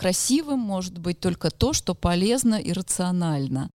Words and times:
красивым 0.00 0.58
может 0.58 0.96
быть 0.96 1.20
только 1.20 1.50
то, 1.50 1.74
что 1.74 1.94
полезно 1.94 2.54
и 2.54 2.72
рационально. 2.72 3.68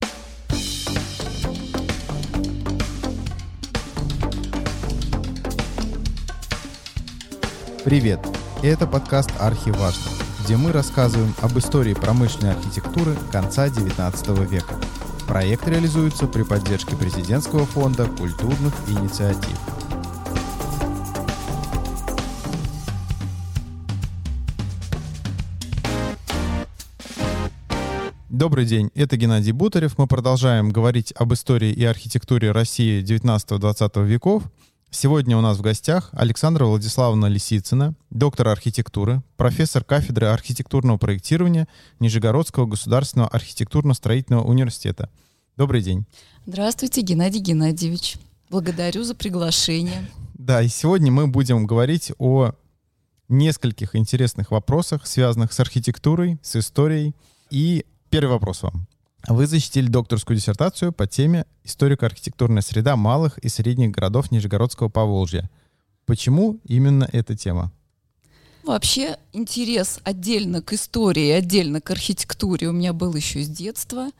Привет! 7.83 8.21
Это 8.61 8.87
подкаст 8.87 9.31
«Архиважно», 9.37 10.11
где 10.41 10.55
мы 10.55 10.71
рассказываем 10.71 11.35
об 11.41 11.57
истории 11.57 11.93
промышленной 11.93 12.53
архитектуры 12.53 13.17
конца 13.29 13.67
XIX 13.67 14.47
века. 14.47 14.75
Проект 15.27 15.67
реализуется 15.67 16.27
при 16.27 16.43
поддержке 16.43 16.95
Президентского 16.95 17.65
фонда 17.65 18.05
культурных 18.05 18.73
инициатив. 18.87 19.72
Добрый 28.43 28.65
день, 28.65 28.91
это 28.93 29.15
Геннадий 29.15 29.53
Бутарев. 29.53 29.97
Мы 29.97 30.05
продолжаем 30.05 30.69
говорить 30.69 31.13
об 31.15 31.31
истории 31.33 31.71
и 31.71 31.85
архитектуре 31.85 32.51
России 32.51 33.01
19-20 33.01 34.05
веков– 34.05 34.43
Сегодня 34.91 35.37
у 35.37 35.41
нас 35.41 35.59
в 35.59 35.61
гостях 35.61 36.09
Александра 36.11 36.65
Владиславовна 36.65 37.27
Лисицына, 37.27 37.95
доктор 38.09 38.49
архитектуры, 38.49 39.23
профессор 39.37 39.85
кафедры 39.85 40.27
архитектурного 40.27 40.97
проектирования 40.97 41.69
Нижегородского 42.01 42.65
государственного 42.65 43.29
архитектурно-строительного 43.29 44.43
университета. 44.43 45.09
Добрый 45.55 45.81
день. 45.81 46.05
Здравствуйте, 46.45 46.99
Геннадий 46.99 47.39
Геннадьевич. 47.39 48.17
Благодарю 48.49 49.05
за 49.05 49.15
приглашение. 49.15 50.05
Да, 50.33 50.61
и 50.61 50.67
сегодня 50.67 51.13
мы 51.13 51.27
будем 51.27 51.65
говорить 51.65 52.11
о 52.19 52.51
нескольких 53.29 53.95
интересных 53.95 54.51
вопросах, 54.51 55.07
связанных 55.07 55.53
с 55.53 55.59
архитектурой, 55.61 56.39
с 56.43 56.57
историей. 56.57 57.15
И 57.49 57.85
первый 58.13 58.33
вопрос 58.33 58.61
вам. 58.61 58.85
Вы 59.27 59.47
защитили 59.47 59.87
докторскую 59.87 60.37
диссертацию 60.37 60.91
по 60.93 61.07
теме 61.07 61.47
«Историко-архитектурная 61.63 62.61
среда 62.61 62.95
малых 62.95 63.39
и 63.39 63.49
средних 63.49 63.89
городов 63.89 64.29
Нижегородского 64.29 64.89
Поволжья». 64.89 65.49
Почему 66.05 66.59
именно 66.63 67.09
эта 67.11 67.35
тема? 67.35 67.71
Вообще 68.63 69.17
интерес 69.31 69.99
отдельно 70.03 70.61
к 70.61 70.73
истории, 70.73 71.31
отдельно 71.31 71.81
к 71.81 71.89
архитектуре 71.89 72.67
у 72.67 72.71
меня 72.71 72.93
был 72.93 73.15
еще 73.15 73.41
с 73.41 73.49
детства, 73.49 74.11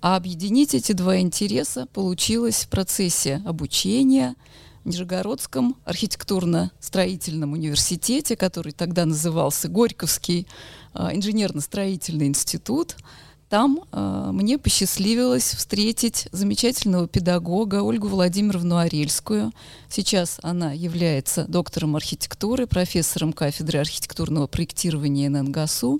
а 0.00 0.16
объединить 0.16 0.74
эти 0.74 0.92
два 0.92 1.20
интереса 1.20 1.84
получилось 1.92 2.64
в 2.64 2.68
процессе 2.70 3.42
обучения 3.44 4.34
в 4.82 4.88
Нижегородском 4.88 5.76
архитектурно-строительном 5.84 7.52
университете, 7.52 8.34
который 8.34 8.72
тогда 8.72 9.04
назывался 9.04 9.68
Горьковский 9.68 10.46
а, 10.94 11.14
инженерно-строительный 11.14 12.28
институт– 12.28 12.96
там 13.52 13.84
э, 13.92 14.30
мне 14.32 14.56
посчастливилось 14.56 15.52
встретить 15.52 16.26
замечательного 16.32 17.06
педагога 17.06 17.82
Ольгу 17.82 18.08
Владимировну 18.08 18.78
Арельскую. 18.78 19.52
Сейчас 19.90 20.38
она 20.42 20.72
является 20.72 21.44
доктором 21.44 21.94
архитектуры, 21.94 22.66
профессором 22.66 23.34
кафедры 23.34 23.80
архитектурного 23.80 24.46
проектирования 24.46 25.28
ННГАСУ. 25.28 25.98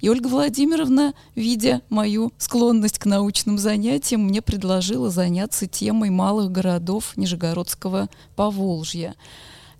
И 0.00 0.08
Ольга 0.08 0.28
Владимировна, 0.28 1.12
видя 1.34 1.82
мою 1.90 2.32
склонность 2.38 2.98
к 2.98 3.04
научным 3.04 3.58
занятиям, 3.58 4.22
мне 4.22 4.40
предложила 4.40 5.10
заняться 5.10 5.66
темой 5.66 6.08
малых 6.08 6.50
городов 6.50 7.18
Нижегородского 7.18 8.08
Поволжья. 8.34 9.14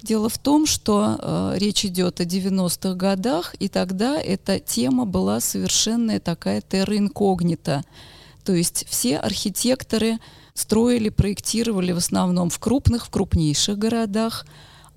Дело 0.04 0.28
в 0.28 0.36
том, 0.36 0.66
что 0.66 1.16
э, 1.18 1.54
речь 1.56 1.86
идет 1.86 2.20
о 2.20 2.24
90-х 2.24 2.92
годах, 2.94 3.54
и 3.58 3.70
тогда 3.70 4.20
эта 4.20 4.60
тема 4.60 5.06
была 5.06 5.40
совершенно 5.40 6.20
такая 6.20 6.60
терра 6.60 6.98
инкогнита. 6.98 7.84
То 8.44 8.52
есть 8.52 8.84
все 8.86 9.16
архитекторы 9.16 10.18
строили, 10.52 11.08
проектировали 11.08 11.92
в 11.92 11.96
основном 11.96 12.50
в 12.50 12.58
крупных, 12.58 13.06
в 13.06 13.08
крупнейших 13.08 13.78
городах, 13.78 14.44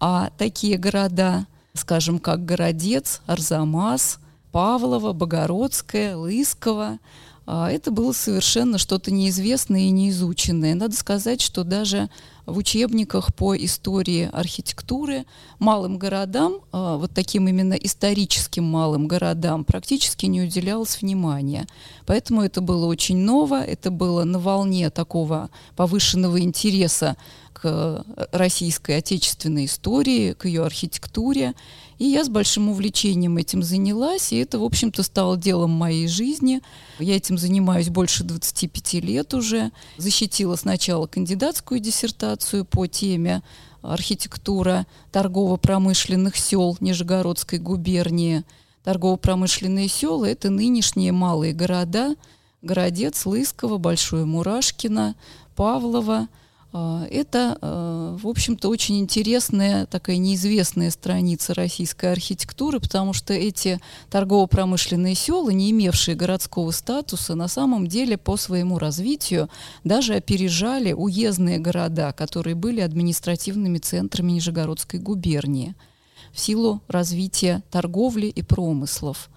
а 0.01 0.29
такие 0.37 0.77
города, 0.77 1.47
скажем, 1.73 2.19
как 2.19 2.43
Городец, 2.43 3.21
Арзамас, 3.27 4.19
Павлово, 4.51 5.13
Богородское, 5.13 6.17
Лысково, 6.17 6.99
а, 7.45 7.71
это 7.71 7.91
было 7.91 8.11
совершенно 8.11 8.77
что-то 8.77 9.09
неизвестное 9.13 9.83
и 9.83 9.89
неизученное. 9.89 10.75
Надо 10.75 10.97
сказать, 10.97 11.39
что 11.39 11.63
даже 11.63 12.09
в 12.47 12.57
учебниках 12.57 13.35
по 13.35 13.55
истории 13.55 14.29
архитектуры 14.31 15.25
малым 15.59 15.97
городам, 15.97 16.61
а, 16.71 16.97
вот 16.97 17.11
таким 17.13 17.47
именно 17.47 17.73
историческим 17.73 18.63
малым 18.63 19.07
городам, 19.07 19.65
практически 19.65 20.25
не 20.27 20.41
уделялось 20.41 21.01
внимания. 21.01 21.67
Поэтому 22.05 22.41
это 22.41 22.61
было 22.61 22.85
очень 22.85 23.17
ново, 23.17 23.61
это 23.61 23.91
было 23.91 24.23
на 24.23 24.39
волне 24.39 24.89
такого 24.89 25.49
повышенного 25.75 26.39
интереса 26.39 27.17
к 27.51 28.05
российской 28.31 28.97
отечественной 28.97 29.65
истории, 29.65 30.33
к 30.33 30.45
ее 30.45 30.63
архитектуре. 30.63 31.53
И 31.99 32.05
я 32.05 32.23
с 32.23 32.29
большим 32.29 32.69
увлечением 32.69 33.37
этим 33.37 33.63
занялась, 33.63 34.31
и 34.31 34.37
это, 34.37 34.59
в 34.59 34.63
общем-то, 34.63 35.01
стало 35.01 35.35
делом 35.35 35.71
моей 35.71 36.07
жизни. 36.07 36.61
Я 36.99 37.15
этим 37.15 37.37
занимаюсь 37.37 37.89
больше 37.89 38.23
25 38.23 38.93
лет 38.95 39.33
уже. 39.33 39.71
Защитила 39.97 40.55
сначала 40.55 41.07
кандидатскую 41.07 41.79
диссертацию 41.79 42.65
по 42.65 42.85
теме 42.87 43.41
архитектура 43.81 44.85
торгово-промышленных 45.11 46.35
сел 46.35 46.77
Нижегородской 46.79 47.57
губернии. 47.57 48.43
Торгово-промышленные 48.83 49.87
села– 49.87 50.25
это 50.29 50.49
нынешние 50.49 51.11
малые 51.11 51.53
города, 51.53 52.15
Городец, 52.61 53.25
Лысково, 53.25 53.77
Большое 53.77 54.25
Мурашкино, 54.25 55.15
Павлово– 55.55 56.27
это, 56.73 57.57
а, 57.61 58.17
в 58.17 58.27
общем-то, 58.27 58.67
очень 58.67 58.99
интересная, 58.99 59.85
такая 59.85 60.17
неизвестная 60.17 60.91
страница 60.91 61.53
российской 61.53 62.11
архитектуры, 62.11 62.79
потому 62.79 63.13
что 63.13 63.33
эти 63.33 63.79
торгово-промышленные 64.09 65.15
села, 65.15 65.49
не 65.49 65.71
имевшие 65.71 66.15
городского 66.15 66.71
статуса, 66.71 67.35
на 67.35 67.47
самом 67.47 67.87
деле 67.87 68.17
по 68.17 68.35
своему 68.35 68.79
развитию 68.79 69.49
даже 69.85 70.15
опережали 70.15 70.91
уездные 70.91 71.57
города, 71.57 72.11
которые 72.11 72.55
были 72.55 72.81
административными 72.81 73.77
центрами 73.77 74.33
Нижегородской 74.33 74.99
губернии 74.99 75.73
в 76.33 76.39
силу 76.39 76.81
развития 76.89 77.63
торговли 77.71 78.27
и 78.27 78.41
промыслов. 78.41 79.29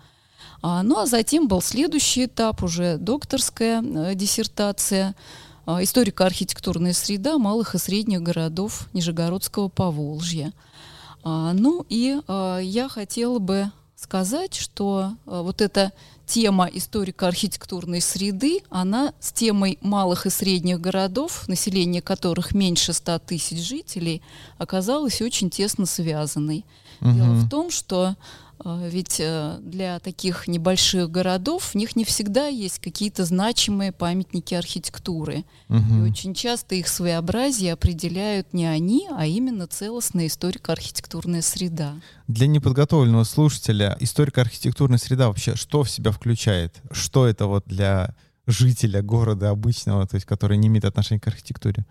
А, 0.62 0.82
ну 0.82 0.98
а 0.98 1.06
затем 1.06 1.46
был 1.46 1.62
следующий 1.62 2.24
этап, 2.26 2.64
уже 2.64 2.98
докторская 2.98 3.82
э, 3.82 4.14
диссертация– 4.16 5.14
а, 5.24 5.48
историко-архитектурная 5.80 6.92
среда 6.92 7.38
малых 7.38 7.74
и 7.74 7.78
средних 7.78 8.22
городов 8.22 8.88
Нижегородского 8.92 9.68
Поволжья. 9.68 10.52
А, 11.22 11.52
ну 11.52 11.84
и 11.88 12.20
а, 12.26 12.58
я 12.58 12.88
хотела 12.88 13.38
бы 13.38 13.70
сказать, 13.96 14.54
что 14.54 15.12
вот 15.26 15.60
эта 15.60 15.92
тема 16.30 16.66
историко-архитектурной 16.72 18.00
среды, 18.00 18.60
она 18.70 19.12
с 19.18 19.32
темой 19.32 19.78
малых 19.80 20.26
и 20.26 20.30
средних 20.30 20.80
городов, 20.80 21.48
население 21.48 22.00
которых 22.00 22.54
меньше 22.54 22.92
100 22.92 23.18
тысяч 23.18 23.58
жителей, 23.58 24.22
оказалась 24.56 25.20
очень 25.20 25.50
тесно 25.50 25.86
связанной. 25.86 26.64
Угу. 27.00 27.12
Дело 27.12 27.32
в 27.34 27.48
том, 27.48 27.70
что 27.70 28.04
а, 28.04 28.14
ведь 28.64 29.20
э, 29.20 29.58
для 29.62 29.98
таких 30.00 30.46
небольших 30.46 31.10
городов 31.10 31.70
в 31.70 31.74
них 31.74 31.96
не 31.96 32.04
всегда 32.04 32.46
есть 32.46 32.78
какие-то 32.78 33.24
значимые 33.24 33.92
памятники 33.92 34.54
архитектуры. 34.54 35.44
Угу. 35.68 35.78
И 35.78 36.10
очень 36.10 36.34
часто 36.34 36.74
их 36.74 36.88
своеобразие 36.88 37.72
определяют 37.72 38.52
не 38.52 38.66
они, 38.66 39.08
а 39.16 39.26
именно 39.26 39.66
целостная 39.66 40.26
историко-архитектурная 40.26 41.42
среда. 41.42 41.94
Для 42.28 42.46
неподготовленного 42.46 43.24
слушателя 43.24 43.96
историко-архитектурная 43.98 44.98
среда 44.98 45.28
вообще 45.28 45.56
что 45.56 45.82
в 45.82 45.90
себя 45.90 46.10
включает? 46.10 46.80
Что 46.90 47.26
это 47.26 47.46
вот 47.46 47.64
для 47.66 48.14
жителя 48.46 49.00
города 49.02 49.50
обычного, 49.50 50.06
то 50.06 50.16
есть 50.16 50.26
который 50.26 50.58
не 50.58 50.68
имеет 50.68 50.84
отношения 50.84 51.20
к 51.20 51.26
архитектуре? 51.26 51.86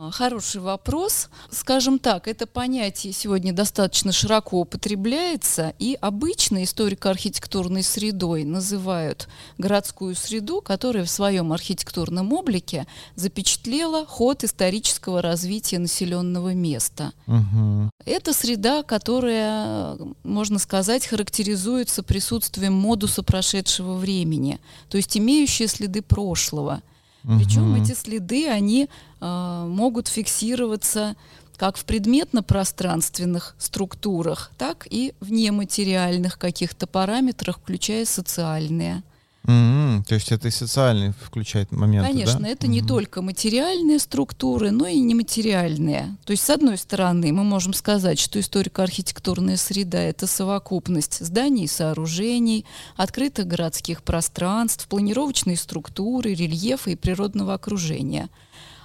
А, 0.00 0.12
хороший 0.12 0.60
вопрос. 0.60 1.28
Скажем 1.50 1.98
так, 1.98 2.28
это 2.28 2.46
понятие 2.46 3.12
сегодня 3.12 3.52
достаточно 3.52 4.12
широко 4.12 4.60
употребляется, 4.60 5.74
и 5.80 5.98
обычно 6.00 6.62
историко-архитектурной 6.62 7.82
средой 7.82 8.44
называют 8.44 9.28
городскую 9.58 10.14
среду, 10.14 10.60
которая 10.60 11.04
в 11.04 11.10
своем 11.10 11.52
архитектурном 11.52 12.32
облике 12.32 12.86
запечатлела 13.16 14.06
ход 14.06 14.44
исторического 14.44 15.20
развития 15.20 15.80
населенного 15.80 16.54
места. 16.54 17.12
Угу. 17.26 17.90
Это 18.04 18.32
среда, 18.32 18.84
которая, 18.84 19.98
можно 20.22 20.60
сказать, 20.60 21.06
характеризуется 21.08 22.04
присутствием 22.04 22.72
модуса 22.72 23.24
прошедшего 23.24 23.94
времени, 23.94 24.60
то 24.90 24.96
есть 24.96 25.18
имеющие 25.18 25.66
следы 25.66 26.02
прошлого– 26.02 26.82
причем 27.36 27.74
эти 27.74 27.92
следы, 27.92 28.48
они 28.48 28.88
э, 29.20 29.64
могут 29.68 30.08
фиксироваться 30.08 31.14
как 31.58 31.76
в 31.76 31.84
предметно-пространственных 31.84 33.54
структурах, 33.58 34.52
так 34.56 34.86
и 34.88 35.12
в 35.20 35.30
нематериальных 35.30 36.38
каких-то 36.38 36.86
параметрах, 36.86 37.58
включая 37.58 38.04
социальные. 38.06 39.02
Mm-hmm. 39.48 40.04
То 40.04 40.14
есть 40.14 40.30
это 40.30 40.48
и 40.48 40.50
социальный 40.50 41.12
включает 41.22 41.72
момент. 41.72 42.06
Конечно, 42.06 42.40
да? 42.40 42.48
это 42.48 42.66
mm-hmm. 42.66 42.70
не 42.70 42.82
только 42.82 43.22
материальные 43.22 43.98
структуры, 43.98 44.70
но 44.70 44.86
и 44.86 45.00
нематериальные. 45.00 46.16
То 46.26 46.32
есть, 46.32 46.44
с 46.44 46.50
одной 46.50 46.76
стороны, 46.76 47.32
мы 47.32 47.44
можем 47.44 47.72
сказать, 47.72 48.18
что 48.18 48.38
историко-архитектурная 48.38 49.56
среда— 49.56 49.98
это 50.02 50.26
совокупность 50.26 51.24
зданий 51.24 51.64
и 51.64 51.68
сооружений, 51.68 52.66
открытых 52.96 53.46
городских 53.46 54.02
пространств, 54.02 54.86
планировочной 54.86 55.56
структуры, 55.56 56.34
рельефа 56.34 56.90
и 56.90 56.96
природного 56.96 57.54
окружения— 57.54 58.28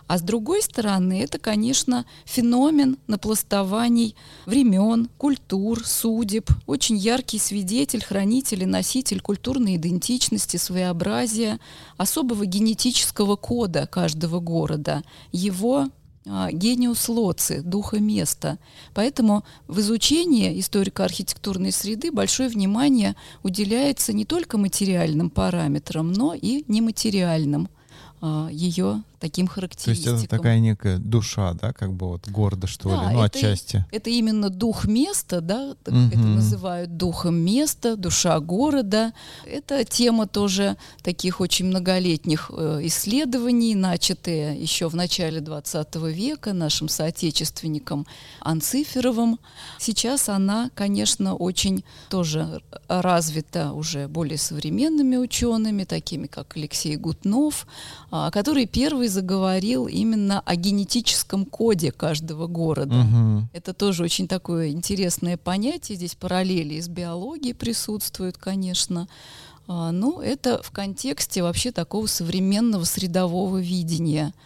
а 0.08 0.18
с 0.18 0.22
другой 0.22 0.62
стороны, 0.62 1.22
это, 1.22 1.40
конечно, 1.40 2.06
феномен 2.26 2.98
напластований 3.08 4.16
времен, 4.46 5.10
культур, 5.18 5.86
судеб, 5.86 6.50
очень 6.68 6.98
яркий 6.98 7.40
свидетель, 7.40 8.04
хранитель 8.04 8.64
и 8.64 8.68
носитель 8.68 9.22
культурной 9.22 9.78
идентичности, 9.78 10.58
своеобразия, 10.58 11.60
особого 11.98 12.46
генетического 12.46 13.36
кода 13.36 13.88
каждого 13.88 14.40
города, 14.40 15.04
его 15.32 15.88
а, 16.26 16.52
гениус 16.52 17.10
лоци, 17.10 17.62
духа 17.62 18.00
места. 18.00 18.58
Поэтому 18.94 19.44
в 19.68 19.80
изучении 19.80 20.60
историко-архитектурной 20.60 21.72
среды 21.72 22.12
большое 22.12 22.50
внимание 22.50 23.16
уделяется 23.42 24.14
не 24.14 24.24
только 24.24 24.58
материальным 24.58 25.30
параметрам, 25.30 26.12
но 26.12 26.34
и 26.34 26.64
нематериальным 26.68 27.70
а, 28.22 28.48
ее 28.52 29.04
таким 29.24 29.48
характеристикам. 29.48 30.04
То 30.04 30.12
есть 30.12 30.26
это 30.26 30.38
такая 30.38 30.60
некая 30.60 30.98
душа, 30.98 31.54
да, 31.54 31.72
как 31.72 31.94
бы 31.94 32.10
вот 32.10 32.28
города, 32.28 32.68
что 32.68 32.90
да, 32.90 32.96
ли, 33.10 33.16
ну, 33.16 33.24
это, 33.24 33.38
отчасти. 33.38 33.86
Это 33.90 34.10
именно 34.10 34.50
дух 34.50 34.84
места, 34.84 35.40
да, 35.40 35.78
угу. 35.88 35.98
это 36.12 36.18
называют 36.18 36.98
духом 36.98 37.36
места, 37.36 37.96
душа 37.96 38.38
города. 38.42 39.14
Это 39.46 39.86
тема 39.86 40.28
тоже 40.28 40.76
таких 41.04 41.40
очень 41.40 41.68
многолетних 41.68 42.52
э, 42.54 42.82
исследований, 42.84 43.76
начатые 43.76 44.62
еще 44.62 44.90
в 44.90 44.96
начале 44.96 45.40
20 45.40 45.96
века 45.96 46.52
нашим 46.52 46.90
соотечественником 46.90 48.06
Анциферовым. 48.42 49.40
Сейчас 49.80 50.28
она, 50.28 50.70
конечно, 50.76 51.34
очень 51.36 51.86
тоже 52.10 52.62
развита 52.90 53.72
уже 53.72 54.10
более 54.10 54.38
современными 54.38 55.16
учеными, 55.16 55.86
такими 55.86 56.28
как 56.28 56.58
Алексей 56.58 56.98
Гутнов, 56.98 57.66
а, 58.12 58.30
который 58.32 58.66
первый 58.66 59.13
заговорил 59.14 59.88
именно 59.88 60.42
о 60.42 60.56
генетическом 60.56 61.46
коде 61.46 61.92
каждого 61.92 62.48
города. 62.48 62.96
Угу. 62.96 63.50
Это 63.54 63.74
тоже 63.74 64.04
очень 64.04 64.28
такое 64.28 64.72
интересное 64.72 65.38
понятие. 65.38 65.96
Здесь 65.96 66.16
параллели 66.16 66.80
с 66.80 66.90
биологией 66.90 67.54
присутствуют, 67.54 68.38
конечно. 68.38 69.08
А, 69.68 69.92
ну, 69.92 70.20
это 70.20 70.62
в 70.64 70.72
контексте 70.72 71.44
вообще 71.44 71.72
такого 71.72 72.08
современного 72.08 72.84
средового 72.84 73.60
видения– 73.60 74.34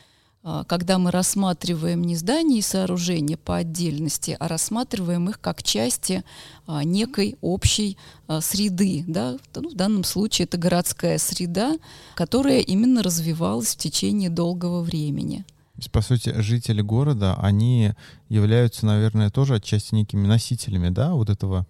когда 0.67 0.97
мы 0.97 1.11
рассматриваем 1.11 2.03
не 2.03 2.15
здания 2.15 2.59
и 2.59 2.61
сооружения 2.61 3.37
по 3.37 3.57
отдельности, 3.57 4.37
а 4.39 4.47
рассматриваем 4.47 5.29
их 5.29 5.41
как 5.41 5.61
части 5.61 6.23
а, 6.65 6.83
некой 6.83 7.37
общей 7.41 7.97
а, 8.27 8.41
среды. 8.41 9.03
Да? 9.07 9.37
Ну, 9.55 9.69
в 9.69 9.75
данном 9.75 10.03
случае 10.03 10.45
это 10.45 10.57
городская 10.57 11.17
среда, 11.17 11.77
которая 12.15 12.59
именно 12.59 13.03
развивалась 13.03 13.75
в 13.75 13.77
течение 13.77 14.29
долгого 14.29 14.81
времени. 14.81 15.45
По 15.91 16.01
сути, 16.01 16.33
жители 16.37 16.81
города, 16.81 17.35
они 17.35 17.93
являются, 18.29 18.85
наверное, 18.85 19.29
тоже 19.29 19.55
отчасти 19.55 19.93
некими 19.93 20.25
носителями, 20.25 20.89
да, 20.89 21.13
вот 21.13 21.29
этого 21.29 21.67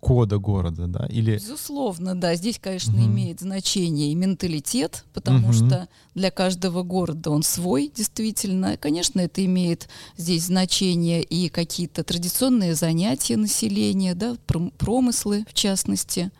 кода 0.00 0.38
города, 0.38 0.86
да? 0.86 1.06
Или... 1.10 1.34
Безусловно, 1.34 2.14
да. 2.18 2.34
Здесь, 2.34 2.58
конечно, 2.58 2.94
угу. 2.94 3.04
имеет 3.04 3.40
значение 3.40 4.10
и 4.10 4.14
менталитет, 4.14 5.04
потому 5.12 5.48
угу. 5.48 5.52
что 5.52 5.88
для 6.14 6.30
каждого 6.30 6.82
города 6.82 7.30
он 7.30 7.42
свой, 7.42 7.92
действительно. 7.94 8.76
Конечно, 8.76 9.20
это 9.20 9.44
имеет 9.44 9.88
здесь 10.16 10.46
значение 10.46 11.22
и 11.22 11.48
какие-то 11.48 12.02
традиционные 12.02 12.74
занятия 12.74 13.36
населения, 13.36 14.14
да, 14.14 14.36
промыслы, 14.78 15.44
в 15.48 15.54
частности. 15.54 16.30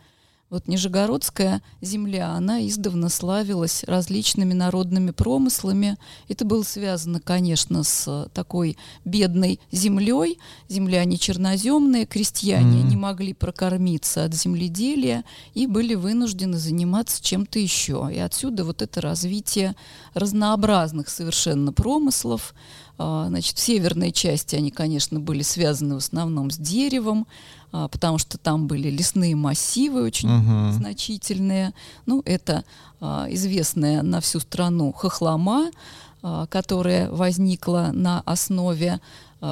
Вот 0.50 0.66
Нижегородская 0.66 1.62
земля, 1.80 2.30
она 2.32 2.66
издавна 2.66 3.08
славилась 3.08 3.84
различными 3.84 4.52
народными 4.52 5.12
промыслами. 5.12 5.96
Это 6.28 6.44
было 6.44 6.64
связано, 6.64 7.20
конечно, 7.20 7.84
с 7.84 8.28
такой 8.34 8.76
бедной 9.04 9.60
землей. 9.70 10.40
Земля 10.68 11.04
не 11.04 11.20
черноземная, 11.20 12.04
крестьяне 12.04 12.80
mm-hmm. 12.80 12.88
не 12.88 12.96
могли 12.96 13.32
прокормиться 13.32 14.24
от 14.24 14.34
земледелия 14.34 15.22
и 15.54 15.68
были 15.68 15.94
вынуждены 15.94 16.58
заниматься 16.58 17.22
чем-то 17.22 17.60
еще. 17.60 18.10
И 18.12 18.18
отсюда 18.18 18.64
вот 18.64 18.82
это 18.82 19.00
развитие 19.00 19.76
разнообразных 20.14 21.10
совершенно 21.10 21.72
промыслов. 21.72 22.54
А, 23.02 23.28
значит, 23.28 23.56
в 23.56 23.60
северной 23.60 24.12
части 24.12 24.56
они, 24.56 24.70
конечно, 24.70 25.20
были 25.20 25.42
связаны 25.42 25.94
в 25.94 25.98
основном 25.98 26.50
с 26.50 26.58
деревом, 26.58 27.26
потому 27.70 28.18
что 28.18 28.38
там 28.38 28.66
были 28.66 28.90
лесные 28.90 29.36
массивы 29.36 30.02
очень 30.02 30.28
uh-huh. 30.28 30.72
значительные. 30.72 31.72
Ну, 32.06 32.22
это 32.24 32.64
а, 33.00 33.26
известная 33.30 34.02
на 34.02 34.20
всю 34.20 34.40
страну 34.40 34.92
хохлома, 34.92 35.70
а, 36.22 36.46
которая 36.46 37.10
возникла 37.10 37.90
на 37.92 38.20
основе 38.22 39.00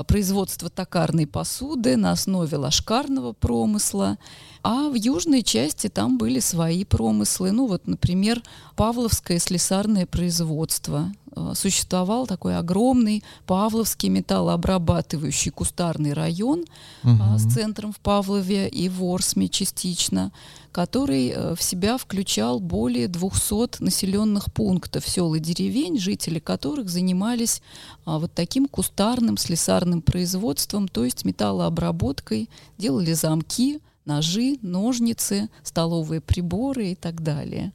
производства 0.06 0.68
токарной 0.68 1.26
посуды, 1.26 1.96
на 1.96 2.12
основе 2.12 2.58
ложкарного 2.58 3.32
промысла. 3.32 4.18
А 4.62 4.90
в 4.90 4.94
южной 4.94 5.42
части 5.42 5.88
там 5.88 6.18
были 6.18 6.40
свои 6.40 6.84
промыслы. 6.84 7.52
Ну 7.52 7.66
вот, 7.66 7.86
например, 7.86 8.42
Павловское 8.76 9.38
слесарное 9.38 10.04
производство. 10.04 11.10
Э, 11.36 11.52
существовал 11.54 12.26
такой 12.26 12.56
огромный 12.56 13.22
Павловский 13.46 14.08
металлообрабатывающий 14.08 15.50
кустарный 15.50 16.12
район 16.12 16.64
угу. 17.04 17.38
с 17.38 17.52
центром 17.52 17.92
в 17.92 18.00
Павлове 18.00 18.68
и 18.68 18.88
в 18.88 19.02
Орсме 19.04 19.48
частично, 19.48 20.32
который 20.72 21.28
э, 21.28 21.54
в 21.54 21.62
себя 21.62 21.98
включал 21.98 22.60
более 22.60 23.08
200 23.08 23.82
населенных 23.82 24.52
пунктов 24.52 25.08
сел 25.08 25.34
и 25.34 25.40
деревень, 25.40 25.98
жители 25.98 26.38
которых 26.38 26.88
занимались 26.88 27.62
а, 28.04 28.18
вот 28.18 28.32
таким 28.32 28.66
кустарным 28.66 29.36
слесарным 29.36 30.02
производством, 30.02 30.88
то 30.88 31.04
есть 31.04 31.24
металлообработкой, 31.24 32.48
делали 32.78 33.12
замки, 33.12 33.80
ножи, 34.04 34.58
ножницы, 34.62 35.48
столовые 35.62 36.20
приборы 36.20 36.88
и 36.88 36.94
так 36.94 37.22
далее. 37.22 37.72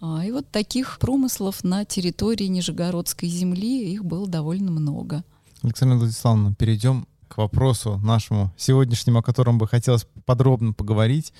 А, 0.00 0.24
и 0.24 0.30
вот 0.30 0.50
таких 0.50 0.98
промыслов 0.98 1.64
на 1.64 1.84
территории 1.84 2.46
Нижегородской 2.46 3.28
земли 3.28 3.92
их 3.92 4.04
было 4.04 4.26
довольно 4.26 4.70
много. 4.70 5.24
Александра 5.62 5.96
Владиславовна, 5.96 6.54
перейдем 6.54 7.06
к 7.28 7.38
вопросу 7.38 7.98
нашему 7.98 8.52
сегодняшнему, 8.56 9.18
о 9.18 9.22
котором 9.22 9.58
бы 9.58 9.66
хотелось 9.66 10.06
подробно 10.24 10.72
поговорить. 10.72 11.32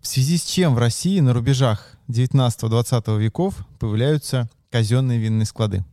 В 0.00 0.06
связи 0.06 0.38
с 0.38 0.44
чем 0.44 0.74
в 0.74 0.78
России 0.78 1.20
на 1.20 1.34
рубежах 1.34 1.96
19-20 2.08 3.18
веков 3.18 3.66
появляются 3.78 4.48
казенные 4.70 5.18
винные 5.18 5.46
склады? 5.46 5.84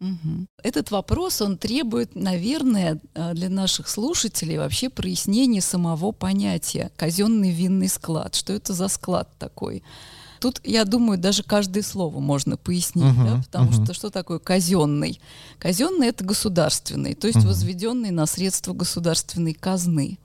Угу. 0.00 0.46
Этот 0.62 0.90
вопрос, 0.90 1.40
он 1.40 1.56
требует, 1.56 2.14
наверное, 2.14 3.00
э, 3.14 3.34
для 3.34 3.48
наших 3.48 3.88
слушателей 3.88 4.58
вообще 4.58 4.90
прояснения 4.90 5.60
самого 5.60 6.12
понятия 6.12 6.90
казенный 6.96 7.50
винный 7.50 7.88
склад. 7.88 8.34
Что 8.34 8.52
это 8.52 8.72
за 8.72 8.88
склад 8.88 9.28
такой? 9.38 9.82
Тут, 10.44 10.60
я 10.62 10.84
думаю, 10.84 11.16
даже 11.16 11.42
каждое 11.42 11.82
слово 11.82 12.20
можно 12.20 12.58
пояснить, 12.58 13.06
uh-huh, 13.06 13.24
да, 13.24 13.42
потому 13.46 13.70
uh-huh. 13.70 13.84
что 13.84 13.94
что 13.94 14.10
такое 14.10 14.38
казенный? 14.38 15.18
Казенный 15.58 16.08
это 16.08 16.22
государственный, 16.22 17.14
то 17.14 17.26
есть 17.26 17.38
uh-huh. 17.38 17.46
возведенный 17.46 18.10
на 18.10 18.26
средства 18.26 18.74
государственной 18.74 19.54
казны. 19.54 20.18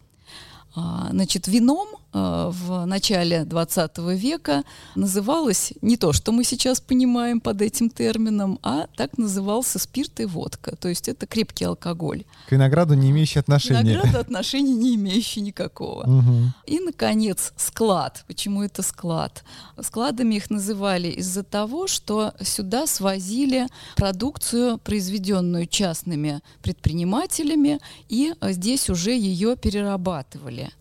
А, 0.76 1.08
значит, 1.12 1.48
вином 1.48 1.88
в 2.12 2.86
начале 2.86 3.46
20 3.46 3.98
века 4.16 4.64
называлось 4.96 5.74
не 5.82 5.96
то, 5.96 6.12
что 6.14 6.32
мы 6.32 6.44
сейчас 6.44 6.82
понимаем 6.82 7.40
под 7.40 7.62
этим 7.62 7.90
термином, 7.90 8.60
а 8.64 8.88
так 8.96 9.18
назывался 9.18 9.78
спирт 9.80 10.20
и 10.20 10.26
водка. 10.26 10.76
То 10.76 10.90
есть 10.90 11.08
это 11.08 11.28
крепкий 11.28 11.66
алкоголь. 11.66 12.24
К 12.48 12.54
винограду 12.54 12.96
не 12.96 13.12
имеющий 13.12 13.40
отношения. 13.40 13.82
К 13.82 13.86
винограду 13.86 14.20
отношения 14.20 14.74
не 14.74 14.96
имеющий 14.96 15.42
никакого. 15.42 16.04
Угу. 16.04 16.36
И, 16.66 16.80
наконец, 16.80 17.54
склад. 17.58 18.24
Почему 18.28 18.64
это 18.64 18.82
склад? 18.82 19.44
Складами 19.80 20.36
их 20.36 20.50
называли 20.50 21.10
из-за 21.10 21.44
того, 21.44 21.88
что 21.88 22.34
сюда 22.42 22.88
свозили 22.88 23.68
продукцию, 23.96 24.78
произведенную 24.80 25.68
частными 25.68 26.42
предпринимателями, 26.62 27.80
и 28.08 28.34
здесь 28.42 28.90
уже 28.90 29.12
ее 29.12 29.56
перерабатывали. 29.56 30.72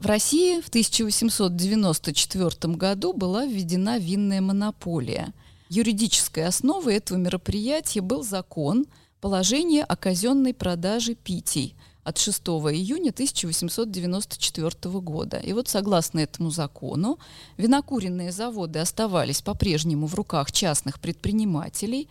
В 0.00 0.06
России 0.06 0.60
в 0.60 0.68
1894 0.68 2.74
году 2.74 3.12
была 3.12 3.44
введена 3.44 3.98
винная 3.98 4.40
монополия. 4.40 5.34
Юридической 5.68 6.46
основой 6.46 6.94
этого 6.94 7.18
мероприятия 7.18 8.00
был 8.00 8.22
закон, 8.22 8.86
положение 9.20 9.82
о 9.82 9.96
казенной 9.96 10.54
продаже 10.54 11.16
питий 11.16 11.74
от 12.04 12.16
6 12.16 12.42
июня 12.42 13.10
1894 13.10 15.00
года. 15.00 15.38
И 15.38 15.52
вот 15.52 15.66
согласно 15.66 16.20
этому 16.20 16.50
закону 16.50 17.18
винокуренные 17.56 18.30
заводы 18.30 18.78
оставались 18.78 19.42
по-прежнему 19.42 20.06
в 20.06 20.14
руках 20.14 20.52
частных 20.52 21.00
предпринимателей, 21.00 22.08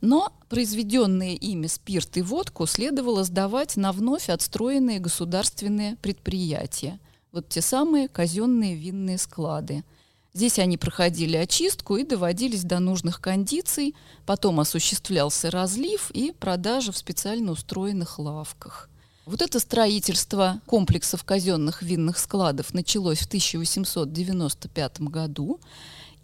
но 0.00 0.32
произведенные 0.48 1.36
ими 1.36 1.68
спирт 1.68 2.16
и 2.16 2.22
водку 2.22 2.66
следовало 2.66 3.22
сдавать 3.22 3.76
на 3.76 3.92
вновь 3.92 4.28
отстроенные 4.28 4.98
государственные 4.98 5.94
предприятия. 6.02 6.98
Вот 7.32 7.48
те 7.48 7.60
самые 7.60 8.08
казенные 8.08 8.74
винные 8.74 9.18
склады. 9.18 9.84
Здесь 10.32 10.58
они 10.58 10.78
проходили 10.78 11.36
очистку 11.36 11.96
и 11.96 12.04
доводились 12.04 12.64
до 12.64 12.78
нужных 12.78 13.20
кондиций, 13.20 13.94
потом 14.24 14.60
осуществлялся 14.60 15.50
разлив 15.50 16.10
и 16.12 16.32
продажа 16.32 16.92
в 16.92 16.96
специально 16.96 17.52
устроенных 17.52 18.18
лавках. 18.18 18.88
Вот 19.26 19.42
это 19.42 19.60
строительство 19.60 20.62
комплексов 20.64 21.22
казенных 21.22 21.82
винных 21.82 22.18
складов 22.18 22.72
началось 22.72 23.18
в 23.18 23.26
1895 23.26 25.00
году. 25.02 25.60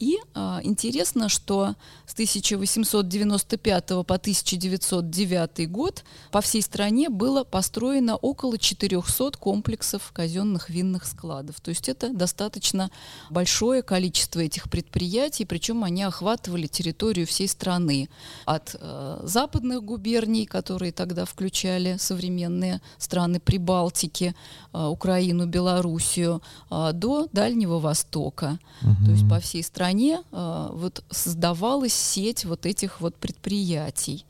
И 0.04 0.18
а, 0.34 0.60
интересно, 0.62 1.30
что 1.30 1.76
с 2.04 2.12
1895 2.12 3.86
по 3.86 4.00
1909 4.02 5.70
год 5.70 6.04
по 6.30 6.42
всей 6.42 6.60
стране 6.60 7.08
было 7.08 7.42
построено 7.42 8.16
около 8.16 8.58
400 8.58 9.30
комплексов 9.38 10.12
казенных 10.12 10.68
винных 10.68 11.06
складов. 11.06 11.58
То 11.62 11.70
есть 11.70 11.88
это 11.88 12.10
достаточно 12.10 12.90
большое 13.30 13.80
количество 13.80 14.40
этих 14.40 14.68
предприятий, 14.68 15.46
причем 15.46 15.84
они 15.84 16.02
охватывали 16.02 16.66
территорию 16.66 17.26
всей 17.26 17.48
страны. 17.48 18.10
От 18.44 18.76
э, 18.78 19.20
западных 19.22 19.82
губерний, 19.82 20.44
которые 20.44 20.92
тогда 20.92 21.24
включали 21.24 21.96
современные 21.98 22.82
страны 22.98 23.40
Прибалтики, 23.40 24.34
э, 24.74 24.84
Украину, 24.86 25.46
Белоруссию, 25.46 26.42
э, 26.70 26.90
до 26.92 27.26
Дальнего 27.32 27.78
Востока. 27.78 28.58
Угу. 28.82 29.06
То 29.06 29.10
есть 29.10 29.26
по 29.30 29.40
всей 29.40 29.62
стране 29.62 29.93
стране 29.94 30.22
э, 30.32 30.68
вот 30.72 31.04
создавалась 31.10 31.94
сеть 31.94 32.44
вот 32.44 32.66
этих 32.66 33.00
вот 33.00 33.16
предприятий. 33.16 34.26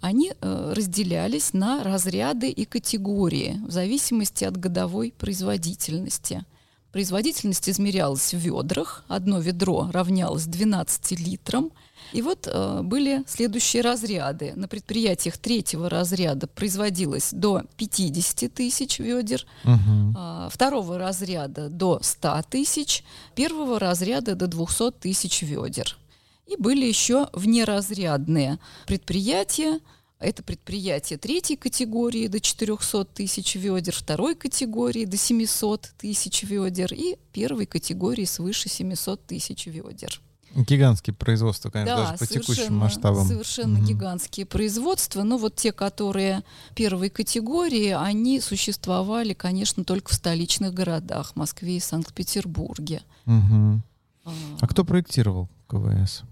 Они 0.00 0.32
э, 0.32 0.72
разделялись 0.74 1.52
на 1.52 1.82
разряды 1.84 2.50
и 2.50 2.64
категории 2.64 3.60
в 3.66 3.70
зависимости 3.70 4.44
от 4.44 4.56
годовой 4.56 5.14
производительности. 5.16 6.44
Производительность 6.92 7.68
измерялась 7.68 8.34
в 8.34 8.38
ведрах. 8.38 9.04
Одно 9.08 9.40
ведро 9.40 9.88
равнялось 9.92 10.46
12 10.46 11.12
литрам– 11.20 11.70
и 12.14 12.22
вот 12.22 12.46
э, 12.46 12.82
были 12.82 13.24
следующие 13.26 13.82
разряды. 13.82 14.52
На 14.54 14.68
предприятиях 14.68 15.36
третьего 15.36 15.90
разряда 15.90 16.46
производилось 16.46 17.30
до 17.32 17.64
50 17.76 18.54
тысяч 18.54 19.00
ведер, 19.00 19.44
угу. 19.64 20.16
э, 20.16 20.48
второго 20.48 20.96
разряда 20.96 21.68
до 21.68 21.98
100 22.00 22.42
тысяч, 22.48 23.02
первого 23.34 23.80
разряда 23.80 24.36
до 24.36 24.46
200 24.46 24.92
тысяч 24.92 25.42
ведер. 25.42 25.98
И 26.46 26.56
были 26.56 26.86
еще 26.86 27.30
внеразрядные 27.32 28.60
предприятия, 28.86 29.80
это 30.20 30.44
предприятия 30.44 31.16
третьей 31.16 31.56
категории 31.56 32.28
до 32.28 32.38
400 32.38 33.06
тысяч 33.06 33.56
ведер, 33.56 33.92
второй 33.92 34.36
категории 34.36 35.04
до 35.04 35.16
700 35.16 35.90
тысяч 35.98 36.44
ведер 36.44 36.94
и 36.94 37.16
первой 37.32 37.66
категории 37.66 38.24
свыше 38.24 38.68
700 38.68 39.26
тысяч 39.26 39.66
ведер. 39.66 40.20
Гигантские 40.54 41.14
производства, 41.14 41.70
конечно, 41.70 41.96
да, 41.96 42.04
даже 42.04 42.18
по 42.18 42.26
текущим 42.26 42.76
масштабам. 42.76 43.26
Совершенно 43.26 43.78
угу. 43.78 43.86
гигантские 43.86 44.46
производства. 44.46 45.22
Но 45.22 45.36
вот 45.36 45.56
те, 45.56 45.72
которые 45.72 46.42
первой 46.74 47.10
категории, 47.10 47.90
они 47.90 48.40
существовали, 48.40 49.34
конечно, 49.34 49.84
только 49.84 50.12
в 50.12 50.14
столичных 50.14 50.72
городах, 50.72 51.34
Москве 51.34 51.76
и 51.76 51.80
Санкт-Петербурге. 51.80 53.02
Угу. 53.26 53.80
А, 54.24 54.30
а 54.60 54.66
кто 54.66 54.84
проектировал 54.84 55.48
КВС? 55.68 56.22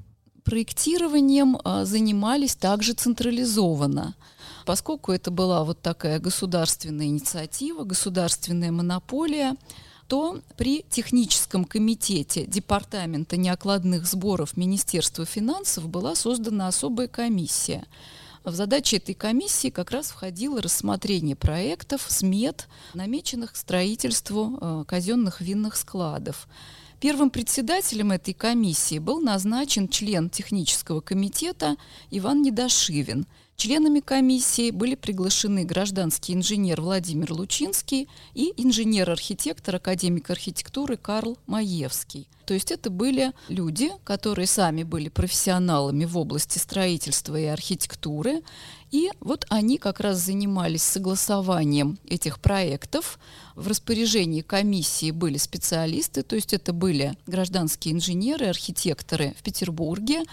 Проектированием 0.44 1.58
а, 1.64 1.84
занимались 1.84 2.54
также 2.54 2.94
централизованно. 2.94 4.14
Поскольку 4.64 5.12
это 5.12 5.30
была 5.30 5.64
вот 5.64 5.80
такая 5.82 6.18
государственная 6.20 7.06
инициатива, 7.06 7.84
государственная 7.84 8.70
монополия, 8.70 9.56
что 10.12 10.42
при 10.58 10.84
техническом 10.90 11.64
комитете 11.64 12.44
Департамента 12.44 13.38
неокладных 13.38 14.04
сборов 14.04 14.58
Министерства 14.58 15.24
финансов 15.24 15.88
была 15.88 16.14
создана 16.14 16.68
особая 16.68 17.08
комиссия. 17.08 17.86
В 18.44 18.54
задачи 18.54 18.96
этой 18.96 19.14
комиссии 19.14 19.70
как 19.70 19.90
раз 19.90 20.10
входило 20.10 20.60
рассмотрение 20.60 21.34
проектов, 21.34 22.04
смет, 22.08 22.68
намеченных 22.92 23.54
к 23.54 23.56
строительству 23.56 24.58
э, 24.60 24.84
казенных 24.86 25.40
винных 25.40 25.76
складов. 25.76 26.46
Первым 27.00 27.30
председателем 27.30 28.12
этой 28.12 28.34
комиссии 28.34 28.98
был 28.98 29.18
назначен 29.18 29.88
член 29.88 30.28
технического 30.28 31.00
комитета 31.00 31.76
Иван 32.10 32.42
Недошивин– 32.42 33.26
Членами 33.62 34.00
комиссии 34.00 34.72
были 34.72 34.96
приглашены 34.96 35.64
гражданский 35.64 36.34
инженер 36.34 36.80
Владимир 36.80 37.32
Лучинский 37.32 38.08
и 38.34 38.52
инженер-архитектор, 38.56 39.76
академик 39.76 40.30
архитектуры 40.30 40.96
Карл 40.96 41.38
Маевский. 41.46 42.26
То 42.44 42.54
есть 42.54 42.72
это 42.72 42.90
были 42.90 43.32
люди, 43.48 43.92
которые 44.02 44.48
сами 44.48 44.82
были 44.82 45.08
профессионалами 45.08 46.04
в 46.04 46.18
области 46.18 46.58
строительства 46.58 47.38
и 47.38 47.44
архитектуры, 47.44 48.42
и 48.90 49.10
вот 49.20 49.46
они 49.48 49.78
как 49.78 50.00
раз 50.00 50.18
занимались 50.18 50.82
согласованием 50.82 51.98
этих 52.06 52.40
проектов. 52.40 53.18
В 53.54 53.68
распоряжении 53.68 54.42
комиссии 54.42 55.12
были 55.12 55.38
специалисты, 55.38 56.22
то 56.22 56.34
есть 56.34 56.52
это 56.52 56.72
были 56.72 57.16
гражданские 57.26 57.94
инженеры, 57.94 58.46
архитекторы 58.46 59.34
в 59.38 59.42
Петербурге. 59.42 60.24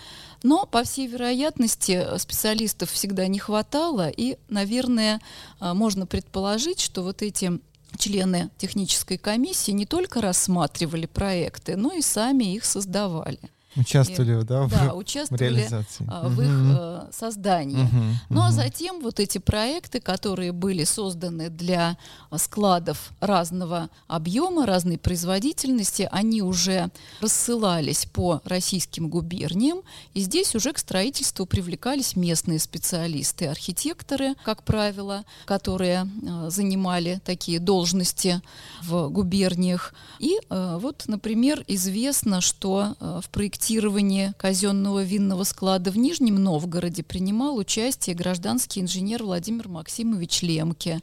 Но, 0.43 0.65
по 0.65 0.83
всей 0.83 1.07
вероятности, 1.07 2.17
специалистов 2.17 2.91
всегда 2.91 3.27
не 3.27 3.39
хватало, 3.39 4.09
и, 4.09 4.37
наверное, 4.47 5.19
а, 5.59 5.73
можно 5.73 6.05
предположить, 6.05 6.79
что 6.79 7.03
вот 7.03 7.21
эти 7.21 7.59
члены 7.97 8.49
технической 8.57 9.17
комиссии 9.17 9.71
не 9.71 9.85
только 9.85 10.21
рассматривали 10.21 11.05
проекты, 11.05 11.75
но 11.75 11.93
и 11.93 12.01
сами 12.01 12.55
их 12.55 12.65
создавали. 12.65 13.39
Участвовали, 13.75 14.41
и, 14.41 14.43
да, 14.43 14.63
в, 14.63 14.71
да, 14.71 14.93
участвовали 14.95 15.43
в 15.43 15.55
реализации. 15.55 16.05
А, 16.09 16.27
в 16.27 16.41
их 16.41 16.49
э, 16.49 17.11
создании. 17.11 17.83
Угу, 17.83 18.03
ну 18.29 18.41
а 18.41 18.51
затем 18.51 18.99
вот 19.01 19.19
эти 19.19 19.37
проекты, 19.37 19.99
которые 19.99 20.51
были 20.51 20.83
созданы 20.85 21.49
для 21.49 21.97
складов 22.37 23.11
разного 23.19 23.89
объема, 24.07 24.65
разной 24.65 24.97
производительности, 24.97 26.09
они 26.11 26.41
уже 26.41 26.89
рассылались 27.21 28.05
по 28.05 28.41
российским 28.43 29.07
губерниям, 29.07 29.81
и 30.15 30.21
здесь 30.21 30.55
уже 30.55 30.73
к 30.73 30.79
строительству 30.79 31.45
привлекались 31.45 32.15
местные 32.15 32.57
специалисты, 32.57 33.47
архитекторы, 33.47 34.33
как 34.43 34.63
правило, 34.63 35.23
которые 35.45 36.07
э, 36.07 36.49
занимали 36.49 37.21
такие 37.23 37.59
должности 37.59 38.41
в 38.81 39.09
губерниях. 39.09 39.93
И 40.17 40.39
э, 40.49 40.77
вот, 40.81 41.03
например, 41.07 41.63
известно, 41.67 42.41
что 42.41 42.95
э, 42.99 43.19
в 43.23 43.29
проекте 43.29 43.58
проектировании 43.59 44.33
казенного 44.37 45.03
винного 45.03 45.43
склада 45.43 45.91
в 45.91 45.97
Нижнем 45.97 46.35
Новгороде 46.41 47.03
принимал 47.03 47.57
участие 47.57 48.15
гражданский 48.15 48.79
инженер 48.79 49.23
Владимир 49.23 49.67
Максимович 49.67 50.43
Лемке. 50.43 51.01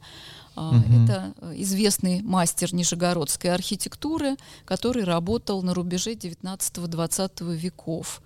Угу. 0.55 0.75
Это 1.03 1.33
э, 1.39 1.53
известный 1.57 2.23
мастер 2.23 2.73
нижегородской 2.73 3.53
архитектуры, 3.53 4.37
который 4.65 5.03
работал 5.03 5.61
на 5.61 5.75
рубеже 5.75 6.13
19-20 6.13 7.55
веков. 7.55 8.23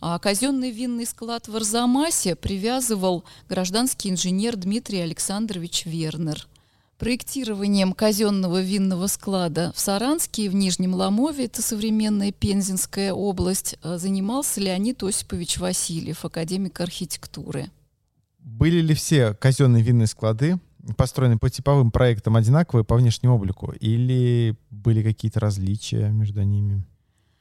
А 0.00 0.18
казенный 0.18 0.70
винный 0.70 1.04
склад 1.04 1.46
в 1.46 1.54
Арзамасе 1.54 2.36
привязывал 2.36 3.22
гражданский 3.50 4.08
инженер 4.08 4.56
Дмитрий 4.56 5.00
Александрович 5.00 5.84
Вернер. 5.84 6.48
Проектированием 6.98 7.92
казенного 7.92 8.62
винного 8.62 9.08
склада 9.08 9.72
в 9.74 9.80
Саранске 9.80 10.44
и 10.44 10.48
в 10.48 10.54
Нижнем 10.54 10.94
Ломове, 10.94 11.46
это 11.46 11.60
современная 11.60 12.30
Пензенская 12.30 13.12
область, 13.12 13.76
э, 13.82 13.98
занимался 13.98 14.60
Леонид 14.60 15.02
Осипович 15.02 15.58
Васильев, 15.58 16.24
академик 16.24 16.80
архитектуры. 16.80 17.70
Были 18.38 18.80
ли 18.80 18.94
все 18.94 19.34
казенные 19.34 19.82
винные 19.82 20.06
склады 20.06 20.60
построены 20.96 21.38
по 21.38 21.50
типовым 21.50 21.90
проектам 21.90 22.36
одинаковые 22.36 22.84
по 22.84 22.96
внешнему 22.96 23.34
облику 23.34 23.72
или 23.80 24.54
были 24.70 25.02
какие-то 25.02 25.40
различия 25.40 26.10
между 26.10 26.42
ними? 26.42 26.84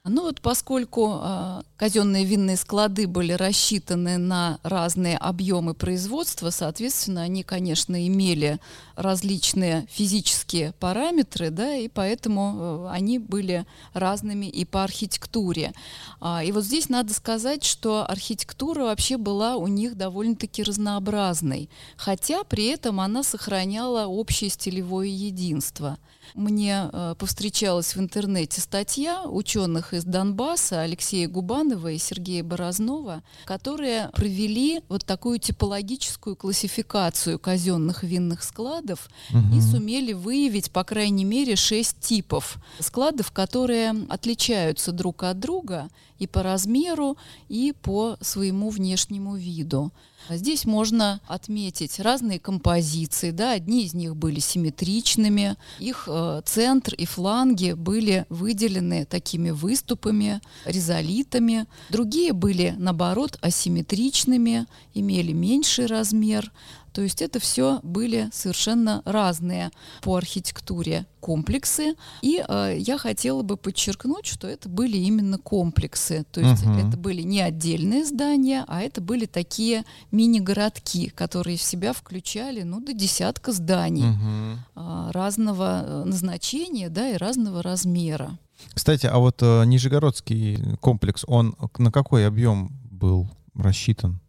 Ну 0.06 0.24
вот 0.24 0.42
поскольку 0.42 1.18
э, 1.24 1.62
казенные 1.78 2.26
винные 2.26 2.58
склады 2.58 3.08
были 3.08 3.32
рассчитаны 3.32 4.18
на 4.18 4.60
разные 4.62 5.18
объемы 5.18 5.74
производства, 5.74 6.50
соответственно, 6.50 7.22
они, 7.22 7.42
конечно, 7.44 8.06
имели 8.06 8.60
различные 8.98 9.88
физические 9.90 10.74
параметры, 10.74 11.52
да, 11.52 11.76
и 11.76 11.88
поэтому 11.88 12.56
э, 12.58 12.90
они 12.92 13.18
были 13.18 13.66
разными 13.94 14.46
и 14.46 14.66
по 14.66 14.84
архитектуре. 14.84 15.72
А, 16.20 16.44
и 16.44 16.52
вот 16.52 16.66
здесь 16.66 16.90
надо 16.90 17.14
сказать, 17.14 17.64
что 17.64 18.06
архитектура 18.06 18.84
вообще 18.84 19.16
была 19.16 19.56
у 19.56 19.68
них 19.68 19.96
довольно-таки 19.96 20.64
разнообразной, 20.64 21.70
хотя 21.96 22.44
при 22.44 22.66
этом 22.66 23.00
она 23.00 23.24
сохраняла 23.24 24.08
общее 24.08 24.50
стилевое 24.50 25.08
единство 25.08 25.98
мне 26.36 26.90
э, 26.92 27.16
повстречалась 27.18 27.96
в 27.96 28.00
интернете 28.00 28.62
статья 28.62 29.24
ученых 29.24 29.93
из 29.94 30.04
Донбасса 30.04 30.82
Алексея 30.82 31.28
Губанова 31.28 31.92
и 31.92 31.98
Сергея 31.98 32.44
Борознова, 32.44 33.24
которые 33.46 34.10
провели 34.14 34.82
вот 34.90 35.06
такую 35.06 35.40
типологическую 35.40 36.36
классификацию 36.36 37.40
казенных 37.40 38.04
винных 38.04 38.44
складов 38.44 39.10
угу. 39.30 39.56
и 39.56 39.62
сумели 39.62 40.14
выявить, 40.14 40.72
по 40.72 40.84
крайней 40.84 41.26
мере, 41.26 41.56
шесть 41.56 42.00
типов 42.00 42.58
складов, 42.80 43.32
которые 43.32 43.96
отличаются 44.10 44.92
друг 44.92 45.24
от 45.24 45.40
друга 45.40 45.90
и 46.24 46.28
по 46.28 46.44
размеру, 46.44 47.18
и 47.50 47.74
по 47.82 48.18
своему 48.22 48.70
внешнему 48.70 49.36
виду. 49.36 49.92
Здесь 50.30 50.66
можно 50.66 51.20
отметить 51.28 52.00
разные 52.00 52.40
композиции. 52.40 53.32
Да? 53.32 53.52
Одни 53.52 53.84
из 53.84 53.94
них 53.94 54.16
были 54.16 54.40
симметричными, 54.40 55.58
их 55.80 56.06
э, 56.08 56.42
центр 56.46 56.94
и 56.94 57.06
фланги 57.06 57.74
были 57.74 58.26
выделены 58.30 59.06
такими 59.06 59.50
выступами, 59.50 60.42
резолитами. 60.66 61.66
Другие 61.90 62.32
были, 62.32 62.74
наоборот, 62.78 63.38
асимметричными, 63.42 64.66
имели 64.94 65.34
меньший 65.34 65.88
размер. 65.88 66.52
То 66.94 67.02
есть 67.02 67.22
это 67.22 67.40
все 67.40 67.80
были 67.82 68.30
совершенно 68.32 69.02
разные 69.06 69.72
по 70.02 70.16
архитектуре 70.16 71.08
комплексы. 71.20 71.96
И 72.22 72.44
э, 72.48 72.76
я 72.78 72.98
хотела 72.98 73.42
бы 73.42 73.58
подчеркнуть, 73.58 74.28
что 74.28 74.48
это 74.48 74.70
были 74.70 74.98
именно 74.98 75.38
комплексы. 75.38 76.26
То 76.32 76.42
есть 76.42 76.64
uh-huh. 76.64 76.88
это 76.88 76.98
были 76.98 77.22
не 77.22 77.42
отдельные 77.42 78.06
здания, 78.06 78.64
а 78.68 78.82
это 78.82 79.02
были 79.02 79.26
такие 79.26 79.86
мини-городки, 80.12 81.10
которые 81.10 81.58
в 81.58 81.64
себя 81.64 81.94
включали 81.94 82.62
ну, 82.62 82.80
до 82.80 82.94
десятка 82.94 83.52
зданий 83.54 84.04
uh-huh. 84.04 84.58
э, 84.76 85.12
разного 85.12 85.84
э, 85.86 86.04
назначения 86.04 86.90
да, 86.90 87.10
и 87.10 87.18
разного 87.18 87.64
размера. 87.64 88.38
Кстати, 88.74 89.08
а 89.08 89.18
вот 89.18 89.42
э, 89.42 89.66
Нижегородский 89.66 90.78
комплекс, 90.78 91.24
он 91.28 91.56
на 91.78 91.92
какой 91.92 92.28
объем 92.28 92.72
был 92.92 93.30
рассчитан? 93.56 94.20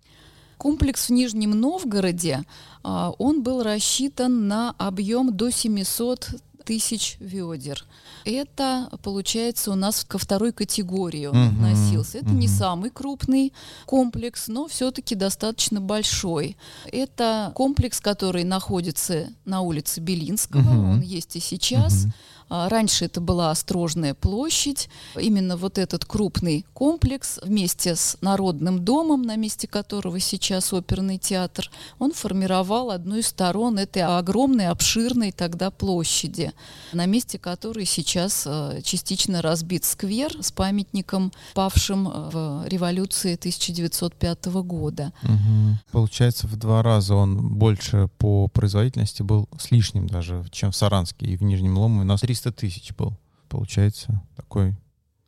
Комплекс 0.64 1.10
в 1.10 1.12
Нижнем 1.12 1.50
Новгороде, 1.50 2.42
а, 2.82 3.12
он 3.18 3.42
был 3.42 3.62
рассчитан 3.62 4.48
на 4.48 4.70
объем 4.78 5.36
до 5.36 5.50
700 5.50 6.30
тысяч 6.64 7.18
ведер. 7.20 7.84
Это, 8.24 8.88
получается, 9.02 9.72
у 9.72 9.74
нас 9.74 10.06
ко 10.08 10.16
второй 10.16 10.54
категории 10.54 11.26
он 11.26 11.36
uh-huh, 11.36 11.50
относился. 11.50 12.16
Это 12.16 12.28
uh-huh. 12.28 12.36
не 12.36 12.48
самый 12.48 12.88
крупный 12.88 13.52
комплекс, 13.84 14.48
но 14.48 14.66
все-таки 14.66 15.14
достаточно 15.14 15.82
большой. 15.82 16.56
Это 16.90 17.52
комплекс, 17.54 18.00
который 18.00 18.44
находится 18.44 19.28
на 19.44 19.60
улице 19.60 20.00
Белинского, 20.00 20.62
uh-huh. 20.62 20.92
он 20.92 21.00
есть 21.02 21.36
и 21.36 21.40
сейчас. 21.40 22.06
Uh-huh. 22.06 22.12
А, 22.48 22.68
раньше 22.68 23.06
это 23.06 23.20
была 23.20 23.50
Острожная 23.50 24.14
площадь. 24.14 24.88
Именно 25.18 25.56
вот 25.56 25.78
этот 25.78 26.04
крупный 26.04 26.64
комплекс 26.72 27.38
вместе 27.42 27.96
с 27.96 28.16
Народным 28.20 28.84
домом, 28.84 29.22
на 29.22 29.36
месте 29.36 29.66
которого 29.66 30.20
сейчас 30.20 30.72
оперный 30.72 31.18
театр, 31.18 31.70
он 31.98 32.12
формировал 32.12 32.90
одну 32.90 33.16
из 33.16 33.28
сторон 33.28 33.78
этой 33.78 34.02
огромной, 34.02 34.68
обширной 34.68 35.32
тогда 35.32 35.70
площади, 35.70 36.52
на 36.92 37.06
месте 37.06 37.38
которой 37.38 37.84
сейчас 37.84 38.44
а, 38.46 38.80
частично 38.82 39.42
разбит 39.42 39.84
сквер 39.84 40.32
с 40.42 40.52
памятником 40.52 41.32
павшим 41.54 42.08
а, 42.08 42.30
в 42.30 42.68
революции 42.68 43.34
1905 43.34 44.46
года. 44.46 45.12
Угу. 45.22 45.78
Получается, 45.92 46.46
в 46.46 46.56
два 46.56 46.82
раза 46.82 47.14
он 47.14 47.54
больше 47.54 48.08
по 48.18 48.48
производительности 48.48 49.22
был 49.22 49.48
с 49.58 49.70
лишним 49.70 50.06
даже, 50.06 50.44
чем 50.50 50.70
в 50.72 50.76
Саранске 50.76 51.26
и 51.26 51.36
в 51.36 51.42
Нижнем 51.42 51.78
Ломове. 51.78 52.02
У 52.02 52.04
нас 52.04 52.22
300 52.34 52.52
тысяч 52.52 52.92
был, 52.94 53.16
получается, 53.48 54.20
такой 54.36 54.74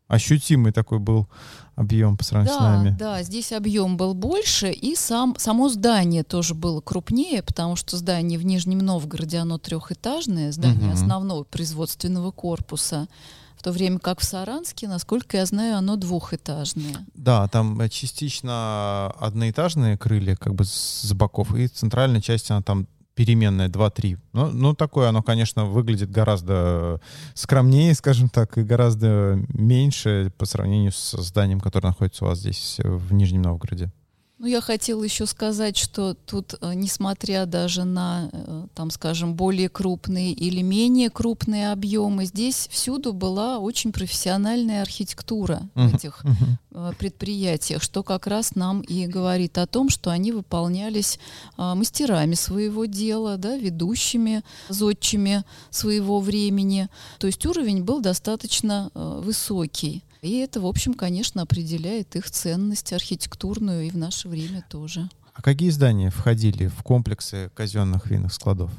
ощутимый 0.09 0.73
такой 0.73 0.99
был 1.01 1.29
объем 1.75 2.17
по 2.17 2.25
сравнению 2.25 2.59
да, 2.59 2.61
с 2.61 2.63
нами. 2.63 2.97
Да, 2.99 3.23
здесь 3.23 3.53
объем 3.53 3.97
был 3.97 4.15
больше, 4.15 4.71
и 4.71 4.95
сам, 4.95 5.35
само 5.37 5.69
здание 5.69 6.23
тоже 6.23 6.55
было 6.55 6.81
крупнее, 6.81 7.43
потому 7.43 7.77
что 7.77 7.97
здание 7.97 8.39
в 8.39 8.45
Нижнем 8.45 8.79
Новгороде, 8.79 9.39
оно 9.39 9.59
трехэтажное, 9.59 10.53
здание 10.53 10.91
угу. 10.91 10.95
основного 10.95 11.45
производственного 11.45 12.31
корпуса, 12.31 13.09
в 13.57 13.63
то 13.63 13.73
время 13.73 13.99
как 13.99 14.21
в 14.21 14.25
Саранске, 14.25 14.87
насколько 14.87 15.39
я 15.39 15.47
знаю, 15.47 15.77
оно 15.77 15.97
двухэтажное. 15.97 17.05
Да, 17.15 17.49
там 17.49 17.81
частично 17.91 19.13
одноэтажные 19.19 19.99
крылья 19.99 20.37
как 20.37 20.55
бы 20.55 20.65
с 20.65 21.13
боков, 21.15 21.55
и 21.55 21.67
центральная 21.67 22.21
часть, 22.21 22.51
она 22.51 22.63
там 22.63 22.87
переменная 23.17 23.69
2-3. 23.69 24.19
Ну, 24.35 24.51
ну, 24.51 24.75
такое 24.75 25.09
оно, 25.09 25.23
конечно, 25.23 25.65
выглядит 25.65 26.11
гораздо 26.11 27.01
скромнее, 27.35 27.95
скажем 27.95 28.29
так, 28.29 28.57
и 28.59 28.63
гораздо 28.63 29.43
меньше 29.49 30.31
по 30.37 30.45
сравнению 30.45 30.93
с 30.93 31.13
зданием, 31.21 31.59
которое 31.59 31.89
находится 31.89 32.25
у 32.25 32.29
вас 32.29 32.39
здесь 32.39 32.77
в 32.79 33.13
Нижнем 33.15 33.43
Новгороде. 33.43 33.91
Ну, 34.39 34.47
я 34.47 34.61
хотела 34.61 35.03
еще 35.03 35.25
сказать, 35.25 35.79
что 35.79 36.13
тут, 36.13 36.57
э, 36.61 36.75
несмотря 36.75 37.47
даже 37.47 37.85
на, 37.85 38.29
э, 38.31 38.67
там, 38.75 38.91
скажем, 38.91 39.35
более 39.35 39.71
крупные 39.71 40.33
или 40.33 40.61
менее 40.61 41.09
крупные 41.09 41.73
объемы, 41.73 42.27
здесь 42.27 42.69
всюду 42.71 43.15
была 43.15 43.59
очень 43.59 43.93
профессиональная 43.93 44.83
архитектура 44.83 45.63
uh-huh, 45.75 45.89
в 45.89 45.95
этих 45.95 46.23
uh-huh. 46.23 46.95
предприятиях, 46.97 47.83
что 47.83 48.03
как 48.03 48.27
раз 48.27 48.55
нам 48.55 48.83
и 48.83 49.07
говорит 49.07 49.57
о 49.57 49.67
том, 49.67 49.89
что 49.89 50.11
они 50.11 50.33
выполнялись 50.33 51.19
мастерами 51.57 52.35
своего 52.35 52.85
дела, 52.85 53.39
да, 53.39 53.57
ведущими, 53.57 54.43
зодчими 54.69 55.45
своего 55.71 56.21
времени. 56.21 56.91
То 57.19 57.27
есть 57.27 57.47
уровень 57.47 57.85
был 57.85 58.01
достаточно 58.01 58.91
высокий. 58.95 60.05
И 60.23 60.39
это, 60.39 60.61
в 60.61 60.67
общем, 60.67 60.95
конечно, 60.95 61.43
определяет 61.43 62.17
их 62.17 62.31
ценность 62.31 62.93
архитектурную 62.93 63.87
и 63.87 63.91
в 63.91 63.97
наше 63.97 64.29
время 64.29 64.65
тоже. 64.69 65.09
А 65.35 65.43
какие 65.43 65.71
здания 65.71 66.11
входили 66.11 66.69
в 66.69 66.83
комплексы 66.83 67.51
казенных 67.55 68.07
винных 68.07 68.33
складов? 68.33 68.71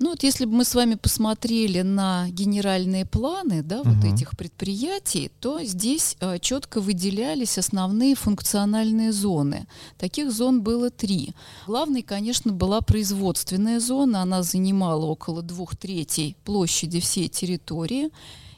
Ну 0.00 0.10
вот 0.10 0.22
если 0.22 0.46
бы 0.46 0.52
мы 0.52 0.64
с 0.64 0.74
вами 0.74 0.94
посмотрели 0.94 1.82
на 1.82 2.30
генеральные 2.30 3.04
планы 3.04 3.62
да, 3.62 3.82
угу. 3.82 3.90
вот 3.90 4.04
этих 4.04 4.30
предприятий, 4.30 5.30
то 5.40 5.62
здесь 5.62 6.16
э, 6.20 6.38
четко 6.38 6.80
выделялись 6.80 7.58
основные 7.58 8.14
функциональные 8.14 9.12
зоны. 9.12 9.66
Таких 9.98 10.32
зон 10.32 10.62
было 10.62 10.88
три. 10.88 11.34
Главной, 11.66 12.00
конечно, 12.00 12.50
была 12.50 12.80
производственная 12.80 13.78
зона. 13.78 14.22
Она 14.22 14.42
занимала 14.42 15.04
около 15.04 15.42
двух 15.42 15.76
третей 15.76 16.34
площади 16.44 16.98
всей 16.98 17.28
территории. 17.28 18.08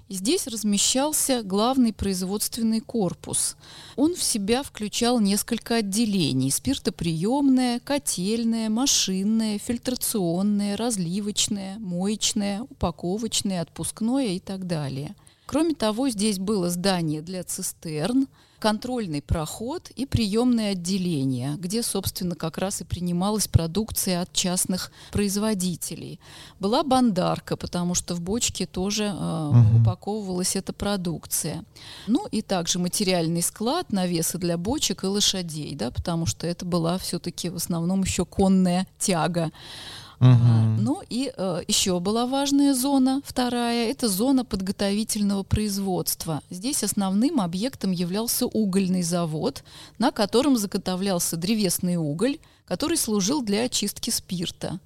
Здесь 0.08 0.46
размещался 0.46 1.42
главный 1.42 1.92
производственный 1.92 2.80
корпус. 2.80 3.56
Он 3.96 4.14
в 4.14 4.22
себя 4.22 4.62
включал 4.62 5.20
несколько 5.20 5.76
отделений– 5.76 6.50
спиртоприемное, 6.52 7.80
котельное, 7.80 8.68
машинное, 8.68 9.58
фильтрационное, 9.58 10.76
разливочное, 10.76 11.78
моечное, 11.78 12.62
упаковочное, 12.62 13.62
отпускное 13.62 14.34
и 14.34 14.40
так 14.40 14.66
далее. 14.66 15.14
Кроме 15.46 15.74
того, 15.74 16.08
здесь 16.10 16.38
было 16.38 16.68
здание 16.70 17.22
для 17.22 17.42
цистерн– 17.44 18.26
контрольный 18.62 19.20
проход 19.20 19.90
и 19.90 20.06
приемное 20.06 20.70
отделение, 20.70 21.56
где, 21.58 21.82
собственно, 21.82 22.36
как 22.36 22.58
раз 22.58 22.80
и 22.80 22.84
принималась 22.84 23.48
продукция 23.48 24.22
от 24.22 24.32
частных 24.32 24.92
производителей. 25.10 26.20
Была 26.60 26.84
бандарка, 26.84 27.56
потому 27.56 27.96
что 27.96 28.14
в 28.14 28.20
бочке 28.20 28.66
тоже 28.66 29.06
э, 29.06 29.48
угу. 29.48 29.80
упаковывалась 29.80 30.54
эта 30.54 30.72
продукция. 30.72 31.64
Ну 32.06 32.28
и 32.28 32.40
также 32.40 32.78
материальный 32.78 33.42
склад, 33.42 33.90
навесы 33.92 34.38
для 34.38 34.56
бочек 34.56 35.02
и 35.02 35.08
лошадей, 35.08 35.74
да, 35.74 35.90
потому 35.90 36.26
что 36.26 36.46
это 36.46 36.64
была 36.64 36.98
все-таки 36.98 37.48
в 37.48 37.56
основном 37.56 38.02
еще 38.02 38.24
конная 38.24 38.86
тяга. 38.96 39.50
Угу. 40.22 40.80
Ну 40.80 41.02
и 41.10 41.32
э, 41.36 41.62
еще 41.66 41.98
была 41.98 42.26
важная 42.26 42.74
зона, 42.74 43.22
вторая, 43.24 43.90
это 43.90 44.06
зона 44.06 44.44
подготовительного 44.44 45.42
производства. 45.42 46.42
Здесь 46.48 46.84
основным 46.84 47.40
объектом 47.40 47.90
являлся 47.90 48.46
угольный 48.46 49.02
завод, 49.02 49.64
на 49.98 50.12
котором 50.12 50.56
заготовлялся 50.56 51.36
древесный 51.36 51.96
уголь, 51.96 52.38
который 52.66 52.96
служил 52.96 53.42
для 53.42 53.64
очистки 53.64 54.10
спирта. 54.10 54.78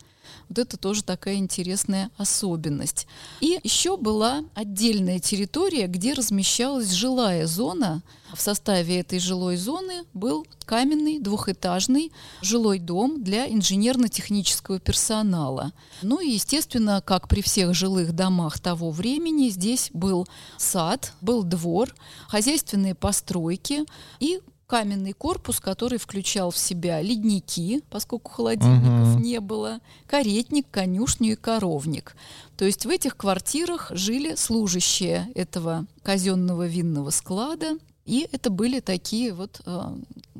Вот 0.48 0.58
это 0.58 0.76
тоже 0.76 1.02
такая 1.02 1.36
интересная 1.36 2.10
особенность. 2.16 3.06
И 3.40 3.58
еще 3.64 3.96
была 3.96 4.44
отдельная 4.54 5.18
территория, 5.18 5.86
где 5.88 6.12
размещалась 6.12 6.92
жилая 6.92 7.46
зона. 7.46 8.02
В 8.32 8.40
составе 8.40 9.00
этой 9.00 9.18
жилой 9.18 9.56
зоны 9.56 10.04
был 10.14 10.46
каменный 10.64 11.18
двухэтажный 11.18 12.12
жилой 12.42 12.78
дом 12.78 13.22
для 13.22 13.48
инженерно-технического 13.48 14.78
персонала. 14.78 15.72
Ну 16.02 16.20
и, 16.20 16.30
естественно, 16.30 17.02
как 17.04 17.28
при 17.28 17.40
всех 17.40 17.74
жилых 17.74 18.12
домах 18.12 18.58
того 18.58 18.90
времени, 18.90 19.48
здесь 19.48 19.90
был 19.92 20.26
сад, 20.58 21.12
был 21.20 21.42
двор, 21.42 21.94
хозяйственные 22.28 22.94
постройки 22.94 23.84
и 24.20 24.40
каменный 24.66 25.12
корпус, 25.12 25.60
который 25.60 25.98
включал 25.98 26.50
в 26.50 26.58
себя 26.58 27.00
ледники, 27.00 27.82
поскольку 27.90 28.32
холодильников 28.32 29.14
угу. 29.14 29.20
не 29.20 29.40
было, 29.40 29.80
каретник, 30.06 30.66
конюшню 30.70 31.32
и 31.32 31.36
коровник. 31.36 32.16
То 32.56 32.64
есть 32.64 32.84
в 32.84 32.88
этих 32.88 33.16
квартирах 33.16 33.90
жили 33.94 34.34
служащие 34.34 35.28
этого 35.34 35.86
казенного 36.02 36.66
винного 36.66 37.10
склада, 37.10 37.78
и 38.04 38.28
это 38.30 38.50
были 38.50 38.78
такие 38.78 39.34
вот 39.34 39.60
э, 39.66 39.82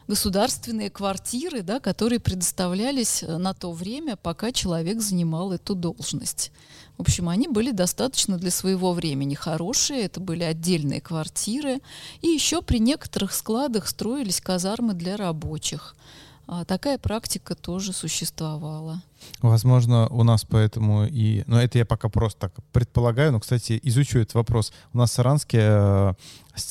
государственные 0.06 0.88
квартиры, 0.88 1.62
да, 1.62 1.80
которые 1.80 2.20
предоставлялись 2.20 3.24
э, 3.24 3.36
на 3.38 3.54
то 3.54 3.72
время, 3.72 4.16
пока 4.16 4.52
человек 4.52 5.00
занимал 5.00 5.52
эту 5.52 5.74
должность. 5.74 6.52
В 6.98 7.02
общем, 7.02 7.28
они 7.28 7.46
были 7.46 7.72
достаточно 7.72 8.38
для 8.38 8.50
своего 8.50 8.92
времени 8.92 9.34
хорошие, 9.34 10.04
это 10.04 10.18
были 10.18 10.44
отдельные 10.44 11.00
квартиры. 11.00 11.80
И 12.22 12.28
еще 12.28 12.62
при 12.62 12.78
некоторых 12.78 13.32
складах 13.32 13.86
строились 13.86 14.40
казармы 14.40 14.94
для 14.94 15.16
рабочих. 15.16 15.94
А 16.48 16.64
такая 16.64 16.96
практика 16.96 17.56
тоже 17.56 17.92
существовала. 17.92 19.02
Возможно, 19.42 20.08
у 20.08 20.22
нас 20.22 20.44
поэтому 20.44 21.04
и... 21.04 21.42
Но 21.46 21.60
это 21.60 21.78
я 21.78 21.84
пока 21.84 22.08
просто 22.08 22.38
так 22.38 22.54
предполагаю. 22.72 23.32
Но, 23.32 23.40
кстати, 23.40 23.80
изучу 23.82 24.20
этот 24.20 24.34
вопрос. 24.34 24.72
У 24.92 24.98
нас 24.98 25.10
в 25.10 25.14
Саранске 25.14 25.58
э, 25.60 26.12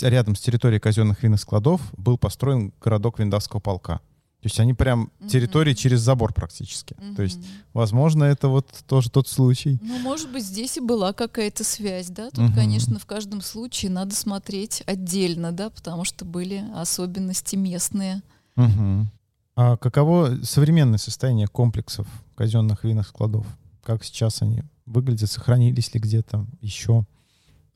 рядом 0.01 0.35
с 0.35 0.39
территорией 0.39 0.79
казенных 0.79 1.23
винных 1.23 1.41
складов 1.41 1.81
был 1.97 2.17
построен 2.17 2.71
городок 2.81 3.19
Виндавского 3.19 3.59
полка. 3.59 3.99
То 4.45 4.47
есть 4.47 4.59
они 4.59 4.75
прям 4.75 5.09
территории 5.27 5.71
mm-hmm. 5.71 5.75
через 5.75 6.01
забор 6.01 6.31
практически. 6.31 6.93
Mm-hmm. 6.93 7.15
То 7.15 7.23
есть, 7.23 7.39
возможно, 7.73 8.25
это 8.25 8.47
вот 8.47 8.67
тоже 8.85 9.09
тот 9.09 9.27
случай. 9.27 9.79
Ну, 9.81 9.97
может 9.97 10.31
быть, 10.31 10.45
здесь 10.45 10.77
и 10.77 10.81
была 10.81 11.13
какая-то 11.13 11.63
связь, 11.63 12.09
да. 12.09 12.29
Тут, 12.29 12.51
mm-hmm. 12.51 12.53
конечно, 12.53 12.99
в 12.99 13.07
каждом 13.07 13.41
случае 13.41 13.89
надо 13.89 14.13
смотреть 14.13 14.83
отдельно, 14.85 15.51
да, 15.51 15.71
потому 15.71 16.05
что 16.05 16.25
были 16.25 16.63
особенности 16.75 17.55
местные. 17.55 18.21
Mm-hmm. 18.55 19.05
А 19.55 19.77
каково 19.77 20.37
современное 20.43 20.99
состояние 20.99 21.47
комплексов 21.47 22.05
казенных 22.35 22.83
винных 22.83 23.07
складов? 23.07 23.47
Как 23.81 24.03
сейчас 24.03 24.43
они 24.43 24.61
выглядят, 24.85 25.31
сохранились 25.31 25.91
ли 25.95 25.99
где-то 25.99 26.45
еще? 26.61 27.07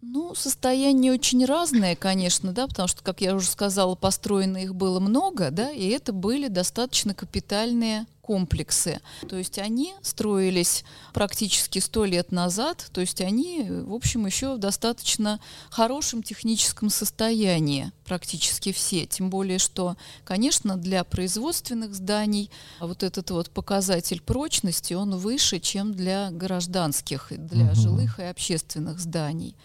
Ну, 0.02 0.34
состояние 0.34 1.12
очень 1.12 1.44
разное, 1.44 1.96
конечно, 1.96 2.54
да, 2.54 2.68
потому 2.68 2.88
что, 2.88 3.04
как 3.04 3.20
я 3.20 3.36
уже 3.36 3.48
сказала, 3.48 3.96
построено 3.96 4.58
их 4.58 4.74
было 4.74 5.02
много, 5.02 5.52
да, 5.52 5.72
и 5.72 5.90
это 5.90 6.14
были 6.14 6.48
достаточно 6.48 7.14
капитальные 7.14 8.06
комплексы. 8.30 9.02
То 9.28 9.38
есть 9.38 9.58
они 9.58 9.96
строились 10.04 10.84
практически 11.16 11.80
сто 11.80 12.06
лет 12.06 12.32
назад, 12.32 12.86
то 12.94 13.02
есть 13.02 13.22
они, 13.22 13.66
в 13.68 13.92
общем, 13.92 14.28
еще 14.28 14.54
в 14.54 14.60
достаточно 14.60 15.40
хорошем 15.72 16.22
техническом 16.22 16.92
состоянии, 16.92 17.92
практически 18.06 18.72
все. 18.72 19.08
Тем 19.08 19.32
более, 19.32 19.58
что, 19.58 19.98
конечно, 20.26 20.78
для 20.78 21.04
производственных 21.04 21.96
зданий 21.96 22.52
вот 22.80 23.02
этот 23.02 23.32
вот 23.32 23.50
показатель 23.50 24.22
прочности, 24.22 24.94
он 24.94 25.16
выше, 25.16 25.60
чем 25.60 25.96
для 25.96 26.30
гражданских, 26.30 27.30
для 27.32 27.66
угу. 27.66 27.76
жилых 27.76 28.20
и 28.20 28.24
общественных 28.26 29.00
зданий. 29.00 29.56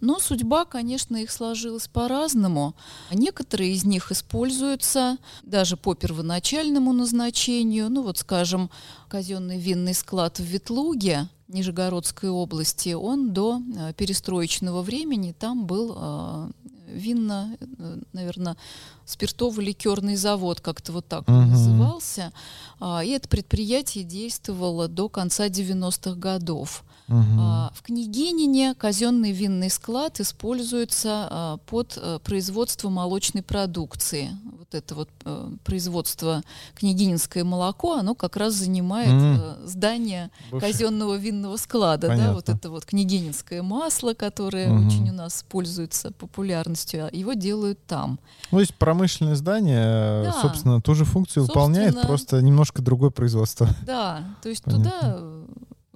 Но 0.00 0.18
судьба, 0.18 0.64
конечно, 0.64 1.16
их 1.16 1.30
сложилась 1.30 1.88
по-разному. 1.88 2.74
Некоторые 3.12 3.72
из 3.72 3.84
них 3.84 4.10
используются 4.10 5.18
даже 5.42 5.76
по 5.76 5.94
первоначальному 5.94 6.92
назначению. 6.92 7.90
Ну 7.90 8.02
вот, 8.02 8.18
скажем, 8.18 8.70
казенный 9.08 9.58
винный 9.58 9.94
склад 9.94 10.38
в 10.38 10.44
Ветлуге, 10.44 11.28
Нижегородской 11.48 12.30
области, 12.30 12.92
он 12.92 13.32
до 13.32 13.60
э, 13.60 13.92
перестроечного 13.94 14.82
времени 14.82 15.34
там 15.36 15.66
был 15.66 15.96
э, 15.96 16.50
винно, 16.86 17.56
э, 17.60 17.98
наверное, 18.12 18.56
спиртово-ликерный 19.04 20.16
завод, 20.16 20.60
как-то 20.60 20.92
вот 20.92 21.06
так 21.06 21.28
он 21.28 21.34
uh-huh. 21.34 21.46
назывался. 21.46 22.32
А, 22.78 23.02
и 23.04 23.10
это 23.10 23.28
предприятие 23.28 24.04
действовало 24.04 24.88
до 24.88 25.08
конца 25.08 25.48
90-х 25.48 26.14
годов. 26.14 26.84
Uh-huh. 27.10 27.70
В 27.74 27.82
Княгинине 27.82 28.74
казенный 28.74 29.32
винный 29.32 29.68
склад 29.68 30.20
используется 30.20 31.26
а, 31.28 31.56
под 31.66 31.98
э, 32.00 32.20
производство 32.22 32.88
молочной 32.88 33.42
продукции. 33.42 34.30
Вот 34.56 34.72
это 34.76 34.94
вот 34.94 35.08
э, 35.24 35.50
производство 35.64 36.42
княгининское 36.76 37.42
молоко, 37.42 37.94
оно 37.94 38.14
как 38.14 38.36
раз 38.36 38.54
занимает 38.54 39.10
uh-huh. 39.10 39.66
здание 39.66 40.30
Бывший. 40.52 40.70
казенного 40.70 41.16
винного 41.16 41.56
склада. 41.56 42.16
Да, 42.16 42.32
вот 42.32 42.48
это 42.48 42.70
вот 42.70 42.84
княгининское 42.84 43.62
масло, 43.62 44.14
которое 44.14 44.68
uh-huh. 44.68 44.86
очень 44.86 45.10
у 45.10 45.12
нас 45.12 45.44
пользуется 45.48 46.12
популярностью, 46.12 47.08
его 47.10 47.32
делают 47.32 47.84
там. 47.86 48.20
Ну, 48.52 48.58
то 48.58 48.60
есть 48.60 48.76
промышленное 48.76 49.34
здание, 49.34 50.24
да. 50.24 50.32
собственно, 50.40 50.80
ту 50.80 50.94
же 50.94 51.04
функцию 51.04 51.44
собственно, 51.44 51.64
выполняет, 51.64 52.02
просто 52.02 52.40
немножко 52.40 52.82
другое 52.82 53.10
производство. 53.10 53.68
Да, 53.84 54.22
то 54.42 54.48
есть 54.48 54.62
Понятно. 54.62 54.84
туда 54.84 55.39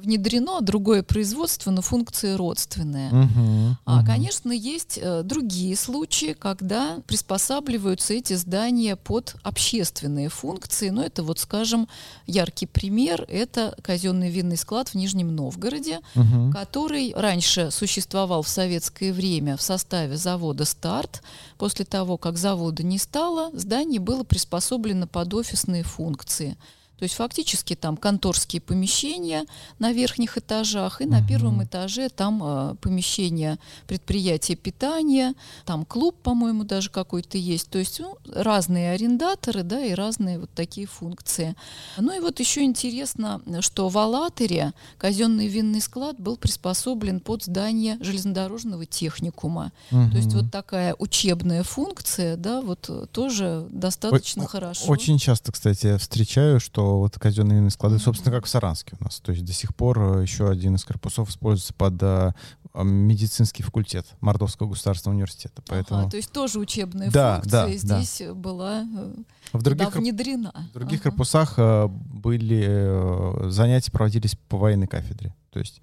внедрено 0.05 0.61
другое 0.61 1.03
производство, 1.03 1.71
но 1.71 1.83
функции 1.83 2.35
родственные. 2.35 3.09
Угу, 3.09 3.77
а, 3.85 3.99
угу. 3.99 4.07
Конечно, 4.07 4.53
есть 4.53 4.99
э, 5.01 5.23
другие 5.23 5.77
случаи, 5.77 6.37
когда 6.39 6.99
приспосабливаются 7.07 8.15
эти 8.15 8.35
здания 8.35 8.97
под 8.97 9.37
общественные 9.43 10.29
функции. 10.29 10.91
Но 10.91 11.03
это 11.03 11.23
вот, 11.23 11.39
скажем, 11.39 11.89
яркий 12.27 12.67
пример– 12.67 13.25
это 13.29 13.75
казенный 13.83 14.31
винный 14.31 14.57
склад 14.57 14.91
в 14.91 14.95
Нижнем 14.95 15.35
Новгороде, 15.35 16.01
угу. 16.15 16.53
который 16.53 17.13
раньше 17.15 17.71
существовал 17.71 18.43
в 18.43 18.49
советское 18.49 19.13
время 19.13 19.57
в 19.57 19.63
составе 19.63 20.17
завода 20.17 20.65
«Старт». 20.65 21.23
После 21.59 21.85
того, 21.85 22.19
как 22.19 22.37
завода 22.37 22.83
не 22.83 22.99
стало, 22.99 23.51
здание 23.53 24.01
было 24.01 24.25
приспособлено 24.25 25.07
под 25.07 25.35
офисные 25.35 25.83
функции– 25.83 26.57
то 26.99 27.03
есть 27.03 27.17
фактически 27.17 27.75
там 27.75 27.97
конторские 27.97 28.63
помещения 28.63 29.45
на 29.79 29.93
верхних 29.93 30.39
этажах, 30.39 31.01
и 31.01 31.07
на 31.07 31.27
первом 31.27 31.63
этаже 31.65 32.09
там 32.09 32.41
э, 32.43 32.75
помещения 32.81 33.59
предприятия 33.87 34.55
питания, 34.55 35.35
там 35.65 35.85
клуб, 35.85 36.17
по-моему, 36.23 36.65
даже 36.65 36.91
какой-то 36.91 37.37
есть. 37.37 37.69
То 37.69 37.79
есть 37.79 37.99
ну, 37.99 38.17
разные 38.33 38.93
арендаторы, 38.93 39.65
да, 39.65 39.85
и 39.85 39.93
разные 39.93 40.39
вот 40.39 40.51
такие 40.55 40.87
функции. 40.87 41.57
Ну 41.99 42.17
и 42.17 42.21
вот 42.21 42.39
еще 42.39 42.63
интересно, 42.63 43.43
что 43.61 43.89
в 43.89 43.99
Алатере 43.99 44.73
казенный 44.97 45.49
винный 45.49 45.81
склад 45.81 46.21
был 46.21 46.37
приспособлен 46.37 47.19
под 47.19 47.43
здание 47.43 47.99
железнодорожного 48.01 48.87
техникума. 48.87 49.73
Угу. 49.91 50.11
То 50.11 50.17
есть 50.17 50.33
вот 50.33 50.53
такая 50.53 50.95
учебная 50.99 51.65
функция, 51.65 52.37
да, 52.37 52.61
вот 52.61 53.11
тоже 53.11 53.67
достаточно 53.71 54.45
О- 54.45 54.49
хорошо. 54.49 54.87
Очень 54.87 55.19
часто, 55.19 55.51
кстати, 55.51 55.97
встречаю, 55.99 56.61
что 56.61 56.84
вот 56.85 57.19
казенные 57.19 57.57
винные 57.57 57.71
склады, 57.71 57.99
собственно, 57.99 58.35
как 58.35 58.47
в 58.47 58.49
Саранске 58.49 58.97
у 59.01 59.05
нас. 59.05 59.21
То 59.21 59.33
есть 59.33 59.45
до 59.45 59.53
сих 59.53 59.75
пор 59.75 60.19
э, 60.19 60.23
еще 60.23 60.49
один 60.49 60.77
из 60.77 60.85
корпусов 60.85 61.31
используется 61.31 61.75
под 61.75 61.95
э, 62.03 62.33
медицинский 62.75 63.63
факультет 63.63 64.07
Мордовского 64.21 64.69
государственного 64.69 65.17
университета. 65.17 65.63
Поэтому... 65.69 66.01
Ага, 66.01 66.11
то 66.11 66.17
есть 66.17 66.33
тоже 66.33 66.59
учебная 66.59 67.11
да, 67.11 67.41
функция 67.41 67.67
да, 67.67 67.69
здесь 67.79 68.23
да. 68.27 68.35
была 68.35 68.83
э, 68.83 69.15
в 69.53 69.63
других, 69.63 69.95
внедрена. 69.95 70.53
В 70.71 70.75
других 70.75 71.01
ага. 71.01 71.11
корпусах 71.11 71.59
были 71.89 73.51
занятия 73.51 73.93
проводились 73.93 74.37
по 74.49 74.57
военной 74.57 74.87
кафедре. 74.87 75.35
То 75.51 75.61
есть 75.61 75.81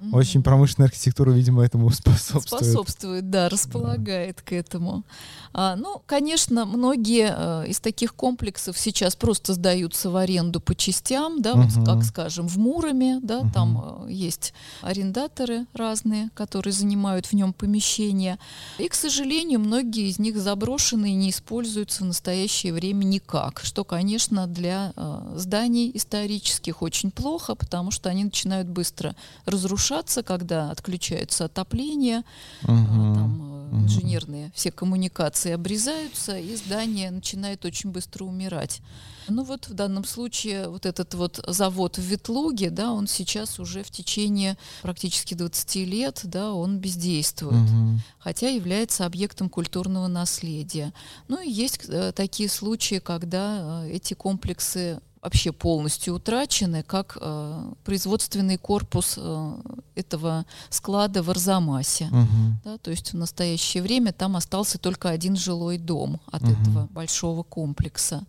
Mm-hmm. 0.00 0.16
Очень 0.16 0.42
промышленная 0.42 0.88
архитектура, 0.88 1.30
видимо, 1.30 1.62
этому 1.62 1.90
способствует. 1.90 2.64
Способствует, 2.64 3.30
да, 3.30 3.48
располагает 3.48 4.36
да. 4.36 4.42
к 4.44 4.52
этому. 4.52 5.04
А, 5.52 5.76
ну, 5.76 6.02
конечно, 6.06 6.64
многие 6.64 7.34
а, 7.36 7.64
из 7.64 7.80
таких 7.80 8.14
комплексов 8.14 8.78
сейчас 8.78 9.14
просто 9.14 9.52
сдаются 9.52 10.10
в 10.10 10.16
аренду 10.16 10.60
по 10.60 10.74
частям, 10.74 11.42
да, 11.42 11.52
uh-huh. 11.52 11.68
вот 11.68 11.86
как, 11.86 12.04
скажем, 12.04 12.48
в 12.48 12.56
Муроме, 12.56 13.20
да, 13.20 13.40
uh-huh. 13.40 13.52
там 13.52 13.78
а, 13.78 14.06
есть 14.08 14.54
арендаторы 14.80 15.66
разные, 15.74 16.30
которые 16.34 16.72
занимают 16.72 17.26
в 17.26 17.34
нем 17.34 17.52
помещения. 17.52 18.38
И, 18.78 18.88
к 18.88 18.94
сожалению, 18.94 19.60
многие 19.60 20.08
из 20.08 20.18
них 20.18 20.38
заброшены 20.38 21.12
и 21.12 21.14
не 21.14 21.30
используются 21.30 22.04
в 22.04 22.06
настоящее 22.06 22.72
время 22.72 23.04
никак, 23.04 23.60
что, 23.62 23.84
конечно, 23.84 24.46
для 24.46 24.94
а, 24.96 25.34
зданий 25.36 25.90
исторических 25.92 26.80
очень 26.80 27.10
плохо, 27.10 27.54
потому 27.54 27.90
что 27.90 28.08
они 28.08 28.24
начинают 28.24 28.68
быстро 28.68 29.14
разрушаться 29.44 29.89
разрушаться, 29.90 30.22
когда 30.22 30.70
отключается 30.70 31.46
отопление, 31.46 32.24
угу. 32.62 33.14
там, 33.14 33.84
инженерные 33.84 34.52
все 34.54 34.70
коммуникации 34.70 35.52
обрезаются, 35.52 36.38
и 36.38 36.56
здание 36.56 37.10
начинает 37.10 37.64
очень 37.64 37.90
быстро 37.90 38.24
умирать. 38.24 38.80
Ну 39.28 39.44
вот 39.44 39.68
в 39.68 39.74
данном 39.74 40.04
случае 40.04 40.68
вот 40.68 40.86
этот 40.86 41.14
вот 41.14 41.44
завод 41.46 41.98
в 41.98 42.02
Ветлуге, 42.02 42.70
да, 42.70 42.92
он 42.92 43.06
сейчас 43.06 43.60
уже 43.60 43.84
в 43.84 43.90
течение 43.90 44.56
практически 44.82 45.34
20 45.34 45.76
лет, 45.76 46.20
да, 46.24 46.52
он 46.52 46.78
бездействует, 46.78 47.54
угу. 47.54 48.00
хотя 48.18 48.48
является 48.48 49.06
объектом 49.06 49.48
культурного 49.48 50.08
наследия. 50.08 50.92
Ну 51.28 51.40
и 51.40 51.48
есть 51.48 51.80
э, 51.88 52.12
такие 52.12 52.48
случаи, 52.48 52.98
когда 52.98 53.84
э, 53.84 53.92
эти 53.92 54.14
комплексы 54.14 55.00
вообще 55.22 55.52
полностью 55.52 56.14
утрачены, 56.14 56.82
как 56.82 57.18
э, 57.20 57.72
производственный 57.84 58.56
корпус 58.56 59.14
э, 59.18 59.54
этого 59.94 60.46
склада 60.70 61.22
в 61.22 61.30
Арзамасе. 61.30 62.06
Угу. 62.06 62.60
Да, 62.64 62.78
то 62.78 62.90
есть 62.90 63.12
в 63.12 63.16
настоящее 63.16 63.82
время 63.82 64.12
там 64.12 64.36
остался 64.36 64.78
только 64.78 65.10
один 65.10 65.36
жилой 65.36 65.78
дом 65.78 66.20
от 66.32 66.42
угу. 66.42 66.52
этого 66.52 66.86
большого 66.90 67.42
комплекса. 67.42 68.24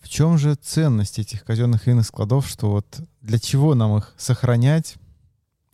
В 0.00 0.08
чем 0.08 0.38
же 0.38 0.54
ценность 0.54 1.18
этих 1.18 1.44
казенных 1.44 1.86
винных 1.86 2.06
складов, 2.06 2.48
что 2.48 2.70
вот 2.70 2.86
для 3.20 3.38
чего 3.38 3.74
нам 3.74 3.96
их 3.98 4.14
сохранять, 4.16 4.94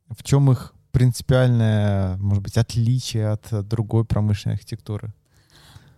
в 0.08 0.22
чем 0.22 0.50
их 0.50 0.72
принципиальное, 0.90 2.16
может 2.16 2.42
быть, 2.42 2.56
отличие 2.56 3.28
от 3.28 3.68
другой 3.68 4.04
промышленной 4.04 4.56
архитектуры? 4.56 5.12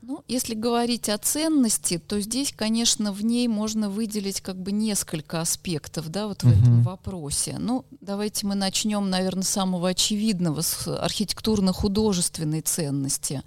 Ну, 0.06 0.22
если 0.28 0.54
говорить 0.54 1.08
о 1.08 1.16
ценности, 1.16 1.96
то 1.96 2.20
здесь, 2.20 2.52
конечно, 2.54 3.10
в 3.10 3.24
ней 3.24 3.48
можно 3.48 3.88
выделить 3.88 4.42
как 4.42 4.56
бы 4.56 4.70
несколько 4.70 5.40
аспектов, 5.40 6.10
да, 6.10 6.26
вот 6.26 6.42
в 6.42 6.46
uh-huh. 6.46 6.60
этом 6.60 6.82
вопросе. 6.82 7.56
Ну, 7.58 7.86
давайте 8.02 8.46
мы 8.46 8.54
начнем, 8.54 9.08
наверное, 9.08 9.44
с 9.44 9.48
самого 9.48 9.88
очевидного, 9.88 10.60
с 10.60 10.86
архитектурно-художественной 10.86 12.60
ценности. 12.60 13.42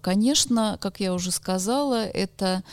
Конечно, 0.00 0.78
как 0.80 0.98
я 0.98 1.14
уже 1.14 1.30
сказала, 1.30 2.04
это 2.04 2.64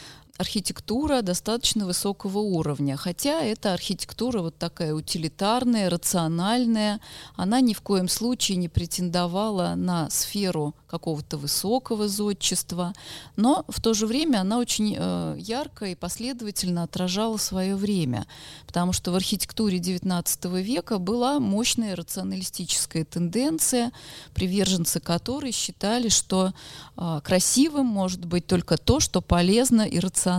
архитектура 0.42 1.22
достаточно 1.22 1.86
высокого 1.86 2.40
уровня, 2.40 2.98
хотя 2.98 3.42
это 3.42 3.74
архитектура 3.74 4.42
вот 4.42 4.58
такая 4.58 4.94
утилитарная, 4.94 5.90
рациональная, 5.90 7.00
она 7.36 7.62
ни 7.62 7.74
в 7.74 7.82
коем 7.82 8.10
случае 8.10 8.58
не 8.58 8.68
претендовала 8.68 9.76
на 9.76 10.10
сферу 10.10 10.76
какого-то 10.88 11.38
высокого 11.38 12.08
зодчества, 12.08 12.94
но 13.38 13.64
в 13.70 13.80
то 13.80 13.94
же 13.94 14.08
время 14.08 14.40
она 14.40 14.58
очень 14.58 14.96
э, 14.98 15.36
ярко 15.40 15.86
и 15.86 15.96
последовательно 15.96 16.84
отражала 16.84 17.38
свое 17.38 17.76
время, 17.76 18.26
потому 18.68 18.92
что 18.92 19.12
в 19.12 19.16
архитектуре 19.16 19.78
XIX 19.78 20.62
века 20.62 20.98
была 20.98 21.40
мощная 21.40 21.96
рационалистическая 21.96 23.06
тенденция, 23.06 23.92
приверженцы 24.34 25.00
которой 25.00 25.52
считали, 25.52 26.10
что 26.10 26.52
э, 26.98 27.22
красивым 27.24 27.86
может 27.86 28.26
быть 28.26 28.48
только 28.48 28.78
то, 28.78 29.00
что 29.00 29.22
полезно 29.22 29.84
и 29.84 30.00
рационально. 30.00 30.31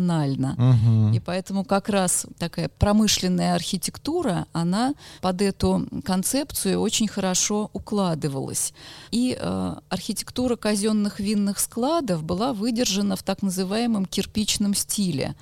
Угу. 0.59 1.15
И 1.15 1.21
поэтому 1.21 1.65
как 1.65 1.89
раз 1.89 2.27
такая 2.39 2.69
промышленная 2.69 3.55
архитектура, 3.55 4.47
она 4.53 4.95
под 5.21 5.43
эту 5.43 5.87
концепцию 6.05 6.81
очень 6.81 7.09
хорошо 7.09 7.71
укладывалась. 7.73 8.73
И 9.11 9.37
э, 9.39 9.75
архитектура 9.89 10.57
казенных 10.57 11.21
винных 11.21 11.59
складов 11.59 12.23
была 12.23 12.53
выдержана 12.53 13.17
в 13.17 13.23
так 13.23 13.43
называемом 13.43 14.07
кирпичном 14.07 14.75
стиле 14.75 15.35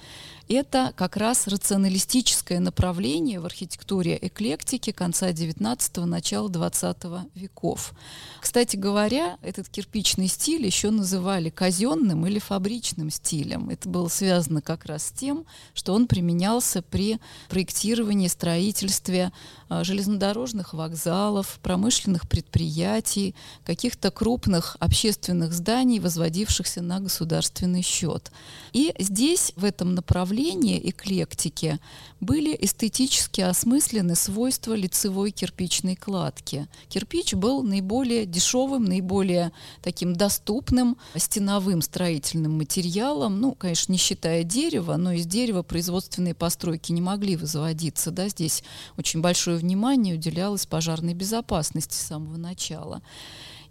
это 0.55 0.93
как 0.97 1.17
раз 1.17 1.47
рационалистическое 1.47 2.59
направление 2.59 3.39
в 3.39 3.47
архитектуре 3.47 4.19
эклектики 4.21 4.91
конца 4.91 5.31
XIX– 5.31 6.05
начала 6.07 6.49
XX 6.49 7.31
веков. 7.37 7.93
Кстати 8.41 8.75
говоря, 8.75 9.39
этот 9.43 9.69
кирпичный 9.69 10.27
стиль 10.27 10.67
еще 10.67 10.91
называли 10.91 11.51
казенным 11.51 12.27
или 12.27 12.41
фабричным 12.41 13.11
стилем. 13.11 13.71
Это 13.71 13.89
было 13.89 14.09
связано 14.09 14.61
как 14.61 14.87
раз 14.87 15.07
с 15.07 15.13
тем, 15.13 15.47
что 15.73 15.95
он 15.95 16.09
применялся 16.09 16.83
при 16.83 17.21
проектировании, 17.49 18.27
строительстве 18.27 19.31
а, 19.69 19.85
железнодорожных 19.85 20.75
вокзалов, 20.75 21.61
промышленных 21.63 22.29
предприятий, 22.29 23.37
каких-то 23.65 24.11
крупных 24.11 24.77
общественных 24.81 25.53
зданий, 25.53 26.01
возводившихся 26.01 26.83
на 26.83 26.99
государственный 26.99 27.83
счет. 27.83 28.33
И 28.73 28.93
здесь, 28.99 29.53
в 29.55 29.65
этом 29.65 29.95
направлении, 29.95 30.40
направления 30.41 30.89
эклектики 30.89 31.79
были 32.21 32.57
эстетически 32.59 33.43
осмыслены 33.43 34.15
свойства 34.15 34.75
лицевой 34.75 35.31
кирпичной 35.33 35.97
кладки. 35.97 36.67
Кирпич 36.89 37.35
был 37.35 37.63
наиболее 37.63 38.25
дешевым, 38.25 38.85
наиболее 38.85 39.53
таким 39.83 40.15
доступным 40.15 40.97
стеновым 41.15 41.83
строительным 41.83 42.57
материалом, 42.57 43.41
ну, 43.41 43.53
конечно, 43.53 43.93
не 43.93 43.99
считая 43.99 44.43
дерева, 44.43 44.97
но 44.97 45.13
из 45.13 45.27
дерева 45.27 45.63
производственные 45.63 46.35
постройки 46.35 46.93
не 46.93 47.03
могли 47.03 47.37
возводиться, 47.37 48.11
да, 48.11 48.29
здесь 48.29 48.63
очень 48.97 49.21
большое 49.21 49.59
внимание 49.59 50.15
уделялось 50.15 50.67
пожарной 50.67 51.15
безопасности 51.15 51.95
с 51.95 52.07
самого 52.07 52.37
начала. 52.37 53.03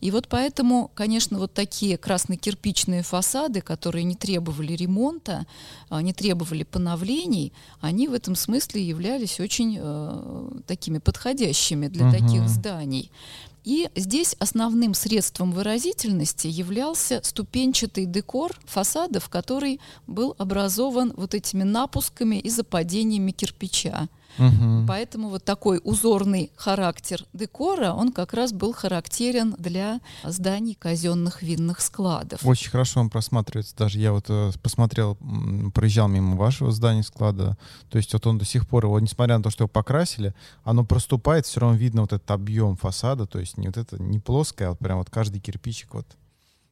И 0.02 0.12
вот 0.12 0.28
поэтому, 0.28 0.92
конечно, 0.94 1.38
вот 1.38 1.54
такие 1.54 1.98
красно-кирпичные 1.98 3.04
фасады, 3.04 3.62
которые 3.62 4.04
не 4.04 4.16
требовали 4.16 4.74
ремонта, 4.74 5.46
а, 5.90 6.02
не 6.02 6.14
требовали 6.14 6.64
поновлений, 6.64 7.52
они 7.82 8.08
в 8.08 8.14
этом 8.14 8.36
смысле 8.36 8.82
являлись 8.82 9.40
очень 9.40 9.78
э, 9.80 10.50
такими 10.68 11.00
подходящими 11.00 11.88
для 11.88 12.08
угу. 12.08 12.18
таких 12.18 12.48
зданий. 12.48 13.12
И 13.66 13.90
здесь 13.96 14.36
основным 14.40 14.94
средством 14.94 15.52
выразительности 15.52 16.48
являлся 16.48 17.22
ступенчатый 17.24 18.06
декор 18.06 18.58
фасадов, 18.66 19.30
который 19.30 19.80
был 20.08 20.34
образован 20.38 21.14
вот 21.16 21.36
этими 21.36 21.64
напусками 21.64 22.38
и 22.38 22.50
западениями 22.50 23.32
кирпича. 23.32 24.08
Угу. 24.38 24.86
Поэтому 24.88 25.30
вот 25.30 25.44
такой 25.44 25.82
узорный 25.84 26.52
характер 26.56 27.26
декора, 27.34 27.94
он 27.94 28.12
как 28.12 28.34
раз 28.34 28.54
был 28.54 28.74
характерен 28.74 29.56
для 29.58 30.00
зданий 30.24 30.76
казенных 30.76 31.42
винных 31.42 31.82
складов. 31.82 32.46
Очень 32.46 32.70
хорошо 32.70 33.00
он 33.02 33.10
просматривается. 33.10 33.76
Даже 33.76 34.00
я 34.00 34.12
вот 34.14 34.26
э, 34.30 34.52
посмотрел, 34.62 35.18
проезжал 35.74 36.08
мимо 36.08 36.36
вашего 36.36 36.72
здания 36.72 37.04
склада. 37.04 37.58
То 37.90 37.98
есть 37.98 38.14
вот 38.14 38.26
он 38.28 38.38
до 38.38 38.46
сих 38.46 38.68
пор, 38.68 38.86
его, 38.86 39.00
несмотря 39.00 39.38
на 39.38 39.44
то, 39.44 39.50
что 39.50 39.64
его 39.64 39.70
покрасили, 39.70 40.34
оно 40.64 40.86
проступает, 40.86 41.46
все 41.46 41.60
равно 41.60 41.78
видно 41.78 42.02
вот 42.02 42.14
этот 42.14 42.30
объем 42.32 42.76
фасада. 42.76 43.26
То 43.26 43.40
есть 43.40 43.58
не 43.58 43.68
вот 43.68 43.78
это 43.78 44.02
не 44.02 44.20
плоское, 44.20 44.68
а 44.68 44.72
вот 44.72 44.80
прям 44.80 45.00
вот 45.00 45.10
каждый 45.10 45.40
кирпичик 45.40 45.94
вот 45.94 46.06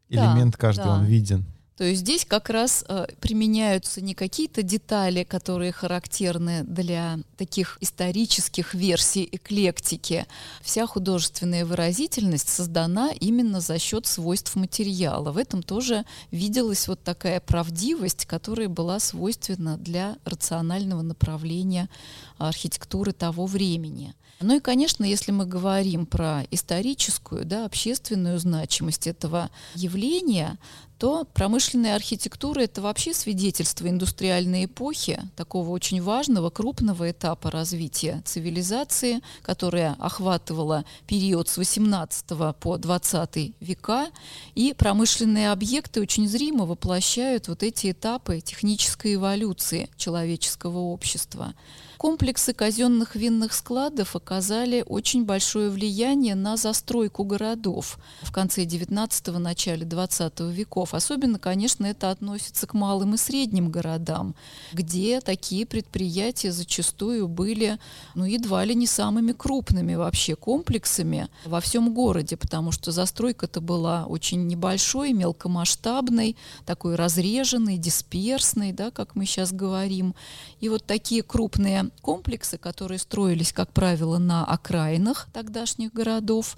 элемент 0.09 0.53
да, 0.53 0.57
каждый 0.57 0.85
да. 0.85 0.93
он 0.95 1.05
виден. 1.05 1.45
То 1.77 1.83
есть 1.83 2.01
здесь 2.01 2.25
как 2.25 2.49
раз 2.49 2.83
э, 2.87 3.05
применяются 3.21 4.01
не 4.01 4.15
какие-то 4.15 4.63
детали, 4.63 5.23
которые 5.23 5.71
характерны 5.71 6.63
для 6.63 7.19
таких 7.37 7.77
исторических 7.81 8.73
версий 8.73 9.29
эклектики. 9.31 10.25
Вся 10.61 10.87
художественная 10.87 11.65
выразительность 11.65 12.49
создана 12.49 13.11
именно 13.11 13.61
за 13.61 13.77
счет 13.77 14.07
свойств 14.07 14.55
материала. 14.55 15.31
В 15.31 15.37
этом 15.37 15.61
тоже 15.61 16.03
виделась 16.31 16.87
вот 16.87 17.03
такая 17.03 17.39
правдивость, 17.39 18.25
которая 18.25 18.69
была 18.69 18.99
свойственна 18.99 19.77
для 19.77 20.17
рационального 20.25 21.03
направления 21.03 21.89
архитектуры 22.39 23.11
того 23.11 23.45
времени. 23.45 24.15
Ну 24.39 24.57
и, 24.57 24.59
конечно, 24.59 25.03
если 25.03 25.31
мы 25.31 25.45
говорим 25.45 26.05
про 26.05 26.43
историческую, 26.51 27.43
да, 27.43 27.65
общественную 27.65 28.37
значимость 28.37 29.07
этого 29.07 29.49
явления, 29.73 30.59
то 30.97 31.25
промышленная 31.33 31.95
архитектура— 31.95 32.61
это 32.61 32.81
вообще 32.81 33.13
свидетельство 33.13 33.87
индустриальной 33.87 34.65
эпохи, 34.65 35.19
такого 35.35 35.69
очень 35.69 36.01
важного, 36.01 36.49
крупного 36.49 37.11
этапа 37.11 37.51
развития 37.51 38.21
цивилизации, 38.25 39.21
которая 39.43 39.93
охватывала 39.99 40.85
период 41.05 41.49
с 41.49 41.57
18 41.57 42.55
по 42.59 42.77
20 42.77 43.53
века, 43.59 44.07
и 44.55 44.73
промышленные 44.73 45.51
объекты 45.51 46.01
очень 46.01 46.27
зримо 46.27 46.65
воплощают 46.65 47.47
вот 47.47 47.63
эти 47.63 47.91
этапы 47.91 48.41
технической 48.41 49.15
эволюции 49.15 49.89
человеческого 49.97 50.79
общества. 50.79 51.53
Комплексы 51.97 52.53
казенных 52.53 53.15
винных 53.15 53.53
складов 53.53 54.15
оказали 54.15 54.83
очень 54.87 55.25
большое 55.25 55.71
влияние 55.71 56.35
на 56.35 56.55
застройку 56.55 57.23
городов 57.23 57.97
в 58.21 58.31
конце 58.31 58.65
19-го, 58.65 59.39
начале 59.39 59.83
20 59.83 60.39
веков. 60.41 60.93
Особенно, 60.93 61.39
конечно, 61.39 61.87
это 61.87 62.11
относится 62.11 62.67
к 62.67 62.75
малым 62.75 63.15
и 63.15 63.17
средним 63.17 63.71
городам, 63.71 64.35
где 64.73 65.21
такие 65.21 65.65
предприятия 65.65 66.51
зачастую 66.51 67.27
были 67.27 67.79
ну, 68.13 68.25
едва 68.25 68.63
ли 68.63 68.75
не 68.75 68.85
самыми 68.85 69.31
крупными 69.31 69.95
вообще 69.95 70.35
комплексами 70.35 71.29
во 71.45 71.59
всем 71.61 71.95
городе, 71.95 72.37
потому 72.37 72.71
что 72.71 72.91
застройка-то 72.91 73.59
была 73.59 74.05
очень 74.05 74.45
небольшой, 74.45 75.13
мелкомасштабной, 75.13 76.37
такой 76.63 76.93
разреженной, 76.93 77.77
дисперсной, 77.77 78.71
да, 78.71 78.91
как 78.91 79.15
мы 79.15 79.25
сейчас 79.25 79.51
говорим. 79.51 80.13
И 80.59 80.69
вот 80.69 80.85
такие 80.85 81.23
крупные 81.23 81.86
комплексы, 82.01 82.57
которые 82.57 82.99
строились, 82.99 83.53
как 83.53 83.71
правило, 83.71 84.17
на 84.17 84.45
окраинах 84.45 85.27
тогдашних 85.33 85.93
городов. 85.93 86.57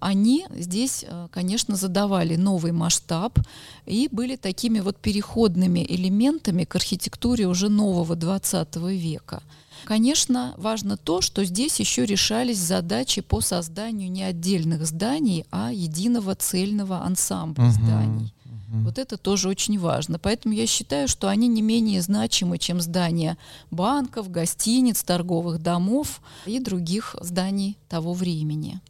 Они 0.00 0.46
здесь, 0.50 1.04
э, 1.06 1.28
конечно, 1.30 1.76
задавали 1.76 2.36
новый 2.36 2.72
масштаб 2.72 3.38
и 3.86 4.08
были 4.10 4.36
такими 4.36 4.80
вот 4.80 4.96
переходными 4.96 5.84
элементами 5.88 6.64
к 6.64 6.76
архитектуре 6.76 7.46
уже 7.46 7.68
нового 7.68 8.16
20 8.16 8.76
века. 8.92 9.42
Конечно, 9.84 10.54
важно 10.56 10.96
то, 10.96 11.20
что 11.20 11.44
здесь 11.44 11.78
еще 11.78 12.06
решались 12.06 12.58
задачи 12.58 13.20
по 13.20 13.40
созданию 13.40 14.10
не 14.10 14.24
отдельных 14.24 14.84
зданий, 14.86 15.44
а 15.50 15.72
единого 15.72 16.34
цельного 16.34 17.02
ансамбля 17.02 17.64
угу. 17.64 17.72
зданий. 17.72 18.34
Вот 18.68 18.98
это 18.98 19.16
тоже 19.16 19.48
очень 19.48 19.78
важно. 19.78 20.18
Поэтому 20.18 20.54
я 20.54 20.66
считаю, 20.66 21.08
что 21.08 21.28
они 21.28 21.48
не 21.48 21.62
менее 21.62 22.02
значимы, 22.02 22.58
чем 22.58 22.80
здания 22.80 23.38
банков, 23.70 24.30
гостиниц, 24.30 25.02
торговых 25.02 25.62
домов 25.62 26.20
и 26.46 26.58
других 26.58 27.14
зданий 27.20 27.78
того 27.88 28.12
времени. 28.12 28.80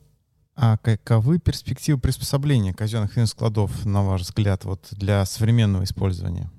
А 0.54 0.78
каковы 0.78 1.38
перспективы 1.38 2.00
приспособления 2.00 2.72
казенных 2.72 3.12
складов, 3.28 3.84
на 3.84 4.02
ваш 4.02 4.22
взгляд, 4.22 4.64
вот 4.64 4.86
для 4.92 5.24
современного 5.26 5.84
использования? 5.84 6.50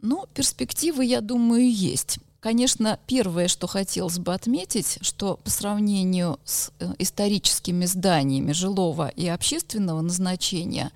Ну, 0.00 0.26
перспективы, 0.34 1.04
я 1.04 1.20
думаю, 1.20 1.70
есть. 1.70 2.18
Конечно, 2.40 2.98
первое, 3.06 3.46
что 3.46 3.68
хотелось 3.68 4.18
бы 4.18 4.34
отметить, 4.34 4.98
что 5.02 5.36
по 5.36 5.48
сравнению 5.48 6.40
с 6.44 6.72
э, 6.80 6.92
историческими 6.98 7.84
зданиями 7.84 8.50
жилого 8.50 9.08
и 9.08 9.28
общественного 9.28 10.00
назначения, 10.00 10.90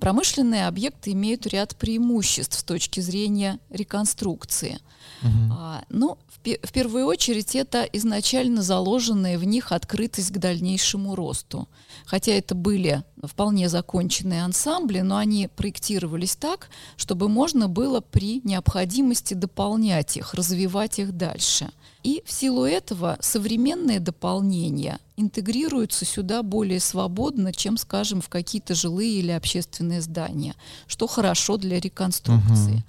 промышленные 0.00 0.66
объекты 0.66 1.12
имеют 1.12 1.46
ряд 1.46 1.76
преимуществ 1.76 2.58
с 2.58 2.62
точки 2.62 3.00
зрения 3.00 3.58
реконструкции. 3.70 4.78
Угу. 5.22 5.52
А, 5.52 5.84
ну, 5.88 6.18
в, 6.28 6.66
в 6.66 6.72
первую 6.72 7.06
очередь, 7.06 7.56
это 7.56 7.82
изначально 7.82 8.62
заложенная 8.62 9.38
в 9.38 9.44
них 9.44 9.72
открытость 9.72 10.30
к 10.30 10.38
дальнейшему 10.38 11.14
росту. 11.14 11.68
Хотя 12.04 12.32
это 12.32 12.54
были 12.54 13.02
вполне 13.22 13.68
законченные 13.68 14.44
ансамбли, 14.44 15.00
но 15.00 15.16
они 15.16 15.48
проектировались 15.48 16.36
так, 16.36 16.70
чтобы 16.96 17.28
можно 17.28 17.68
было 17.68 18.00
при 18.00 18.40
необходимости 18.44 19.34
дополнять 19.34 20.16
их, 20.16 20.34
развивать 20.34 20.98
их 20.98 21.16
дальше. 21.16 21.70
И 22.02 22.22
в 22.24 22.30
силу 22.30 22.64
этого 22.64 23.18
современные 23.20 23.98
дополнения 23.98 25.00
интегрируются 25.16 26.04
сюда 26.04 26.42
более 26.42 26.80
свободно, 26.80 27.52
чем, 27.52 27.76
скажем, 27.76 28.20
в 28.20 28.28
какие-то 28.28 28.74
жилые 28.74 29.18
или 29.18 29.32
общественные 29.32 30.00
здания, 30.00 30.54
что 30.86 31.06
хорошо 31.06 31.56
для 31.56 31.80
реконструкции. 31.80 32.74
Угу. 32.74 32.82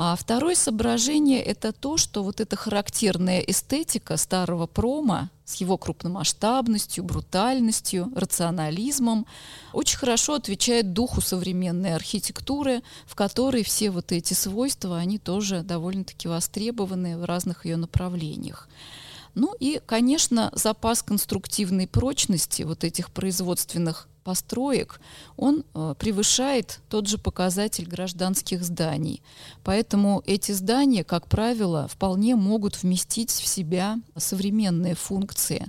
А 0.00 0.14
второе 0.14 0.54
соображение– 0.54 1.42
это 1.44 1.72
то, 1.72 1.96
что 1.96 2.22
вот 2.22 2.40
эта 2.40 2.54
характерная 2.54 3.40
эстетика 3.40 4.16
старого 4.16 4.68
прома 4.68 5.28
с 5.44 5.56
его 5.56 5.76
крупномасштабностью, 5.76 7.02
брутальностью, 7.02 8.12
рационализмом 8.14 9.26
очень 9.72 9.98
хорошо 9.98 10.34
отвечает 10.34 10.92
духу 10.92 11.20
современной 11.20 11.96
архитектуры, 11.96 12.84
в 13.06 13.16
которой 13.16 13.64
все 13.64 13.90
вот 13.90 14.12
эти 14.12 14.34
свойства, 14.34 14.98
они 14.98 15.18
тоже 15.18 15.62
довольно-таки 15.62 16.28
востребованы 16.28 17.18
в 17.18 17.24
разных 17.24 17.66
ее 17.66 17.76
направлениях. 17.76 18.68
Ну 19.34 19.52
и, 19.58 19.80
конечно, 19.84 20.52
запас 20.54 21.02
конструктивной 21.02 21.88
прочности 21.88 22.62
вот 22.62 22.84
этих 22.84 23.10
производственных 23.10 24.07
построек, 24.28 25.00
он 25.38 25.64
э, 25.74 25.94
превышает 25.98 26.80
тот 26.90 27.06
же 27.08 27.16
показатель 27.16 27.86
гражданских 27.88 28.62
зданий. 28.62 29.22
Поэтому 29.64 30.22
эти 30.26 30.52
здания, 30.52 31.02
как 31.02 31.28
правило, 31.28 31.88
вполне 31.88 32.36
могут 32.36 32.82
вместить 32.82 33.30
в 33.30 33.46
себя 33.46 33.96
современные 34.18 34.94
функции. 34.94 35.68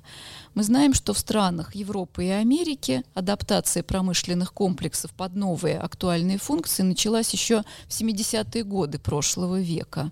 Мы 0.55 0.63
знаем, 0.63 0.93
что 0.93 1.13
в 1.13 1.19
странах 1.19 1.73
Европы 1.73 2.25
и 2.25 2.29
Америки 2.31 3.03
адаптация 3.13 3.81
промышленных 3.81 4.51
комплексов 4.51 5.13
под 5.13 5.35
новые 5.35 5.79
актуальные 5.79 6.37
функции 6.37 6.83
началась 6.83 7.31
еще 7.31 7.63
в 7.87 7.91
70-е 7.91 8.65
годы 8.65 8.99
прошлого 8.99 9.61
века. 9.61 10.11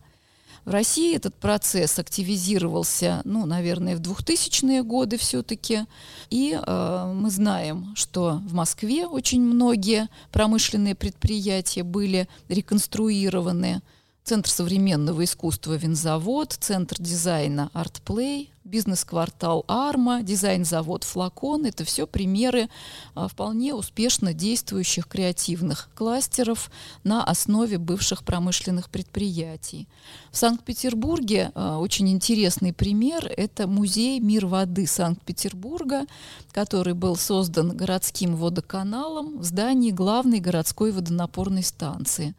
В 0.67 0.69
России 0.69 1.15
этот 1.15 1.33
процесс 1.33 1.97
активизировался, 1.97 3.21
ну, 3.23 3.45
наверное, 3.45 3.95
в 3.95 4.01
2000-е 4.01 4.83
годы 4.83 5.17
все-таки. 5.17 5.85
И 6.29 6.59
э, 6.61 7.13
мы 7.15 7.29
знаем, 7.29 7.93
что 7.95 8.41
в 8.45 8.53
Москве 8.53 9.07
очень 9.07 9.41
многие 9.41 10.09
промышленные 10.33 10.93
предприятия 10.93 11.83
были 11.83 12.27
реконструированы. 12.49 13.81
Центр 14.25 14.49
современного 14.49 15.23
искусства 15.23 15.75
«Винзавод», 15.75 16.57
Центр 16.59 16.97
дизайна 16.99 17.69
«Артплей», 17.71 18.51
бизнес-квартал 18.67 19.63
«Арма», 19.67 20.21
дизайн-завод 20.21 21.05
«Флакон»— 21.05 21.65
это 21.67 21.85
все 21.85 22.05
примеры 22.05 22.69
а, 23.15 23.27
вполне 23.27 23.73
успешно 23.73 24.33
действующих 24.33 25.07
креативных 25.07 25.89
кластеров 25.95 26.69
на 27.03 27.23
основе 27.23 27.77
бывших 27.77 28.23
промышленных 28.23 28.89
предприятий. 28.89 29.87
В 30.31 30.37
Санкт-Петербурге 30.37 31.51
а, 31.55 31.79
очень 31.79 32.09
интересный 32.09 32.73
пример— 32.73 33.31
это 33.37 33.67
музей 33.67 34.19
«Мир 34.19 34.45
воды» 34.45 34.85
Санкт-Петербурга, 34.85 36.05
который 36.51 36.93
был 36.93 37.15
создан 37.15 37.75
городским 37.75 38.35
водоканалом 38.35 39.39
в 39.39 39.43
здании 39.43 39.91
главной 39.91 40.39
городской 40.39 40.91
водонапорной 40.91 41.63
станции. 41.63 42.35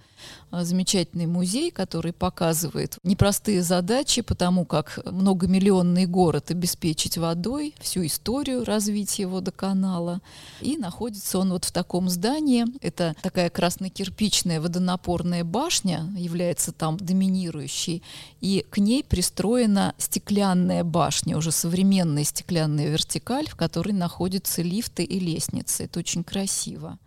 А, 0.50 0.64
замечательный 0.64 1.26
музей, 1.26 1.70
который 1.70 2.12
показывает 2.12 2.98
непростые 3.02 3.62
задачи, 3.62 4.22
потому 4.22 4.64
как 4.64 4.98
многомиллионный 5.04 6.06
город 6.06 6.17
город 6.18 6.50
обеспечить 6.50 7.16
водой, 7.16 7.76
всю 7.78 8.04
историю 8.04 8.64
развития 8.64 9.28
водоканала. 9.28 10.20
И 10.60 10.76
находится 10.76 11.38
он 11.38 11.50
вот 11.50 11.64
в 11.64 11.70
таком 11.70 12.08
здании. 12.08 12.64
Это 12.80 13.14
такая 13.22 13.50
красно-кирпичная 13.50 14.60
водонапорная 14.60 15.44
башня, 15.44 16.12
является 16.16 16.72
там 16.72 16.96
доминирующей. 16.96 18.02
И 18.40 18.66
к 18.68 18.78
ней 18.78 19.04
пристроена 19.04 19.94
стеклянная 19.96 20.82
башня, 20.82 21.36
уже 21.36 21.52
современная 21.52 22.24
стеклянная 22.24 22.88
вертикаль, 22.88 23.48
в 23.48 23.54
которой 23.54 23.92
находятся 23.92 24.60
лифты 24.62 25.04
и 25.04 25.20
лестницы. 25.20 25.84
Это 25.84 26.00
очень 26.00 26.24
красиво. 26.24 26.98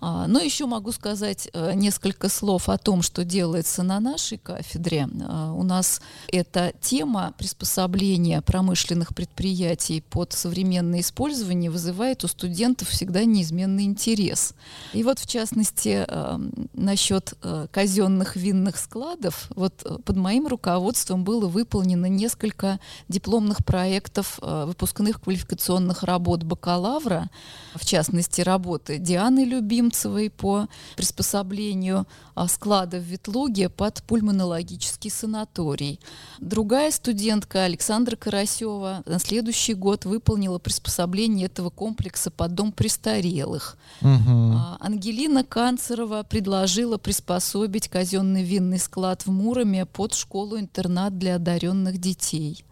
А, 0.00 0.26
но 0.28 0.40
еще 0.40 0.66
могу 0.66 0.92
сказать 0.92 1.48
э, 1.52 1.72
несколько 1.74 2.28
слов 2.28 2.68
о 2.68 2.78
том, 2.78 3.02
что 3.02 3.24
делается 3.24 3.82
на 3.82 3.98
нашей 3.98 4.38
кафедре. 4.38 5.08
А, 5.22 5.52
у 5.52 5.64
нас 5.64 6.00
эта 6.28 6.72
тема 6.80 7.34
приспособления 7.36 8.40
промышленных 8.40 9.14
предприятий 9.14 10.00
под 10.00 10.32
современное 10.32 11.00
использование 11.00 11.70
вызывает 11.70 12.22
у 12.22 12.28
студентов 12.28 12.88
всегда 12.88 13.24
неизменный 13.24 13.84
интерес. 13.84 14.54
И 14.92 15.02
вот 15.02 15.18
в 15.18 15.26
частности 15.26 16.04
э, 16.06 16.38
насчет 16.74 17.34
э, 17.42 17.66
казенных 17.72 18.36
винных 18.36 18.78
складов, 18.78 19.50
вот 19.56 20.04
под 20.04 20.16
моим 20.16 20.46
руководством 20.46 21.24
было 21.24 21.48
выполнено 21.48 22.06
несколько 22.06 22.78
дипломных 23.08 23.64
проектов 23.64 24.38
выпускных 24.40 25.20
квалификационных 25.20 26.02
работ 26.02 26.44
бакалавра, 26.44 27.30
в 27.74 27.84
частности 27.84 28.40
работы 28.40 28.98
Дианы 28.98 29.44
Любим, 29.44 29.87
Немцевой 29.88 30.28
по 30.28 30.68
приспособлению 30.96 32.06
а, 32.34 32.46
склада 32.46 32.98
в 32.98 33.04
Ветлуге 33.04 33.70
под 33.70 34.02
пульмонологический 34.02 35.10
санаторий. 35.10 35.98
Другая 36.40 36.90
студентка 36.90 37.64
Александра 37.64 38.14
Карасева 38.14 39.02
на 39.06 39.18
следующий 39.18 39.72
год 39.72 40.04
выполнила 40.04 40.58
приспособление 40.58 41.46
этого 41.46 41.70
комплекса 41.70 42.30
под 42.30 42.54
дом 42.54 42.72
престарелых. 42.72 43.78
Угу. 44.02 44.56
Ангелина 44.80 45.42
Канцерова 45.42 46.22
предложила 46.22 46.98
приспособить 46.98 47.88
казенный 47.88 48.42
винный 48.42 48.78
склад 48.78 49.24
в 49.24 49.30
Муроме 49.30 49.86
под 49.86 50.12
школу-интернат 50.12 51.16
для 51.16 51.36
одаренных 51.36 51.96
детей. 51.96 52.62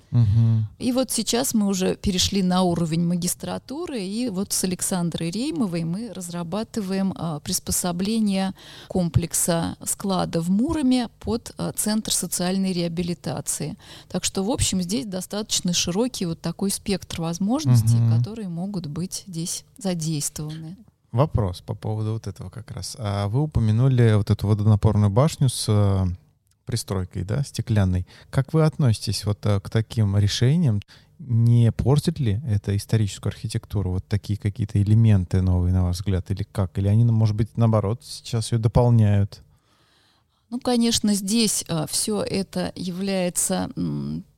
И 0.79 0.93
вот 0.93 1.11
сейчас 1.11 1.55
мы 1.55 1.67
уже 1.67 1.97
перешли 1.97 2.43
на 2.43 2.63
уровень 2.63 3.05
магистратуры, 3.05 4.01
и 4.01 4.29
вот 4.29 4.53
с 4.53 4.65
Александрой 4.65 5.31
Реймовой 5.31 5.85
мы 5.85 6.13
разрабатываем 6.13 7.13
а, 7.17 7.41
приспособление 7.41 8.53
комплекса 8.89 9.77
склада 9.85 10.41
в 10.41 10.51
Муроме 10.51 11.09
под 11.21 11.53
а, 11.57 11.73
Центр 11.73 12.13
социальной 12.13 12.73
реабилитации. 12.73 13.77
Так 14.09 14.25
что, 14.25 14.43
в 14.43 14.51
общем, 14.51 14.83
здесь 14.83 15.07
достаточно 15.07 15.73
широкий 15.73 16.27
вот 16.27 16.41
такой 16.41 16.71
спектр 16.71 17.21
возможностей, 17.21 17.97
угу. 17.97 18.17
которые 18.17 18.49
могут 18.49 18.87
быть 18.87 19.25
здесь 19.27 19.65
задействованы. 19.79 20.77
Вопрос 21.13 21.61
по 21.61 21.75
поводу 21.75 22.13
вот 22.13 22.27
этого 22.27 22.51
как 22.51 22.71
раз. 22.71 22.97
А 22.99 23.29
вы 23.29 23.41
упомянули 23.41 24.15
вот 24.15 24.31
эту 24.31 24.47
водонапорную 24.47 25.11
башню 25.11 25.49
с 25.49 25.67
пристройкой, 26.67 27.25
да, 27.25 27.43
стеклянной. 27.43 28.07
Как 28.31 28.53
вы 28.53 28.65
относитесь 28.65 29.25
вот 29.25 29.45
э, 29.47 29.61
к 29.61 29.71
таким 29.71 30.19
решениям? 30.19 30.83
Не 31.19 31.73
портит 31.73 32.21
ли 32.21 32.43
это 32.47 32.77
историческую 32.77 33.31
архитектуру, 33.31 33.93
вот 33.93 34.05
такие 34.07 34.39
какие-то 34.39 34.83
элементы 34.83 35.41
новые, 35.41 35.73
на 35.73 35.85
ваш 35.85 35.97
взгляд, 35.97 36.31
или 36.31 36.43
как? 36.53 36.77
Или 36.79 36.89
они, 36.89 37.05
может 37.05 37.35
быть, 37.35 37.57
наоборот, 37.57 38.03
сейчас 38.05 38.53
ее 38.53 38.59
дополняют? 38.59 39.41
Ну, 40.51 40.61
конечно, 40.61 41.15
здесь 41.15 41.65
а, 41.69 41.87
все 41.87 42.23
это 42.23 42.73
является 42.77 43.71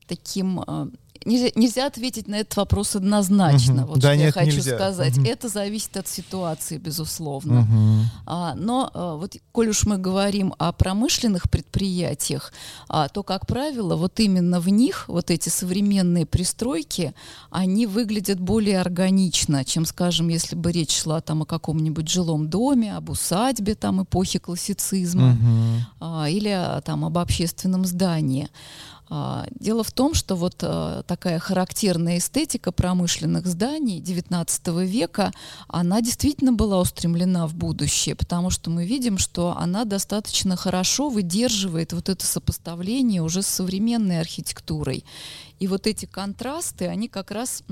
таким 0.06 0.60
э, 0.66 0.86
нельзя, 1.24 1.50
нельзя 1.54 1.86
ответить 1.86 2.28
на 2.28 2.36
этот 2.36 2.56
вопрос 2.56 2.96
однозначно. 2.96 3.82
Угу. 3.82 3.92
Вот 3.92 3.98
да, 4.00 4.08
что 4.08 4.16
нет, 4.16 4.26
я 4.26 4.32
хочу 4.32 4.56
нельзя. 4.56 4.74
сказать. 4.76 5.18
Угу. 5.18 5.26
Это 5.26 5.48
зависит 5.48 5.96
от 5.96 6.08
ситуации, 6.08 6.78
безусловно. 6.78 7.60
Угу. 7.60 8.10
А, 8.26 8.54
но 8.54 8.90
а, 8.92 9.16
вот, 9.16 9.36
коль 9.52 9.68
уж 9.68 9.86
мы 9.86 9.98
говорим 9.98 10.54
о 10.58 10.72
промышленных 10.72 11.50
предприятиях, 11.50 12.52
а, 12.88 13.08
то, 13.08 13.22
как 13.22 13.46
правило, 13.46 13.96
вот 13.96 14.20
именно 14.20 14.60
в 14.60 14.68
них 14.68 15.04
вот 15.08 15.30
эти 15.30 15.48
современные 15.48 16.26
пристройки, 16.26 17.14
они 17.50 17.86
выглядят 17.86 18.40
более 18.40 18.80
органично, 18.80 19.64
чем, 19.64 19.84
скажем, 19.84 20.28
если 20.28 20.56
бы 20.56 20.72
речь 20.72 20.96
шла 20.96 21.20
там 21.20 21.42
о 21.42 21.46
каком-нибудь 21.46 22.08
жилом 22.08 22.48
доме, 22.48 22.96
об 22.96 23.10
усадьбе 23.10 23.74
там 23.74 24.02
эпохи 24.02 24.38
классицизма 24.38 25.32
угу. 25.32 25.86
а, 26.00 26.28
или 26.28 26.48
а, 26.48 26.80
там 26.80 27.04
об 27.04 27.18
общественном 27.18 27.84
здании. 27.84 28.48
А, 29.10 29.46
дело 29.58 29.82
в 29.82 29.92
том, 29.92 30.14
что 30.14 30.36
вот 30.36 30.56
а, 30.62 31.02
такая 31.04 31.38
характерная 31.38 32.18
эстетика 32.18 32.72
промышленных 32.72 33.46
зданий 33.46 34.00
XIX 34.00 34.84
века, 34.84 35.32
она 35.66 36.00
действительно 36.00 36.52
была 36.52 36.80
устремлена 36.80 37.46
в 37.46 37.54
будущее, 37.54 38.14
потому 38.14 38.50
что 38.50 38.70
мы 38.70 38.84
видим, 38.84 39.18
что 39.18 39.56
она 39.56 39.84
достаточно 39.84 40.56
хорошо 40.56 41.08
выдерживает 41.08 41.92
вот 41.92 42.08
это 42.08 42.24
сопоставление 42.26 43.22
уже 43.22 43.42
с 43.42 43.46
современной 43.46 44.20
архитектурой. 44.20 45.04
И 45.58 45.66
вот 45.66 45.86
эти 45.86 46.04
контрасты, 46.04 46.86
они 46.86 47.08
как 47.08 47.30
раз 47.30 47.62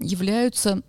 являются 0.00 0.82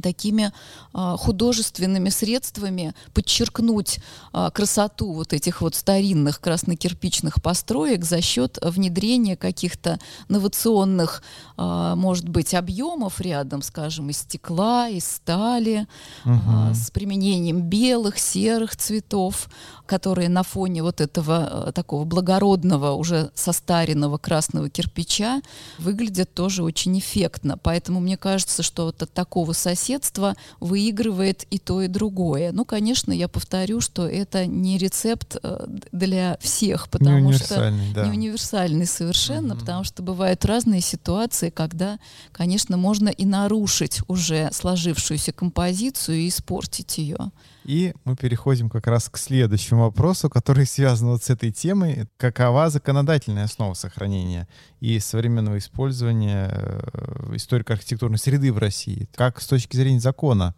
такими 0.00 0.52
а, 0.92 1.16
художественными 1.16 2.08
средствами 2.08 2.94
подчеркнуть 3.12 3.98
а, 4.32 4.50
красоту 4.50 5.12
вот 5.12 5.32
этих 5.32 5.60
вот 5.60 5.74
старинных 5.74 6.40
краснокирпичных 6.40 7.42
построек 7.42 8.04
за 8.04 8.20
счет 8.20 8.58
внедрения 8.62 9.36
каких-то 9.36 9.98
новационных, 10.28 11.22
а, 11.56 11.96
может 11.96 12.28
быть, 12.28 12.54
объемов 12.54 13.20
рядом, 13.20 13.62
скажем, 13.62 14.10
из 14.10 14.18
стекла, 14.18 14.88
из 14.88 15.16
стали, 15.16 15.86
угу. 16.24 16.34
а, 16.48 16.74
с 16.74 16.90
применением 16.90 17.62
белых, 17.62 18.18
серых 18.18 18.76
цветов, 18.76 19.48
которые 19.86 20.28
на 20.28 20.42
фоне 20.42 20.82
вот 20.82 21.00
этого 21.00 21.68
а, 21.68 21.72
такого 21.72 22.04
благородного, 22.04 22.92
уже 22.92 23.30
состаренного 23.34 24.18
красного 24.18 24.68
кирпича 24.68 25.40
выглядят 25.78 26.34
тоже 26.34 26.62
очень 26.62 26.98
эффектно. 26.98 27.56
Поэтому 27.56 28.00
мне 28.00 28.16
кажется, 28.16 28.62
что 28.62 28.86
вот 28.86 29.02
от 29.02 29.12
такого 29.12 29.52
соседа 29.52 29.86
соседство 29.86 30.34
выигрывает 30.58 31.44
и 31.50 31.58
то, 31.58 31.82
и 31.82 31.88
другое. 31.88 32.52
Ну, 32.52 32.64
конечно, 32.64 33.12
я 33.12 33.28
повторю, 33.28 33.80
что 33.80 34.06
это 34.06 34.46
не 34.46 34.78
рецепт 34.78 35.36
э, 35.42 35.66
для 35.92 36.38
всех, 36.40 36.88
потому 36.88 37.30
не 37.30 37.32
что 37.34 37.72
да. 37.94 38.04
не 38.04 38.10
универсальный 38.10 38.86
совершенно, 38.86 39.54
угу. 39.54 39.60
потому 39.60 39.84
что 39.84 40.02
бывают 40.02 40.44
разные 40.44 40.80
ситуации, 40.80 41.50
когда, 41.50 41.98
конечно, 42.32 42.76
можно 42.76 43.08
и 43.08 43.24
нарушить 43.24 44.00
уже 44.08 44.50
сложившуюся 44.52 45.32
композицию 45.32 46.18
и 46.18 46.28
испортить 46.28 46.98
ее. 46.98 47.30
И 47.66 47.94
мы 48.04 48.14
переходим 48.14 48.70
как 48.70 48.86
раз 48.86 49.08
к 49.08 49.18
следующему 49.18 49.82
вопросу, 49.82 50.30
который 50.30 50.66
связан 50.66 51.08
вот 51.08 51.24
с 51.24 51.30
этой 51.30 51.50
темой. 51.50 52.06
Какова 52.16 52.70
законодательная 52.70 53.44
основа 53.44 53.74
сохранения 53.74 54.46
и 54.78 55.00
современного 55.00 55.58
использования 55.58 56.48
э, 56.52 57.34
историко-архитектурной 57.34 58.18
среды 58.18 58.52
в 58.52 58.58
России? 58.58 59.08
Как 59.16 59.40
с 59.40 59.48
точки 59.48 59.76
зрения 59.76 59.98
закона 59.98 60.54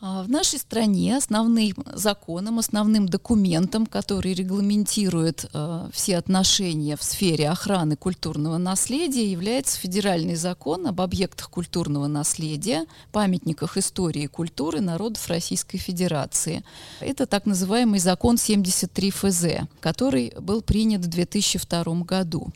в 0.00 0.30
нашей 0.30 0.58
стране 0.58 1.18
основным 1.18 1.74
законом, 1.92 2.58
основным 2.58 3.06
документом, 3.06 3.84
который 3.84 4.32
регламентирует 4.32 5.44
э, 5.52 5.88
все 5.92 6.16
отношения 6.16 6.96
в 6.96 7.02
сфере 7.02 7.50
охраны 7.50 7.96
культурного 7.96 8.56
наследия, 8.56 9.30
является 9.30 9.78
Федеральный 9.78 10.36
закон 10.36 10.86
об 10.86 11.02
объектах 11.02 11.50
культурного 11.50 12.06
наследия, 12.06 12.86
памятниках 13.12 13.76
истории 13.76 14.22
и 14.22 14.26
культуры 14.26 14.80
народов 14.80 15.28
Российской 15.28 15.76
Федерации. 15.76 16.64
Это 17.00 17.26
так 17.26 17.44
называемый 17.44 18.00
закон 18.00 18.38
73 18.38 19.10
ФЗ, 19.10 19.44
который 19.80 20.32
был 20.40 20.62
принят 20.62 21.02
в 21.02 21.08
2002 21.08 21.84
году. 22.04 22.50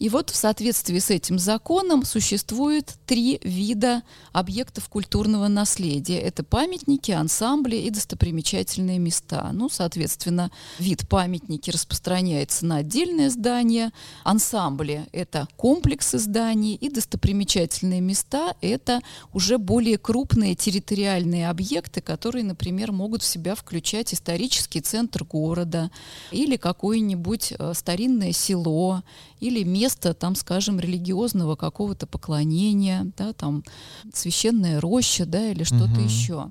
И 0.00 0.08
вот 0.08 0.30
в 0.30 0.34
соответствии 0.34 0.98
с 0.98 1.10
этим 1.10 1.38
законом 1.38 2.06
существует 2.06 2.94
три 3.04 3.38
вида 3.44 4.02
объектов 4.32 4.88
культурного 4.88 5.46
наследия. 5.48 6.18
Это 6.18 6.42
памятники, 6.42 7.12
ансамбли 7.12 7.76
и 7.76 7.90
достопримечательные 7.90 8.98
места. 8.98 9.50
Ну, 9.52 9.68
соответственно, 9.68 10.50
вид 10.78 11.06
памятники 11.06 11.70
распространяется 11.70 12.64
на 12.64 12.76
отдельные 12.76 13.28
здания, 13.28 13.92
ансамбли— 14.24 15.06
это 15.12 15.46
комплексы 15.56 16.18
зданий, 16.18 16.76
и 16.76 16.88
достопримечательные 16.88 18.00
места— 18.00 18.54
это 18.62 19.02
уже 19.34 19.58
более 19.58 19.98
крупные 19.98 20.54
территориальные 20.54 21.50
объекты, 21.50 22.00
которые, 22.00 22.44
например, 22.44 22.90
могут 22.90 23.22
в 23.22 23.26
себя 23.26 23.54
включать 23.54 24.14
исторический 24.14 24.80
центр 24.80 25.24
города 25.24 25.90
или 26.30 26.56
какое-нибудь 26.56 27.52
э, 27.58 27.74
старинное 27.74 28.32
село 28.32 29.02
или 29.40 29.62
место, 29.62 30.14
там, 30.14 30.34
скажем, 30.34 30.78
религиозного 30.78 31.56
какого-то 31.56 32.06
поклонения, 32.06 33.10
да, 33.16 33.32
там 33.32 33.64
священная 34.12 34.80
роща, 34.80 35.26
да, 35.26 35.50
или 35.50 35.64
что-то 35.64 35.92
угу. 35.92 36.00
еще. 36.00 36.50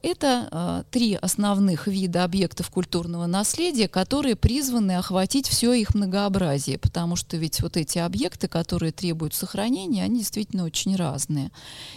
Это 0.00 0.48
э, 0.50 0.84
три 0.92 1.14
основных 1.14 1.88
вида 1.88 2.22
объектов 2.22 2.70
культурного 2.70 3.26
наследия, 3.26 3.88
которые 3.88 4.36
призваны 4.36 4.96
охватить 4.96 5.48
все 5.48 5.72
их 5.72 5.92
многообразие, 5.92 6.78
потому 6.78 7.16
что 7.16 7.36
ведь 7.36 7.60
вот 7.62 7.76
эти 7.76 7.98
объекты, 7.98 8.46
которые 8.46 8.92
требуют 8.92 9.34
сохранения, 9.34 10.04
они 10.04 10.20
действительно 10.20 10.64
очень 10.64 10.94
разные. 10.94 11.50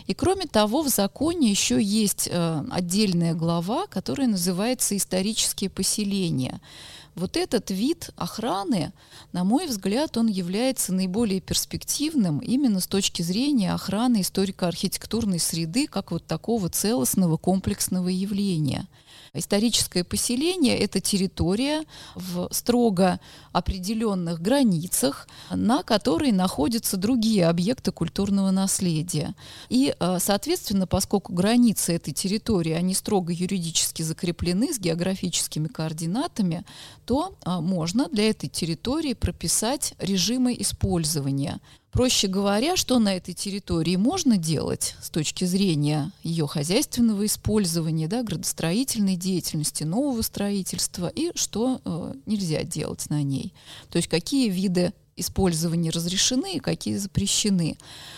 И 0.08 0.16
кроме 0.16 0.48
того, 0.48 0.82
в 0.82 0.88
законе 0.88 1.52
еще 1.52 1.82
есть 1.82 2.28
э, 2.32 2.64
отдельная 2.72 3.36
глава, 3.36 3.86
которая 3.86 4.28
называется 4.28 4.98
«Исторические 4.98 5.70
поселения». 5.70 6.60
Вот 7.22 7.38
этот 7.38 7.70
вид 7.70 8.10
охраны, 8.16 8.94
на 9.32 9.44
мой 9.44 9.68
взгляд, 9.68 10.18
он 10.18 10.26
является 10.26 10.92
наиболее 10.92 11.40
перспективным 11.40 12.40
именно 12.40 12.80
с 12.80 12.88
точки 12.88 13.22
зрения 13.22 13.74
охраны 13.76 14.22
историко-архитектурной 14.22 15.38
среды 15.38 15.86
как 15.86 16.10
вот 16.10 16.26
такого 16.26 16.68
целостного 16.70 17.38
комплексного 17.38 18.08
явления– 18.08 18.88
Историческое 19.34 20.04
поселение– 20.04 20.78
это 20.80 21.00
территория 21.00 21.86
в 22.16 22.50
строго 22.52 23.22
определенных 23.54 24.42
границах, 24.42 25.26
на 25.50 25.84
которой 25.84 26.34
находятся 26.34 26.98
другие 26.98 27.48
объекты 27.48 27.94
культурного 27.94 28.52
наследия. 28.52 29.34
И, 29.70 29.96
э, 29.98 30.18
соответственно, 30.20 30.86
поскольку 30.86 31.32
границы 31.32 31.94
этой 31.96 32.12
территории, 32.12 32.74
они 32.74 32.94
строго 32.94 33.32
юридически 33.32 34.02
закреплены 34.02 34.74
с 34.74 34.80
географическими 34.80 35.70
координатами, 35.70 36.66
то 37.06 37.38
э, 37.46 37.60
можно 37.62 38.10
для 38.10 38.32
этой 38.32 38.50
территории 38.50 39.14
прописать 39.14 39.94
режимы 39.98 40.54
использования. 40.60 41.62
Проще 41.92 42.28
говоря, 42.28 42.78
что 42.78 43.00
на 43.00 43.16
этой 43.18 43.34
территории 43.34 43.98
можно 43.98 44.38
делать 44.38 44.96
с 45.02 45.10
точки 45.10 45.44
зрения 45.44 46.12
ее 46.24 46.48
хозяйственного 46.48 47.26
использования, 47.26 48.08
да, 48.08 48.24
градостроительной 48.24 49.18
деятельности, 49.18 49.84
нового 49.84 50.22
строительства 50.22 51.08
и 51.08 51.32
что 51.36 51.82
э, 51.84 52.14
нельзя 52.26 52.64
делать 52.64 53.10
на 53.10 53.22
ней. 53.24 53.54
То 53.90 53.98
есть 53.98 54.08
какие 54.08 54.50
виды 54.50 54.94
использования 55.22 55.90
разрешены 55.90 56.56
и 56.56 56.60
какие 56.60 56.98
запрещены. 56.98 57.78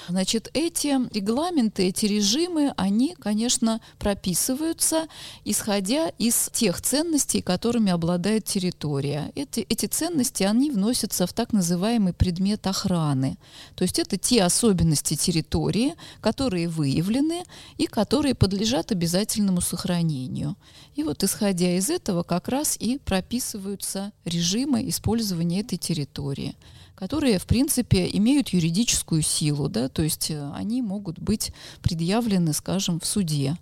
Значит, 0.09 0.49
эти 0.53 0.87
регламенты, 1.13 1.87
эти 1.87 2.05
режимы, 2.05 2.73
они, 2.77 3.15
конечно, 3.19 3.79
прописываются, 3.99 5.07
исходя 5.45 6.09
из 6.17 6.49
тех 6.51 6.81
ценностей, 6.81 7.41
которыми 7.41 7.91
обладает 7.91 8.45
территория. 8.45 9.31
Эти, 9.35 9.61
эти 9.61 9.85
ценности, 9.85 10.43
они 10.43 10.71
вносятся 10.71 11.27
в 11.27 11.33
так 11.33 11.53
называемый 11.53 12.13
предмет 12.13 12.65
охраны. 12.67 13.37
То 13.75 13.83
есть 13.83 13.99
это 13.99 14.17
те 14.17 14.43
особенности 14.43 15.15
территории, 15.15 15.95
которые 16.21 16.67
выявлены 16.67 17.43
и 17.77 17.85
которые 17.85 18.35
подлежат 18.35 18.91
обязательному 18.91 19.61
сохранению. 19.61 20.55
И 20.95 21.03
вот 21.03 21.23
исходя 21.23 21.77
из 21.77 21.89
этого 21.89 22.23
как 22.23 22.47
раз 22.47 22.77
и 22.79 22.97
прописываются 22.97 24.11
режимы 24.25 24.87
использования 24.89 25.61
этой 25.61 25.77
территории 25.77 26.55
которые, 26.95 27.39
в 27.39 27.45
принципе, 27.45 28.09
имеют 28.13 28.49
юридическую 28.49 29.21
силу, 29.21 29.69
да, 29.69 29.89
то 29.89 30.01
есть 30.03 30.31
э, 30.31 30.51
они 30.53 30.81
могут 30.81 31.19
быть 31.19 31.53
предъявлены, 31.81 32.53
скажем, 32.53 32.99
в 32.99 33.05
суде. 33.05 33.57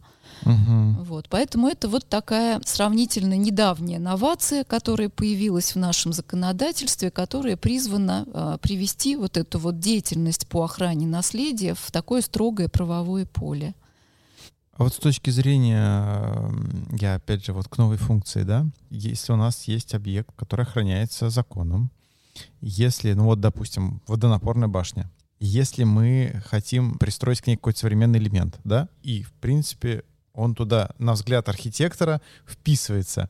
Угу. 0.45 1.03
Вот, 1.03 1.27
поэтому 1.29 1.67
это 1.67 1.87
вот 1.87 2.07
такая 2.07 2.59
сравнительно 2.65 3.37
недавняя 3.37 3.99
новация, 3.99 4.63
которая 4.63 5.09
появилась 5.09 5.75
в 5.75 5.77
нашем 5.77 6.13
законодательстве, 6.13 7.11
которая 7.11 7.57
призвана 7.57 8.25
э, 8.27 8.57
привести 8.61 9.15
вот 9.15 9.37
эту 9.37 9.59
вот 9.59 9.79
деятельность 9.79 10.47
по 10.47 10.63
охране 10.63 11.05
наследия 11.05 11.75
в 11.75 11.91
такое 11.91 12.21
строгое 12.21 12.69
правовое 12.69 13.25
поле. 13.25 13.75
А 14.73 14.83
вот 14.83 14.93
с 14.93 14.97
точки 14.97 15.29
зрения, 15.29 16.33
я 16.99 17.15
опять 17.15 17.45
же 17.45 17.53
вот 17.53 17.67
к 17.67 17.77
новой 17.77 17.97
функции, 17.97 18.41
да, 18.41 18.65
если 18.89 19.31
у 19.31 19.35
нас 19.35 19.65
есть 19.65 19.93
объект, 19.93 20.29
который 20.35 20.65
охраняется 20.65 21.29
законом, 21.29 21.91
Если, 22.61 23.13
ну 23.13 23.25
вот, 23.25 23.39
допустим, 23.39 24.01
водонапорная 24.07 24.67
башня, 24.67 25.09
если 25.39 25.83
мы 25.83 26.41
хотим 26.45 26.97
пристроить 26.99 27.41
к 27.41 27.47
ней 27.47 27.55
какой-то 27.55 27.79
современный 27.79 28.19
элемент, 28.19 28.59
да, 28.63 28.89
и, 29.01 29.23
в 29.23 29.33
принципе, 29.33 30.03
он 30.33 30.55
туда, 30.55 30.91
на 30.97 31.13
взгляд 31.13 31.49
архитектора, 31.49 32.21
вписывается. 32.45 33.29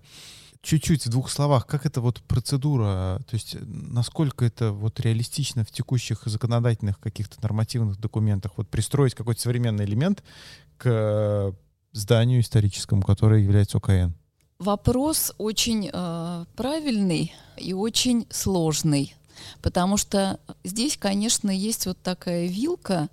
Чуть-чуть 0.61 1.05
в 1.05 1.09
двух 1.09 1.31
словах, 1.31 1.65
как 1.65 1.87
это 1.87 2.01
вот 2.01 2.21
процедура, 2.21 3.19
то 3.27 3.33
есть 3.33 3.57
насколько 3.61 4.45
это 4.45 4.71
вот 4.71 4.99
реалистично 4.99 5.63
в 5.63 5.71
текущих 5.71 6.21
законодательных 6.25 6.99
каких-то 6.99 7.41
нормативных 7.41 7.99
документах, 7.99 8.51
вот 8.57 8.69
пристроить 8.69 9.15
какой-то 9.15 9.41
современный 9.41 9.85
элемент 9.85 10.23
к 10.77 11.55
зданию 11.93 12.41
историческому, 12.41 13.01
которое 13.01 13.41
является 13.41 13.77
ОКН? 13.77 14.13
Вопрос 14.61 15.33
очень 15.39 15.89
э, 15.91 16.45
правильный 16.55 17.33
и 17.57 17.73
очень 17.73 18.27
сложный, 18.29 19.15
потому 19.63 19.97
что 19.97 20.39
здесь, 20.63 20.97
конечно, 20.97 21.49
есть 21.49 21.87
вот 21.87 21.97
такая 22.03 22.45
вилка. 22.45 23.09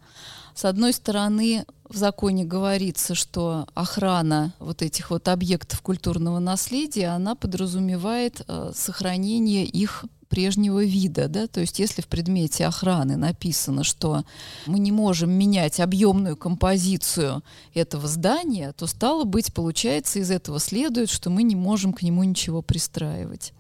С 0.54 0.66
одной 0.66 0.92
стороны, 0.92 1.64
в 1.88 1.96
законе 1.96 2.44
говорится, 2.44 3.14
что 3.14 3.66
охрана 3.72 4.52
вот 4.58 4.82
этих 4.82 5.08
вот 5.08 5.26
объектов 5.28 5.80
культурного 5.80 6.38
наследия, 6.38 7.08
она 7.14 7.34
подразумевает 7.34 8.42
э, 8.46 8.72
сохранение 8.74 9.64
их 9.64 10.04
прежнего 10.28 10.84
вида, 10.84 11.28
да, 11.28 11.46
то 11.46 11.60
есть 11.60 11.78
если 11.78 12.02
в 12.02 12.06
предмете 12.06 12.66
охраны 12.66 13.16
написано, 13.16 13.84
что 13.84 14.24
мы 14.66 14.78
не 14.78 14.92
можем 14.92 15.30
менять 15.30 15.80
объемную 15.80 16.36
композицию 16.36 17.42
этого 17.74 18.06
здания, 18.08 18.72
то 18.72 18.86
стало 18.86 19.24
быть, 19.24 19.52
получается, 19.52 20.18
из 20.18 20.30
этого 20.30 20.60
следует, 20.60 21.10
что 21.10 21.30
мы 21.30 21.42
не 21.42 21.56
можем 21.56 21.92
к 21.92 22.02
нему 22.02 22.24
ничего 22.24 22.62
пристраивать. 22.62 23.52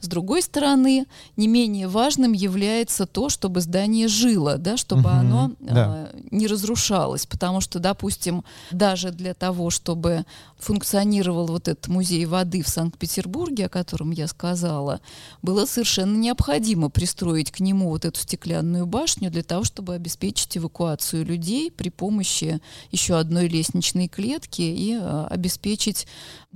С 0.00 0.08
другой 0.08 0.42
стороны, 0.42 1.06
не 1.36 1.48
менее 1.48 1.88
важным 1.88 2.32
является 2.32 3.06
то, 3.06 3.28
чтобы 3.28 3.60
здание 3.60 4.08
жило, 4.08 4.58
да, 4.58 4.76
чтобы 4.76 5.08
угу, 5.08 5.18
оно 5.18 5.52
да. 5.58 6.10
э, 6.12 6.20
не 6.30 6.46
разрушалось, 6.46 7.26
потому 7.26 7.60
что, 7.60 7.78
допустим, 7.78 8.44
даже 8.70 9.10
для 9.10 9.34
того, 9.34 9.70
чтобы 9.70 10.24
функционировал 10.58 11.46
вот 11.46 11.68
этот 11.68 11.88
музей 11.88 12.24
воды 12.26 12.62
в 12.62 12.68
Санкт-Петербурге, 12.68 13.66
о 13.66 13.68
котором 13.68 14.10
я 14.10 14.28
сказала, 14.28 15.00
было 15.42 15.64
совершенно 15.66 16.05
необходимо 16.06 16.88
пристроить 16.88 17.50
к 17.50 17.60
нему 17.60 17.88
вот 17.88 18.04
эту 18.04 18.20
стеклянную 18.20 18.86
башню 18.86 19.30
для 19.30 19.42
того, 19.42 19.64
чтобы 19.64 19.94
обеспечить 19.94 20.56
эвакуацию 20.56 21.24
людей 21.24 21.70
при 21.70 21.90
помощи 21.90 22.60
еще 22.90 23.18
одной 23.18 23.48
лестничной 23.48 24.08
клетки 24.08 24.62
и 24.62 24.98
э, 25.00 25.26
обеспечить 25.30 26.06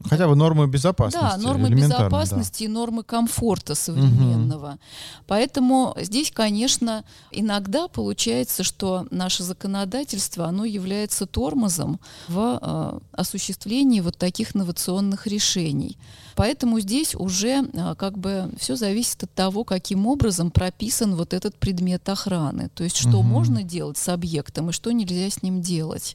Хотя 0.09 0.29
бы 0.29 0.35
нормы 0.35 0.67
безопасности. 0.67 1.27
Да, 1.37 1.37
нормы 1.37 1.69
безопасности 1.69 2.61
да. 2.61 2.65
и 2.65 2.69
нормы 2.69 3.03
комфорта 3.03 3.75
современного. 3.75 4.69
Угу. 4.69 4.79
Поэтому 5.27 5.95
здесь, 6.01 6.33
конечно, 6.33 7.05
иногда 7.31 7.87
получается, 7.87 8.65
что 8.65 9.07
наше 9.11 9.43
законодательство, 9.43 10.47
оно 10.47 10.65
является 10.65 11.27
тормозом 11.27 12.01
в 12.29 12.59
э, 12.63 12.99
осуществлении 13.13 14.01
вот 14.01 14.17
таких 14.17 14.57
инновационных 14.57 15.27
решений. 15.27 15.99
Поэтому 16.35 16.81
здесь 16.81 17.15
уже 17.15 17.69
э, 17.71 17.95
как 17.97 18.17
бы 18.17 18.51
все 18.59 18.77
зависит 18.77 19.23
от 19.23 19.35
того, 19.41 19.65
каким 19.65 20.07
образом 20.07 20.51
прописан 20.51 21.15
вот 21.15 21.33
этот 21.33 21.57
предмет 21.57 22.07
охраны. 22.11 22.69
То 22.75 22.85
есть 22.85 22.99
что 22.99 23.21
угу. 23.21 23.23
можно 23.23 23.63
делать 23.63 23.97
с 23.97 24.07
объектом 24.11 24.69
и 24.69 24.73
что 24.75 24.93
нельзя 24.93 25.31
с 25.31 25.43
ним 25.43 25.63
делать. 25.63 26.15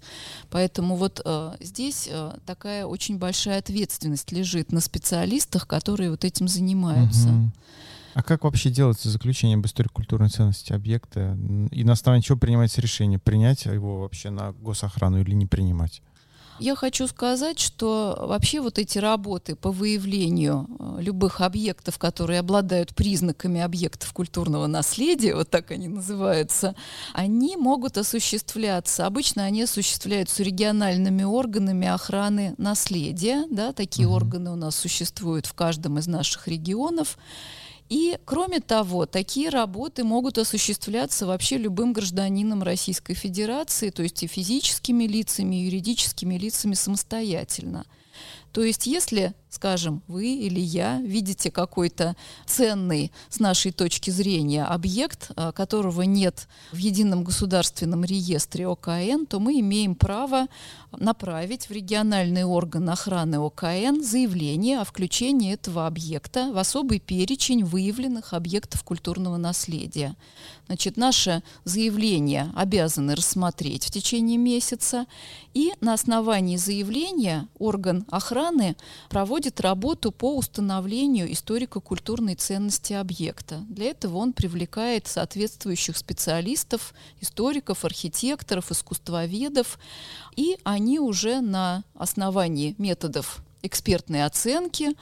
Поэтому 0.52 0.96
вот 0.96 1.22
э, 1.26 1.56
здесь 1.60 2.08
э, 2.08 2.38
такая 2.46 2.86
очень 2.86 3.18
большая 3.18 3.58
ответственность 3.58 4.32
лежит 4.32 4.72
на 4.72 4.80
специалистах, 4.80 5.66
которые 5.66 6.12
вот 6.12 6.24
этим 6.24 6.48
занимаются. 6.48 7.30
Угу. 7.30 7.52
А 8.14 8.22
как 8.22 8.44
вообще 8.44 8.70
делается 8.70 9.10
заключение 9.10 9.58
об 9.58 9.66
истории 9.66 9.90
культурной 9.90 10.30
ценности 10.30 10.72
объекта? 10.72 11.36
И 11.72 11.84
на 11.84 11.94
основании 11.94 12.24
чего 12.24 12.38
принимается 12.38 12.80
решение, 12.80 13.18
принять 13.18 13.66
его 13.66 14.02
вообще 14.02 14.30
на 14.30 14.52
госохрану 14.52 15.20
или 15.20 15.34
не 15.34 15.48
принимать? 15.48 16.04
Я 16.60 16.76
хочу 16.76 17.08
сказать, 17.08 17.60
что 17.60 18.18
вообще 18.20 18.62
вот 18.62 18.80
эти 18.80 18.98
работы 18.98 19.56
по 19.56 19.72
выявлению 19.72 20.68
э, 20.80 21.02
любых 21.02 21.42
объектов, 21.42 21.98
которые 21.98 22.40
обладают 22.40 22.96
признаками 22.96 23.60
объектов 23.60 24.14
культурного 24.14 24.68
наследия, 24.68 25.36
вот 25.36 25.50
так 25.50 25.72
они 25.72 25.88
называются, 25.88 26.76
они 27.14 27.58
могут 27.58 27.98
осуществляться. 27.98 29.06
Обычно 29.06 29.44
они 29.44 29.64
осуществляются 29.64 30.44
региональными 30.44 31.24
органами 31.24 31.88
охраны 31.88 32.56
наследия. 32.58 33.46
Да, 33.50 33.74
такие 33.74 34.08
угу. 34.08 34.16
органы 34.16 34.52
у 34.52 34.56
нас 34.56 34.76
существуют 34.76 35.46
в 35.46 35.54
каждом 35.54 36.00
из 36.00 36.08
наших 36.08 36.48
регионов. 36.48 37.18
И, 37.90 38.18
кроме 38.26 38.60
того, 38.60 39.06
такие 39.06 39.50
работы 39.50 40.04
могут 40.04 40.38
осуществляться 40.38 41.28
вообще 41.28 41.58
любым 41.58 41.94
гражданином 41.94 42.64
Российской 42.64 43.14
Федерации, 43.14 43.92
то 43.92 44.02
есть 44.02 44.24
и 44.24 44.28
физическими 44.28 45.04
лицами, 45.06 45.56
и 45.56 45.66
юридическими 45.66 46.36
лицами 46.36 46.74
самостоятельно. 46.74 47.86
То 48.52 48.64
есть 48.64 48.88
если 48.88 49.34
скажем, 49.56 50.04
вы 50.08 50.36
или 50.36 50.60
я 50.60 51.02
видите 51.02 51.50
какой-то 51.50 52.16
ценный 52.46 53.12
с 53.30 53.40
нашей 53.40 53.72
точки 53.72 54.12
зрения 54.12 54.66
объект, 54.66 55.32
а, 55.36 55.52
которого 55.52 56.04
нет 56.04 56.48
в 56.72 56.78
едином 56.78 57.24
государственном 57.24 58.04
реестре 58.04 58.68
ОКН, 58.68 59.26
то 59.28 59.40
мы 59.40 59.60
имеем 59.62 59.96
право 59.96 60.48
направить 60.92 61.70
в 61.70 61.72
региональный 61.72 62.44
орган 62.44 62.90
охраны 62.90 63.38
ОКН 63.38 64.04
заявление 64.04 64.80
о 64.80 64.86
включении 64.86 65.54
этого 65.54 65.88
объекта 65.88 66.52
в 66.52 66.58
особый 66.58 67.00
перечень 67.00 67.64
выявленных 67.64 68.34
объектов 68.34 68.84
культурного 68.84 69.38
наследия. 69.38 70.16
Значит, 70.68 70.98
наше 70.98 71.44
заявление 71.64 72.52
обязаны 72.56 73.16
рассмотреть 73.16 73.86
в 73.86 73.92
течение 73.92 74.38
месяца, 74.38 75.06
и 75.54 75.72
на 75.80 75.94
основании 75.94 76.58
заявления 76.58 77.48
орган 77.60 78.06
охраны 78.10 78.76
проводит 79.10 79.45
проводит 79.46 79.62
работу 79.62 80.12
по 80.12 80.36
установлению 80.38 81.32
историко-культурной 81.32 82.36
ценности 82.36 82.94
объекта. 82.94 83.64
Для 83.70 83.92
этого 83.92 84.18
он 84.18 84.34
привлекает 84.34 85.08
соответствующих 85.08 85.98
специалистов, 85.98 86.94
историков, 87.22 87.86
архитекторов, 87.86 88.72
искусствоведов, 88.72 89.78
и 90.36 90.58
они 90.64 91.00
уже 91.00 91.42
на 91.42 91.84
основании 91.94 92.74
методов 92.80 93.42
экспертной 93.62 94.26
оценки 94.26 94.96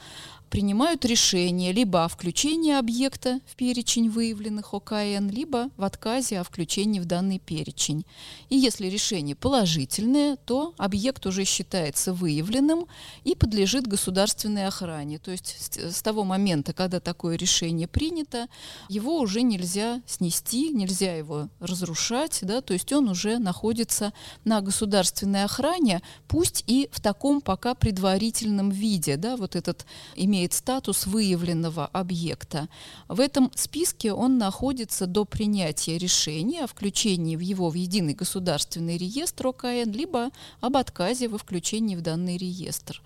принимают 0.54 1.04
решение 1.04 1.72
либо 1.72 2.04
о 2.04 2.08
включении 2.08 2.74
объекта 2.74 3.40
в 3.44 3.56
перечень 3.56 4.08
выявленных 4.08 4.72
ОКН, 4.72 5.28
либо 5.28 5.68
в 5.76 5.82
отказе 5.82 6.38
о 6.38 6.44
включении 6.44 7.00
в 7.00 7.06
данный 7.06 7.40
перечень. 7.40 8.06
И 8.50 8.56
если 8.56 8.86
решение 8.86 9.34
положительное, 9.34 10.36
то 10.36 10.72
объект 10.78 11.26
уже 11.26 11.44
считается 11.44 12.12
выявленным 12.12 12.86
и 13.24 13.34
подлежит 13.34 13.88
государственной 13.88 14.68
охране. 14.68 15.18
То 15.18 15.32
есть 15.32 15.76
с, 15.76 16.00
того 16.02 16.22
момента, 16.22 16.72
когда 16.72 17.00
такое 17.00 17.36
решение 17.36 17.88
принято, 17.88 18.46
его 18.88 19.18
уже 19.18 19.42
нельзя 19.42 20.02
снести, 20.06 20.68
нельзя 20.68 21.16
его 21.16 21.48
разрушать, 21.58 22.38
да, 22.42 22.60
то 22.60 22.74
есть 22.74 22.92
он 22.92 23.08
уже 23.08 23.38
находится 23.38 24.12
на 24.44 24.60
государственной 24.60 25.42
охране, 25.42 26.00
пусть 26.28 26.62
и 26.68 26.88
в 26.92 27.00
таком 27.00 27.40
пока 27.40 27.74
предварительном 27.74 28.70
виде, 28.70 29.16
да, 29.16 29.36
вот 29.36 29.56
этот 29.56 29.84
имеет 30.14 30.43
имеет 30.44 30.52
статус 30.52 31.06
выявленного 31.06 31.86
объекта. 31.86 32.68
В 33.08 33.20
этом 33.20 33.50
списке 33.54 34.12
он 34.12 34.36
находится 34.36 35.06
до 35.06 35.24
принятия 35.24 35.96
решения 35.96 36.64
о 36.64 36.66
включении 36.66 37.36
в 37.36 37.40
его 37.40 37.70
в 37.70 37.74
единый 37.74 38.12
государственный 38.12 38.98
реестр 38.98 39.46
ОКН, 39.48 39.90
либо 39.90 40.30
об 40.60 40.76
отказе 40.76 41.28
во 41.28 41.38
включении 41.38 41.96
в 41.96 42.02
данный 42.02 42.36
реестр. 42.36 43.00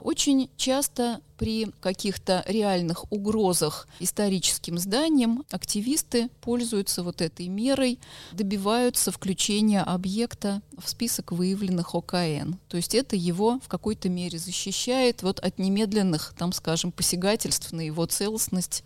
Очень 0.00 0.50
часто 0.56 1.20
при 1.38 1.70
каких-то 1.80 2.42
реальных 2.46 3.10
угрозах 3.12 3.88
историческим 4.00 4.78
зданиям 4.78 5.44
активисты 5.50 6.28
пользуются 6.40 7.02
вот 7.02 7.20
этой 7.20 7.48
мерой, 7.48 7.98
добиваются 8.32 9.12
включения 9.12 9.82
объекта 9.82 10.62
в 10.78 10.88
список 10.88 11.32
выявленных 11.32 11.94
ОКН. 11.94 12.54
То 12.68 12.76
есть 12.76 12.94
это 12.94 13.16
его 13.16 13.60
в 13.62 13.68
какой-то 13.68 14.08
мере 14.08 14.38
защищает 14.38 15.22
вот 15.22 15.38
от 15.40 15.58
немедленных, 15.58 16.34
там, 16.38 16.52
скажем, 16.52 16.92
посягательств 16.92 17.72
на 17.72 17.82
его 17.82 18.06
целостность 18.06 18.82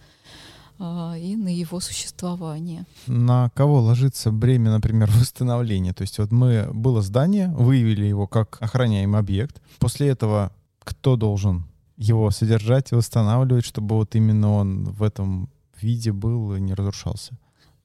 а, 0.79 1.15
и 1.17 1.37
на 1.37 1.55
его 1.55 1.79
существование. 1.79 2.87
На 3.07 3.51
кого 3.51 3.81
ложится 3.81 4.33
бремя, 4.33 4.71
например, 4.71 5.11
восстановления? 5.15 5.93
То 5.93 6.03
есть 6.03 6.19
вот 6.19 6.33
мы, 6.33 6.69
было 6.73 7.03
здание, 7.03 7.49
выявили 7.49 8.07
его 8.07 8.27
как 8.27 8.57
охраняемый 8.61 9.21
объект. 9.21 9.61
После 9.79 10.09
этого 10.09 10.53
кто 10.91 11.17
должен 11.17 11.65
его 11.97 12.31
содержать 12.31 12.93
и 12.93 12.95
восстанавливать, 12.95 13.65
чтобы 13.65 13.97
вот 13.97 14.15
именно 14.15 14.53
он 14.53 14.85
в 14.85 15.03
этом 15.03 15.49
виде 15.81 16.13
был 16.13 16.55
и 16.55 16.61
не 16.61 16.75
разрушался? 16.75 17.33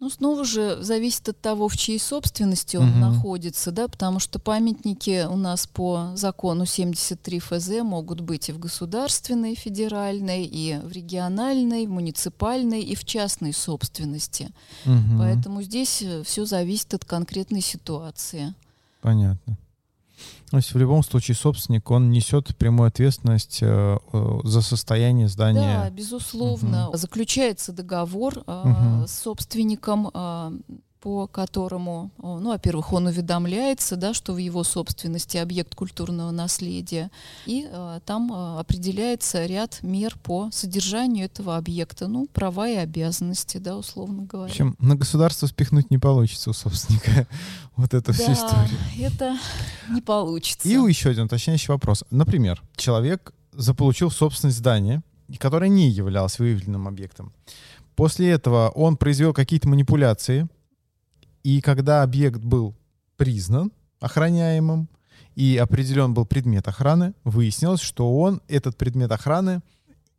Ну, 0.02 0.10
снова 0.10 0.44
же 0.44 0.78
зависит 0.84 1.30
от 1.30 1.40
того, 1.40 1.70
в 1.70 1.78
чьей 1.78 2.00
собственности 2.00 2.76
он 2.78 2.90
Мгм. 2.90 3.00
находится, 3.00 3.72
да, 3.72 3.88
потому 3.88 4.20
что 4.20 4.40
памятники 4.40 5.26
у 5.26 5.38
нас 5.38 5.68
по 5.68 6.12
закону 6.16 6.66
73 6.66 7.40
ФЗ 7.40 7.82
могут 7.82 8.20
быть 8.20 8.50
и 8.50 8.52
в 8.52 8.60
государственной, 8.60 9.56
федеральной, 9.56 10.44
и 10.44 10.80
в 10.84 10.92
региональной, 10.92 11.88
муниципальной, 11.88 12.82
и 12.82 12.94
в 12.94 13.06
частной 13.06 13.54
собственности. 13.54 14.50
Мгм. 14.84 15.18
Поэтому 15.18 15.62
здесь 15.62 16.04
все 16.26 16.46
зависит 16.46 16.94
от 16.94 17.06
конкретной 17.06 17.62
ситуации. 17.62 18.54
Понятно. 19.02 19.58
То 20.52 20.58
есть 20.58 20.74
в 20.74 20.78
любом 20.78 21.04
случае 21.04 21.36
собственник, 21.36 21.90
он 21.92 22.12
несет 22.12 22.56
прямую 22.58 22.88
ответственность 22.88 23.60
э, 23.62 23.98
э, 24.14 24.40
за 24.44 24.62
состояние 24.62 25.26
Да, 25.28 25.32
здания. 25.34 25.90
безусловно. 25.90 26.90
Заключается 26.94 27.74
договор 27.74 28.44
Мгм. 28.46 29.08
с 29.08 29.12
собственником, 29.20 30.12
по 31.06 31.28
которому, 31.28 32.10
ну, 32.18 32.50
во-первых, 32.50 32.92
он 32.92 33.06
уведомляется, 33.06 33.96
да, 33.96 34.16
что 34.16 34.34
в 34.34 34.38
его 34.38 34.64
собственности 34.64 35.38
объект 35.38 35.76
культурного 35.76 36.32
наследия, 36.32 37.12
и 37.46 37.70
а, 37.72 38.00
там 38.00 38.32
а, 38.34 38.60
определяется 38.60 39.46
ряд 39.46 39.78
мер 39.84 40.18
по 40.24 40.50
содержанию 40.52 41.28
этого 41.28 41.58
объекта, 41.58 42.08
ну, 42.08 42.26
права 42.34 42.68
и 42.68 42.74
обязанности, 42.78 43.60
да, 43.60 43.78
условно 43.78 44.24
В 44.24 44.26
говоря. 44.26 44.50
общем, 44.50 44.76
на 44.80 44.96
государство 44.96 45.46
спихнуть 45.46 45.92
не 45.92 46.00
получится 46.00 46.50
у 46.50 46.54
собственника 46.54 47.28
вот 47.76 47.94
эту 47.94 48.12
всю 48.12 48.26
да, 48.26 48.34
историю. 48.34 48.80
это 49.00 49.38
не 49.92 50.02
получится. 50.02 50.68
И 50.68 50.72
еще 50.72 51.12
один 51.12 51.26
уточняющий 51.26 51.72
вопрос. 51.72 52.04
Например, 52.10 52.64
человек 52.78 53.32
заполучил 53.52 54.10
в 54.10 54.16
собственность 54.16 54.58
здание, 54.58 55.04
которое 55.38 55.70
не 55.70 55.88
являлось 55.88 56.40
выявленным 56.40 56.88
объектом. 56.88 57.32
После 57.96 58.32
этого 58.32 58.70
он 58.70 58.98
произвел 58.98 59.34
какие-то 59.34 59.70
манипуляции, 59.70 60.48
и 61.46 61.62
когда 61.62 62.02
объект 62.02 62.42
был 62.42 62.76
признан 63.18 63.72
охраняемым 64.00 64.90
и 65.36 65.58
определен 65.58 66.16
был 66.16 66.26
предмет 66.26 66.68
охраны, 66.68 67.14
выяснилось, 67.24 67.82
что 67.82 68.18
он 68.18 68.42
этот 68.48 68.78
предмет 68.78 69.12
охраны 69.12 69.62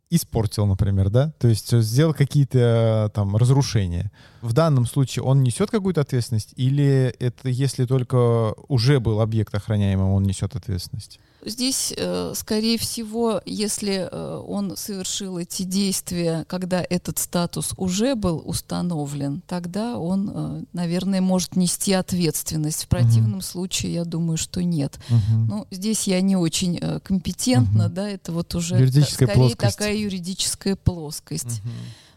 испортил, 0.09 0.65
например, 0.65 1.09
да, 1.09 1.33
то 1.37 1.49
есть 1.49 1.73
э, 1.73 1.81
сделал 1.81 2.13
какие-то 2.13 3.07
э, 3.07 3.09
там 3.13 3.35
разрушения. 3.35 4.09
В 4.41 4.53
данном 4.53 4.85
случае 4.85 5.23
он 5.23 5.43
несет 5.43 5.69
какую-то 5.69 5.99
ответственность 5.99 6.53
или 6.55 7.13
это 7.19 7.49
если 7.49 7.83
только 7.83 8.53
уже 8.69 9.01
был 9.01 9.19
объект 9.19 9.53
охраняемым, 9.53 10.11
он 10.11 10.23
несет 10.23 10.55
ответственность? 10.55 11.19
Здесь, 11.47 11.93
э, 11.95 12.33
скорее 12.35 12.77
всего, 12.77 13.41
если 13.45 14.09
э, 14.11 14.43
он 14.45 14.75
совершил 14.75 15.37
эти 15.37 15.63
действия, 15.63 16.43
когда 16.49 16.85
этот 16.89 17.19
статус 17.19 17.73
уже 17.77 18.15
был 18.15 18.41
установлен, 18.45 19.41
тогда 19.47 19.97
он, 19.97 20.29
э, 20.33 20.63
наверное, 20.73 21.21
может 21.21 21.55
нести 21.55 21.93
ответственность. 21.93 22.83
В 22.83 22.87
противном 22.89 23.39
случае, 23.41 23.93
я 23.93 24.03
думаю, 24.03 24.37
что 24.37 24.61
нет. 24.61 24.99
Мгм. 25.07 25.47
Ну, 25.47 25.67
здесь 25.71 26.05
я 26.05 26.19
не 26.19 26.35
очень 26.35 26.79
э, 26.81 26.99
компетентна, 26.99 27.85
Мгм. 27.85 27.93
да, 27.93 28.09
это 28.09 28.33
вот 28.33 28.53
уже 28.53 28.75
Юридическая 28.75 29.27
скорее 29.29 29.35
плоскость. 29.35 29.77
такая 29.77 29.95
юридическая 29.95 30.75
плоскость. 30.75 31.61
Мгм. 31.63 31.73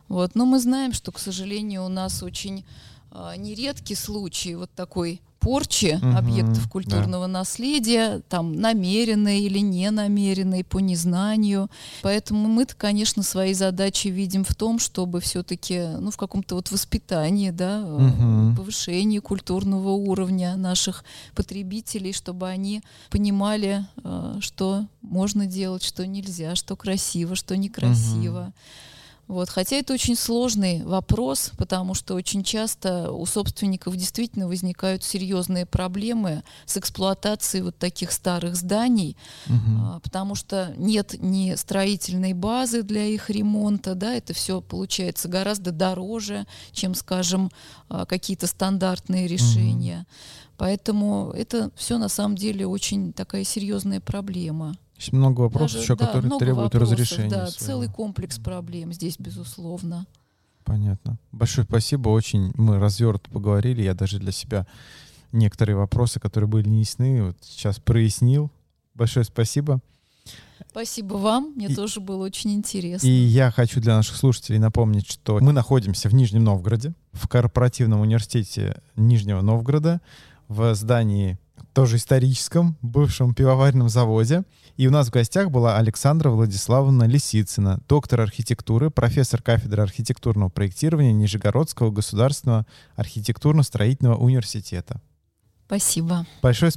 Вот. 0.08 0.34
Но 0.34 0.44
мы 0.44 0.58
знаем, 0.58 0.92
что, 0.92 1.12
к 1.12 1.20
сожалению, 1.20 1.84
у 1.84 1.88
нас 1.88 2.24
очень 2.24 2.64
а, 3.12 3.36
нередки 3.36 3.94
случаи 3.94 4.54
вот 4.54 4.70
такой 4.74 5.20
порчи 5.40 5.98
Мгм, 6.00 6.16
объектов 6.16 6.64
да. 6.64 6.68
культурного 6.70 7.26
наследия, 7.26 8.20
там 8.28 8.52
намеренной 8.52 9.40
или 9.40 9.58
не 9.58 9.90
намеренной 9.90 10.62
по 10.64 10.78
незнанию. 10.78 11.70
Поэтому 12.02 12.46
мы-то, 12.48 12.76
конечно, 12.76 13.22
свои 13.22 13.54
задачи 13.54 14.08
видим 14.08 14.44
в 14.44 14.54
том, 14.54 14.78
чтобы 14.78 15.20
все-таки, 15.20 15.80
ну, 15.98 16.10
в 16.10 16.16
каком-то 16.16 16.54
вот 16.54 16.70
воспитании, 16.70 17.50
да, 17.50 17.80
Мгм. 17.80 18.54
повышении 18.56 19.18
культурного 19.18 19.90
уровня 19.90 20.56
наших 20.56 21.04
потребителей, 21.34 22.12
чтобы 22.12 22.46
они 22.48 22.82
понимали, 23.10 23.86
э, 24.04 24.36
что 24.40 24.86
можно 25.00 25.46
делать, 25.46 25.82
что 25.82 26.06
нельзя, 26.06 26.54
что 26.54 26.76
красиво, 26.76 27.34
что 27.34 27.56
некрасиво. 27.56 28.52
Вот. 29.30 29.48
Хотя 29.48 29.76
это 29.76 29.94
очень 29.94 30.16
сложный 30.16 30.82
вопрос, 30.82 31.52
потому 31.56 31.94
что 31.94 32.14
очень 32.16 32.42
часто 32.42 33.12
у 33.12 33.24
собственников 33.26 33.96
действительно 33.96 34.48
возникают 34.48 35.04
серьезные 35.04 35.66
проблемы 35.66 36.42
с 36.66 36.76
эксплуатацией 36.76 37.62
вот 37.62 37.78
таких 37.78 38.10
старых 38.10 38.56
зданий, 38.56 39.16
а, 39.48 40.00
потому 40.00 40.34
что 40.34 40.74
нет 40.76 41.14
ни 41.20 41.54
строительной 41.54 42.32
базы 42.32 42.82
для 42.82 43.04
их 43.04 43.30
ремонта, 43.30 43.94
да, 43.94 44.14
это 44.14 44.34
все 44.34 44.60
получается 44.60 45.28
гораздо 45.28 45.70
дороже, 45.70 46.44
чем, 46.72 46.96
скажем, 46.96 47.52
а, 47.88 48.06
какие-то 48.06 48.48
стандартные 48.48 49.28
решения. 49.28 50.08
Поэтому 50.56 51.32
это 51.36 51.70
все 51.76 51.98
на 51.98 52.08
самом 52.08 52.34
деле 52.34 52.66
очень 52.66 53.12
такая 53.12 53.44
серьезная 53.44 54.00
проблема. 54.00 54.76
Есть 55.00 55.12
много 55.12 55.40
вопросов 55.40 55.72
Даже, 55.78 55.84
еще, 55.84 55.96
да, 55.96 56.06
которые 56.06 56.38
требуют 56.38 56.74
вопросов, 56.74 56.92
разрешения. 56.92 57.30
Да, 57.30 57.46
своего. 57.46 57.66
целый 57.66 57.88
комплекс 57.88 58.38
проблем 58.38 58.92
здесь, 58.92 59.16
безусловно. 59.18 60.06
Понятно. 60.62 61.18
Большое 61.32 61.66
спасибо. 61.66 62.10
Очень 62.10 62.52
мы 62.54 62.78
развернуто 62.78 63.30
поговорили. 63.30 63.82
Я 63.82 63.94
даже 63.94 64.18
для 64.18 64.30
себя 64.30 64.66
некоторые 65.32 65.76
вопросы, 65.76 66.20
которые 66.20 66.48
были 66.48 66.68
не 66.68 66.80
ясны, 66.80 67.22
вот 67.24 67.36
сейчас 67.40 67.78
прояснил. 67.78 68.50
Большое 68.94 69.24
спасибо. 69.24 69.80
Спасибо 70.68 71.14
вам, 71.14 71.54
мне 71.56 71.66
И- 71.68 71.74
тоже 71.74 72.00
было 72.00 72.22
очень 72.24 72.52
интересно. 72.52 73.06
И 73.06 73.10
я 73.10 73.50
хочу 73.50 73.80
для 73.80 73.96
наших 73.96 74.16
слушателей 74.16 74.58
напомнить, 74.58 75.10
что 75.10 75.38
мы 75.40 75.52
находимся 75.52 76.08
в 76.10 76.14
Нижнем 76.14 76.44
Новгороде, 76.44 76.92
в 77.12 77.26
корпоративном 77.26 78.00
университете 78.02 78.82
Нижнего 78.96 79.40
Новгорода, 79.40 80.00
в 80.48 80.74
здании 80.74 81.38
тоже 81.72 81.96
историческом, 81.96 82.76
бывшем 82.82 83.34
пивоваренном 83.34 83.88
заводе. 83.88 84.44
И 84.76 84.86
у 84.86 84.90
нас 84.90 85.08
в 85.08 85.12
гостях 85.12 85.50
была 85.50 85.76
Александра 85.76 86.30
Владиславовна 86.30 87.04
Лисицына, 87.04 87.80
доктор 87.88 88.20
архитектуры, 88.20 88.90
профессор 88.90 89.42
кафедры 89.42 89.82
архитектурного 89.82 90.48
проектирования 90.48 91.12
Нижегородского 91.12 91.90
государственного 91.90 92.66
архитектурно-строительного 92.96 94.16
университета. 94.16 95.00
Спасибо. 95.66 96.26
Большое 96.42 96.68